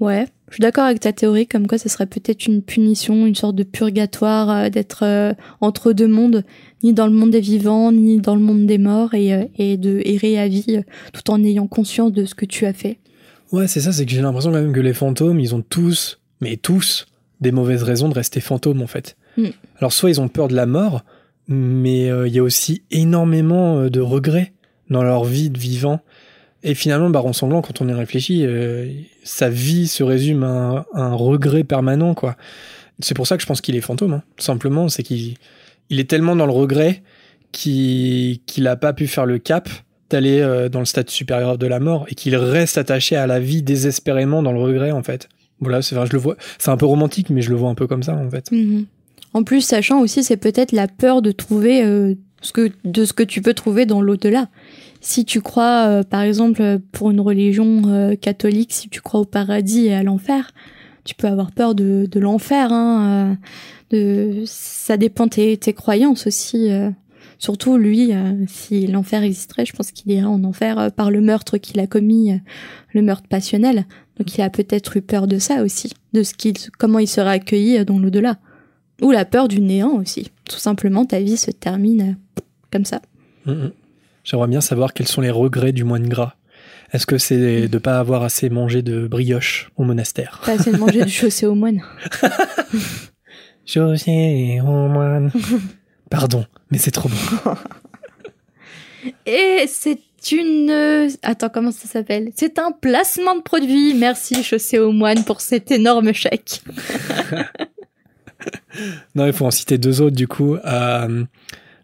Ouais, 0.00 0.28
je 0.50 0.54
suis 0.54 0.62
d'accord 0.62 0.84
avec 0.84 1.00
ta 1.00 1.12
théorie, 1.12 1.46
comme 1.46 1.66
quoi 1.66 1.78
ce 1.78 1.88
serait 1.88 2.06
peut-être 2.06 2.46
une 2.46 2.62
punition, 2.62 3.26
une 3.26 3.34
sorte 3.34 3.54
de 3.54 3.64
purgatoire, 3.64 4.50
euh, 4.50 4.68
d'être 4.70 5.04
euh, 5.04 5.32
entre 5.60 5.92
deux 5.92 6.08
mondes, 6.08 6.44
ni 6.82 6.92
dans 6.92 7.06
le 7.06 7.12
monde 7.12 7.30
des 7.30 7.40
vivants, 7.40 7.92
ni 7.92 8.18
dans 8.18 8.34
le 8.34 8.40
monde 8.40 8.66
des 8.66 8.78
morts, 8.78 9.14
et, 9.14 9.34
euh, 9.34 9.44
et 9.58 9.76
de 9.76 10.00
errer 10.04 10.38
à 10.38 10.48
vie, 10.48 10.80
tout 11.12 11.30
en 11.30 11.42
ayant 11.44 11.66
conscience 11.66 12.12
de 12.12 12.24
ce 12.24 12.34
que 12.34 12.46
tu 12.46 12.64
as 12.64 12.72
fait. 12.72 12.98
Ouais, 13.52 13.66
c'est 13.66 13.80
ça, 13.80 13.92
c'est 13.92 14.06
que 14.06 14.12
j'ai 14.12 14.22
l'impression 14.22 14.50
quand 14.50 14.60
même 14.60 14.72
que 14.72 14.80
les 14.80 14.94
fantômes, 14.94 15.38
ils 15.38 15.54
ont 15.54 15.62
tous, 15.62 16.18
mais 16.40 16.56
tous, 16.56 17.06
des 17.40 17.52
mauvaises 17.52 17.82
raisons 17.82 18.08
de 18.08 18.14
rester 18.14 18.40
fantômes 18.40 18.82
en 18.82 18.86
fait. 18.86 19.16
Mm. 19.36 19.48
Alors 19.78 19.92
soit 19.92 20.10
ils 20.10 20.20
ont 20.20 20.28
peur 20.28 20.48
de 20.48 20.54
la 20.54 20.66
mort, 20.66 21.04
mais 21.46 22.06
il 22.26 22.32
y 22.34 22.38
a 22.38 22.42
aussi 22.42 22.82
énormément 22.90 23.88
de 23.88 24.00
regrets 24.00 24.52
dans 24.90 25.02
leur 25.02 25.24
vie 25.24 25.48
de 25.48 25.58
vivant. 25.58 26.00
Et 26.62 26.74
finalement, 26.74 27.08
Baron 27.10 27.32
Sanglant, 27.32 27.62
quand 27.62 27.80
on 27.80 27.88
y 27.88 27.92
réfléchit, 27.92 28.44
euh, 28.44 28.90
sa 29.22 29.48
vie 29.48 29.86
se 29.86 30.02
résume 30.02 30.42
à 30.42 30.86
un, 30.92 31.14
regret 31.14 31.64
permanent, 31.64 32.14
quoi. 32.14 32.36
C'est 33.00 33.14
pour 33.14 33.28
ça 33.28 33.36
que 33.36 33.42
je 33.42 33.46
pense 33.46 33.60
qu'il 33.60 33.76
est 33.76 33.80
fantôme, 33.80 34.14
hein. 34.14 34.22
Simplement, 34.38 34.88
c'est 34.88 35.02
qu'il 35.02 35.36
il 35.90 36.00
est 36.00 36.10
tellement 36.10 36.34
dans 36.36 36.46
le 36.46 36.52
regret 36.52 37.02
qu'il 37.52 38.40
qu'il 38.44 38.66
a 38.66 38.76
pas 38.76 38.92
pu 38.92 39.06
faire 39.06 39.24
le 39.24 39.38
cap 39.38 39.68
d'aller 40.10 40.40
euh, 40.40 40.68
dans 40.68 40.80
le 40.80 40.84
stade 40.84 41.08
supérieur 41.10 41.58
de 41.58 41.66
la 41.66 41.80
mort 41.80 42.06
et 42.08 42.14
qu'il 42.14 42.34
reste 42.34 42.76
attaché 42.76 43.14
à 43.16 43.26
la 43.26 43.40
vie 43.40 43.62
désespérément 43.62 44.42
dans 44.42 44.52
le 44.52 44.60
regret, 44.60 44.90
en 44.90 45.02
fait. 45.02 45.28
Voilà, 45.60 45.82
c'est, 45.82 45.96
enfin, 45.96 46.06
je 46.06 46.12
le 46.12 46.18
vois, 46.18 46.36
c'est 46.58 46.70
un 46.70 46.76
peu 46.76 46.86
romantique, 46.86 47.30
mais 47.30 47.42
je 47.42 47.50
le 47.50 47.56
vois 47.56 47.68
un 47.70 47.74
peu 47.74 47.86
comme 47.86 48.02
ça, 48.02 48.14
en 48.14 48.30
fait. 48.30 48.50
Mhm. 48.50 48.86
En 49.34 49.42
plus, 49.42 49.60
sachant 49.60 50.00
aussi, 50.00 50.24
c'est 50.24 50.36
peut-être 50.36 50.72
la 50.72 50.88
peur 50.88 51.22
de 51.22 51.30
trouver 51.30 51.84
euh, 51.84 52.14
ce 52.40 52.52
que, 52.52 52.70
de 52.84 53.04
ce 53.04 53.12
que 53.12 53.22
tu 53.22 53.42
peux 53.42 53.54
trouver 53.54 53.86
dans 53.86 54.00
l'au-delà. 54.00 54.48
Si 55.00 55.24
tu 55.24 55.40
crois, 55.40 55.86
euh, 55.86 56.02
par 56.02 56.22
exemple, 56.22 56.80
pour 56.92 57.10
une 57.10 57.20
religion 57.20 57.82
euh, 57.86 58.14
catholique, 58.16 58.72
si 58.72 58.88
tu 58.88 59.00
crois 59.00 59.20
au 59.20 59.24
paradis 59.24 59.86
et 59.86 59.94
à 59.94 60.02
l'enfer, 60.02 60.50
tu 61.04 61.14
peux 61.14 61.28
avoir 61.28 61.52
peur 61.52 61.74
de, 61.74 62.06
de 62.10 62.20
l'enfer. 62.20 62.72
Hein, 62.72 63.36
euh, 63.92 64.36
de, 64.40 64.42
ça 64.46 64.96
dépend 64.96 65.28
tes, 65.28 65.56
tes 65.56 65.72
croyances 65.72 66.26
aussi. 66.26 66.70
euh. 66.70 66.90
Surtout 67.40 67.76
lui, 67.76 68.12
euh, 68.12 68.32
si 68.48 68.88
l'enfer 68.88 69.22
existerait, 69.22 69.64
je 69.64 69.72
pense 69.72 69.92
qu'il 69.92 70.10
irait 70.10 70.24
en 70.24 70.42
enfer 70.42 70.90
par 70.96 71.12
le 71.12 71.20
meurtre 71.20 71.56
qu'il 71.58 71.78
a 71.78 71.86
commis, 71.86 72.32
le 72.92 73.02
meurtre 73.02 73.28
passionnel. 73.28 73.86
Donc 74.18 74.34
il 74.34 74.42
a 74.42 74.50
peut-être 74.50 74.96
eu 74.96 75.02
peur 75.02 75.28
de 75.28 75.38
ça 75.38 75.62
aussi, 75.62 75.92
de 76.12 76.24
ce 76.24 76.34
qu'il, 76.34 76.54
comment 76.78 76.98
il 76.98 77.06
sera 77.06 77.30
accueilli 77.30 77.84
dans 77.84 78.00
l'au-delà. 78.00 78.38
Ou 79.02 79.12
la 79.12 79.24
peur 79.24 79.46
du 79.46 79.60
néant 79.60 79.92
aussi. 79.92 80.32
Tout 80.50 80.58
simplement, 80.58 81.04
ta 81.04 81.20
vie 81.20 81.36
se 81.36 81.52
termine 81.52 82.16
comme 82.72 82.84
ça. 82.84 83.00
Mhm. 83.46 83.70
J'aimerais 84.24 84.48
bien 84.48 84.60
savoir 84.60 84.92
quels 84.92 85.08
sont 85.08 85.20
les 85.20 85.30
regrets 85.30 85.72
du 85.72 85.84
moine 85.84 86.08
gras. 86.08 86.34
Est-ce 86.92 87.06
que 87.06 87.18
c'est 87.18 87.68
de 87.68 87.78
pas 87.78 87.98
avoir 87.98 88.22
assez 88.22 88.48
mangé 88.48 88.82
de 88.82 89.06
brioche 89.06 89.70
au 89.76 89.84
monastère? 89.84 90.40
Pas 90.44 90.52
assez 90.52 90.72
de 90.72 90.78
manger 90.78 91.04
du 91.04 91.10
chaussé 91.12 91.46
aux 91.46 91.54
moines. 91.54 91.82
José 93.66 94.60
au 94.62 94.88
moine. 94.88 95.30
Pardon, 96.10 96.46
mais 96.70 96.78
c'est 96.78 96.90
trop 96.90 97.10
bon. 97.10 97.54
Et 99.26 99.66
c'est 99.68 100.00
une... 100.32 101.08
Attends, 101.22 101.50
comment 101.50 101.70
ça 101.70 101.86
s'appelle? 101.86 102.30
C'est 102.34 102.58
un 102.58 102.72
placement 102.72 103.36
de 103.36 103.42
produit. 103.42 103.94
Merci 103.94 104.42
chaussé 104.42 104.78
aux 104.78 104.92
moines 104.92 105.24
pour 105.24 105.40
cet 105.40 105.70
énorme 105.70 106.12
chèque. 106.12 106.62
Non, 109.14 109.26
il 109.26 109.32
faut 109.32 109.46
en 109.46 109.50
citer 109.50 109.78
deux 109.78 110.00
autres, 110.00 110.14
du 110.14 110.28
coup. 110.28 110.54
Euh, 110.54 111.24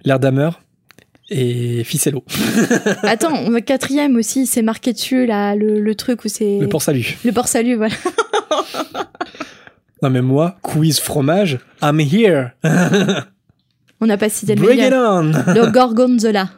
L'air 0.05 0.21
d'Hammer 0.21 0.51
et 1.31 1.85
Ficello. 1.85 2.25
Attends, 3.03 3.51
quatrième 3.61 4.17
aussi, 4.17 4.47
c'est 4.47 4.63
marqué 4.63 4.93
dessus, 4.93 5.27
là, 5.27 5.55
le, 5.55 5.81
le 5.81 5.95
truc 5.95 6.25
où 6.25 6.29
c'est... 6.29 6.59
Le 6.59 6.69
port 6.69 6.83
salut. 6.83 7.17
Le 7.25 7.33
port 7.33 7.49
salut, 7.49 7.77
voilà. 7.77 7.95
Non, 10.03 10.11
mais 10.11 10.21
moi, 10.21 10.59
quiz 10.61 11.01
fromage, 11.01 11.59
I'm 11.81 11.99
here. 11.99 12.51
On 14.03 14.07
n'a 14.07 14.19
pas 14.19 14.29
cité 14.29 14.55
le 14.55 14.61
Bring 14.61 14.79
meilleur. 14.79 15.25
it 15.25 15.47
on. 15.49 15.55
Le 15.55 15.71
gorgonzola. 15.71 16.51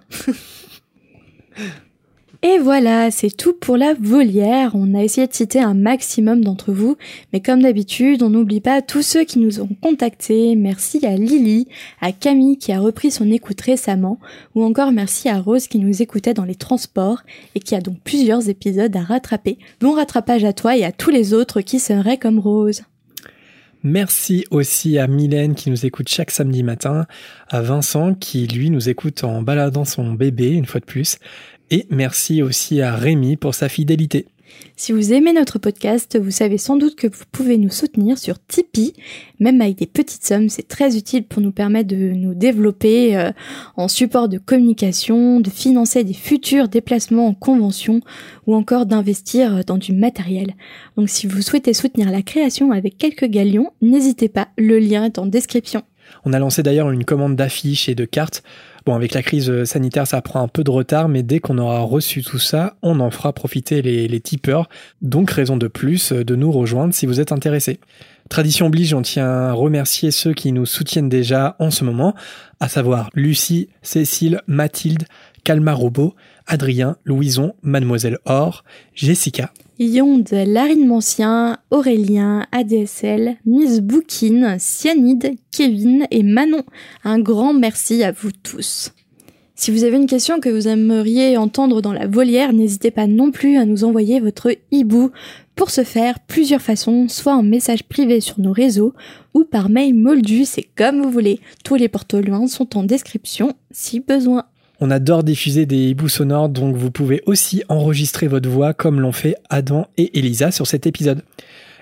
Et 2.43 2.59
voilà, 2.59 3.11
c'est 3.11 3.34
tout 3.34 3.55
pour 3.55 3.76
la 3.76 3.95
volière. 3.95 4.72
On 4.74 4.95
a 4.95 5.03
essayé 5.03 5.26
de 5.26 5.32
citer 5.32 5.61
un 5.61 5.74
maximum 5.74 6.45
d'entre 6.45 6.72
vous, 6.72 6.97
mais 7.32 7.41
comme 7.41 7.62
d'habitude, 7.62 8.22
on 8.22 8.30
n'oublie 8.30 8.61
pas 8.61 8.82
tous 8.82 9.03
ceux 9.03 9.24
qui 9.24 9.39
nous 9.39 9.61
ont 9.61 9.70
contactés. 9.80 10.55
Merci 10.55 11.05
à 11.07 11.16
Lily, 11.16 11.66
à 12.01 12.12
Camille 12.12 12.59
qui 12.59 12.72
a 12.72 12.80
repris 12.80 13.11
son 13.11 13.30
écoute 13.30 13.61
récemment, 13.61 14.18
ou 14.55 14.62
encore 14.64 14.93
merci 14.93 15.28
à 15.28 15.41
Rose 15.41 15.66
qui 15.66 15.78
nous 15.78 16.03
écoutait 16.03 16.34
dans 16.34 16.45
les 16.45 16.55
transports 16.55 17.22
et 17.55 17.61
qui 17.61 17.74
a 17.74 17.80
donc 17.80 17.97
plusieurs 18.05 18.49
épisodes 18.49 18.95
à 18.95 19.03
rattraper. 19.03 19.59
Bon 19.80 19.93
rattrapage 19.93 20.45
à 20.45 20.53
toi 20.53 20.76
et 20.76 20.84
à 20.84 20.93
tous 20.93 21.11
les 21.11 21.32
autres 21.32 21.62
qui 21.62 21.78
seraient 21.78 22.18
comme 22.18 22.39
Rose. 22.39 22.82
Merci 23.82 24.45
aussi 24.51 24.99
à 24.99 25.07
Mylène 25.07 25.55
qui 25.55 25.70
nous 25.70 25.87
écoute 25.87 26.09
chaque 26.09 26.32
samedi 26.32 26.64
matin, 26.64 27.07
à 27.49 27.61
Vincent 27.61 28.14
qui 28.14 28.47
lui 28.49 28.70
nous 28.70 28.89
écoute 28.89 29.22
en 29.22 29.43
baladant 29.43 29.84
son 29.84 30.12
bébé 30.14 30.49
une 30.51 30.66
fois 30.66 30.80
de 30.80 30.87
plus, 30.87 31.18
et 31.71 31.87
merci 31.91 32.43
aussi 32.43 32.81
à 32.81 32.95
Rémi 32.95 33.37
pour 33.37 33.55
sa 33.55 33.69
fidélité. 33.69 34.27
Si 34.77 34.93
vous 34.93 35.12
aimez 35.12 35.33
notre 35.33 35.59
podcast, 35.59 36.19
vous 36.19 36.31
savez 36.31 36.59
sans 36.59 36.77
doute 36.77 36.97
que 36.97 37.07
vous 37.07 37.25
pouvez 37.33 37.57
nous 37.57 37.71
soutenir 37.71 38.19
sur 38.19 38.37
Tipeee, 38.39 38.93
même 39.41 39.61
avec 39.61 39.77
des 39.77 39.87
petites 39.87 40.25
sommes, 40.25 40.49
c'est 40.49 40.69
très 40.69 40.97
utile 40.97 41.25
pour 41.25 41.43
nous 41.43 41.51
permettre 41.51 41.89
de 41.89 41.97
nous 41.97 42.35
développer 42.35 43.17
euh, 43.17 43.31
en 43.77 43.89
support 43.89 44.29
de 44.29 44.39
communication, 44.39 45.41
de 45.41 45.51
financer 45.51 46.05
des 46.05 46.14
futurs 46.14 46.69
déplacements 46.69 47.27
en 47.27 47.35
convention 47.35 48.01
ou 48.47 48.55
encore 48.55 48.87
d'investir 48.87 49.64
dans 49.64 49.79
du 49.79 49.93
matériel. 49.93 50.55
Donc 50.97 51.09
si 51.09 51.27
vous 51.27 51.43
souhaitez 51.43 51.73
soutenir 51.73 52.11
la 52.11 52.23
création 52.23 52.71
avec 52.71 52.99
quelques 52.99 53.27
galions, 53.27 53.71
n'hésitez 53.83 54.29
pas, 54.29 54.49
le 54.59 54.79
lien 54.79 55.05
est 55.05 55.19
en 55.19 55.27
description. 55.27 55.83
On 56.24 56.32
a 56.32 56.38
lancé 56.38 56.62
d'ailleurs 56.62 56.90
une 56.90 57.04
commande 57.04 57.36
d'affiches 57.36 57.88
et 57.88 57.94
de 57.94 58.04
cartes. 58.04 58.42
Bon, 58.86 58.94
avec 58.94 59.14
la 59.14 59.22
crise 59.22 59.50
euh, 59.50 59.64
sanitaire, 59.64 60.07
ça 60.07 60.22
prend 60.22 60.42
un 60.42 60.48
peu 60.48 60.62
de 60.62 60.70
retard, 60.70 61.09
mais 61.09 61.24
dès 61.24 61.40
qu'on 61.40 61.59
aura 61.59 61.80
reçu 61.80 62.22
tout 62.22 62.38
ça, 62.38 62.76
on 62.82 63.00
en 63.00 63.11
fera 63.11 63.32
profiter 63.32 63.82
les, 63.82 64.20
tipeurs. 64.20 64.68
Donc, 65.02 65.30
raison 65.32 65.57
de 65.57 65.66
plus 65.66 66.12
euh, 66.12 66.24
de 66.24 66.36
nous 66.36 66.52
rejoindre 66.52 66.94
si 66.94 67.07
vous 67.07 67.20
êtes 67.20 67.32
intéressé. 67.32 67.80
Tradition 68.28 68.66
oblige, 68.66 68.94
on 68.94 69.02
tient 69.02 69.28
à 69.28 69.52
remercier 69.52 70.12
ceux 70.12 70.34
qui 70.34 70.52
nous 70.52 70.66
soutiennent 70.66 71.09
déjà 71.09 71.57
en 71.59 71.72
ce 71.72 71.84
moment, 71.84 72.14
à 72.61 72.68
savoir 72.68 73.11
Lucie, 73.14 73.68
Cécile, 73.82 74.40
Mathilde, 74.46 75.04
Calma 75.42 75.72
Robot, 75.72 76.14
Adrien, 76.46 76.96
Louison, 77.04 77.54
Mademoiselle 77.62 78.18
Or, 78.24 78.64
Jessica, 78.94 79.52
Yonde, 79.79 80.31
Larine 80.33 80.87
Mancien, 80.87 81.59
Aurélien, 81.70 82.47
ADSL, 82.51 83.37
Miss 83.45 83.81
Boukine, 83.81 84.57
Cyanide, 84.59 85.35
Kevin 85.51 86.07
et 86.11 86.22
Manon. 86.22 86.62
Un 87.05 87.18
grand 87.18 87.53
merci 87.53 88.03
à 88.03 88.12
vous 88.12 88.31
tous. 88.43 88.93
Si 89.55 89.70
vous 89.70 89.85
avez 89.85 89.97
une 89.97 90.07
question 90.07 90.41
que 90.41 90.49
vous 90.49 90.68
aimeriez 90.68 91.37
entendre 91.37 91.81
dans 91.81 91.93
la 91.93 92.07
volière, 92.07 92.53
n'hésitez 92.53 92.91
pas 92.91 93.07
non 93.07 93.31
plus 93.31 93.57
à 93.57 93.64
nous 93.64 93.85
envoyer 93.85 94.20
votre 94.20 94.55
hibou. 94.70 95.11
Pour 95.55 95.70
ce 95.70 95.85
faire, 95.85 96.20
plusieurs 96.20 96.61
façons, 96.61 97.09
soit 97.09 97.35
en 97.35 97.43
message 97.43 97.85
privé 97.85 98.20
sur 98.20 98.39
nos 98.41 98.53
réseaux 98.53 98.93
ou 99.35 99.45
par 99.45 99.70
mail 99.70 99.95
moldu, 99.95 100.45
c'est 100.45 100.66
comme 100.77 101.03
vous 101.03 101.11
voulez. 101.11 101.41
Tous 101.64 101.74
les 101.74 101.89
porte-liens 101.89 102.47
sont 102.47 102.77
en 102.77 102.83
description 102.83 103.55
si 103.70 104.01
besoin. 104.01 104.45
On 104.79 104.91
adore 104.91 105.24
diffuser 105.24 105.64
des 105.64 105.89
hiboux 105.89 106.11
sonores, 106.11 106.51
donc 106.51 106.77
vous 106.77 106.91
pouvez 106.91 107.22
aussi 107.24 107.64
enregistrer 107.68 108.27
votre 108.27 108.49
voix 108.49 108.74
comme 108.74 109.01
l'ont 109.01 109.12
fait 109.12 109.37
Adam 109.49 109.87
et 109.97 110.18
Elisa 110.18 110.51
sur 110.51 110.66
cet 110.66 110.87
épisode. 110.87 111.22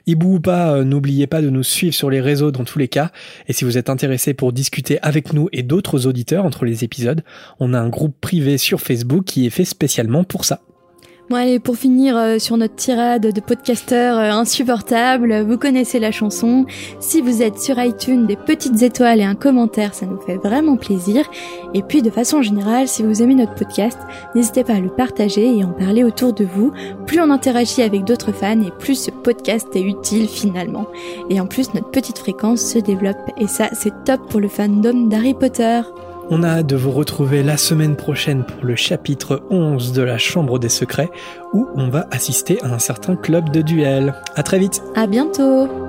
Hibou 0.06 0.36
ou 0.36 0.40
pas, 0.40 0.74
euh, 0.74 0.84
n'oubliez 0.84 1.26
pas 1.26 1.42
de 1.42 1.50
nous 1.50 1.64
suivre 1.64 1.94
sur 1.94 2.10
les 2.10 2.20
réseaux 2.20 2.52
dans 2.52 2.64
tous 2.64 2.78
les 2.78 2.88
cas. 2.88 3.10
Et 3.48 3.52
si 3.52 3.64
vous 3.64 3.78
êtes 3.78 3.88
intéressé 3.88 4.34
pour 4.34 4.52
discuter 4.52 5.00
avec 5.02 5.32
nous 5.32 5.48
et 5.52 5.62
d'autres 5.62 6.06
auditeurs 6.06 6.44
entre 6.44 6.64
les 6.64 6.84
épisodes, 6.84 7.22
on 7.58 7.74
a 7.74 7.80
un 7.80 7.88
groupe 7.88 8.14
privé 8.20 8.58
sur 8.58 8.80
Facebook 8.80 9.24
qui 9.24 9.46
est 9.46 9.50
fait 9.50 9.64
spécialement 9.64 10.22
pour 10.22 10.44
ça. 10.44 10.60
Bon 11.30 11.36
allez, 11.36 11.58
pour 11.58 11.76
finir 11.76 12.18
euh, 12.18 12.38
sur 12.38 12.58
notre 12.58 12.74
tirade 12.74 13.32
de 13.32 13.40
podcasteurs 13.40 14.18
euh, 14.18 14.30
insupportables, 14.30 15.40
vous 15.40 15.56
connaissez 15.56 15.98
la 15.98 16.12
chanson. 16.12 16.66
Si 17.00 17.22
vous 17.22 17.40
êtes 17.40 17.58
sur 17.58 17.82
iTunes, 17.82 18.26
des 18.26 18.36
petites 18.36 18.82
étoiles 18.82 19.20
et 19.20 19.24
un 19.24 19.34
commentaire, 19.34 19.94
ça 19.94 20.04
nous 20.04 20.20
fait 20.20 20.36
vraiment 20.36 20.76
plaisir. 20.76 21.24
Et 21.72 21.80
puis 21.80 22.02
de 22.02 22.10
façon 22.10 22.42
générale, 22.42 22.88
si 22.88 23.02
vous 23.02 23.22
aimez 23.22 23.36
notre 23.36 23.54
podcast, 23.54 23.98
n'hésitez 24.34 24.64
pas 24.64 24.74
à 24.74 24.80
le 24.80 24.90
partager 24.90 25.56
et 25.56 25.64
en 25.64 25.72
parler 25.72 26.04
autour 26.04 26.34
de 26.34 26.44
vous. 26.44 26.72
Plus 27.06 27.20
on 27.20 27.30
interagit 27.30 27.80
avec 27.80 28.04
d'autres 28.04 28.32
fans 28.32 28.60
et 28.60 28.70
plus 28.78 28.96
ce 28.96 29.10
podcast 29.10 29.68
est 29.74 29.80
utile 29.80 30.28
finalement. 30.28 30.88
Et 31.30 31.40
en 31.40 31.46
plus, 31.46 31.72
notre 31.72 31.90
petite 31.90 32.18
fréquence 32.18 32.60
se 32.60 32.78
développe 32.78 33.30
et 33.38 33.46
ça, 33.46 33.70
c'est 33.72 34.04
top 34.04 34.28
pour 34.28 34.40
le 34.40 34.48
fandom 34.48 35.06
d'Harry 35.06 35.32
Potter. 35.32 35.80
On 36.30 36.42
a 36.42 36.48
hâte 36.48 36.66
de 36.66 36.76
vous 36.76 36.90
retrouver 36.90 37.42
la 37.42 37.56
semaine 37.56 37.96
prochaine 37.96 38.44
pour 38.44 38.64
le 38.64 38.76
chapitre 38.76 39.42
11 39.50 39.92
de 39.92 40.02
la 40.02 40.18
Chambre 40.18 40.58
des 40.58 40.68
Secrets 40.68 41.10
où 41.52 41.68
on 41.74 41.88
va 41.88 42.06
assister 42.10 42.62
à 42.62 42.72
un 42.72 42.78
certain 42.78 43.16
club 43.16 43.50
de 43.50 43.60
duel. 43.60 44.14
À 44.34 44.42
très 44.42 44.58
vite. 44.58 44.82
À 44.94 45.06
bientôt. 45.06 45.83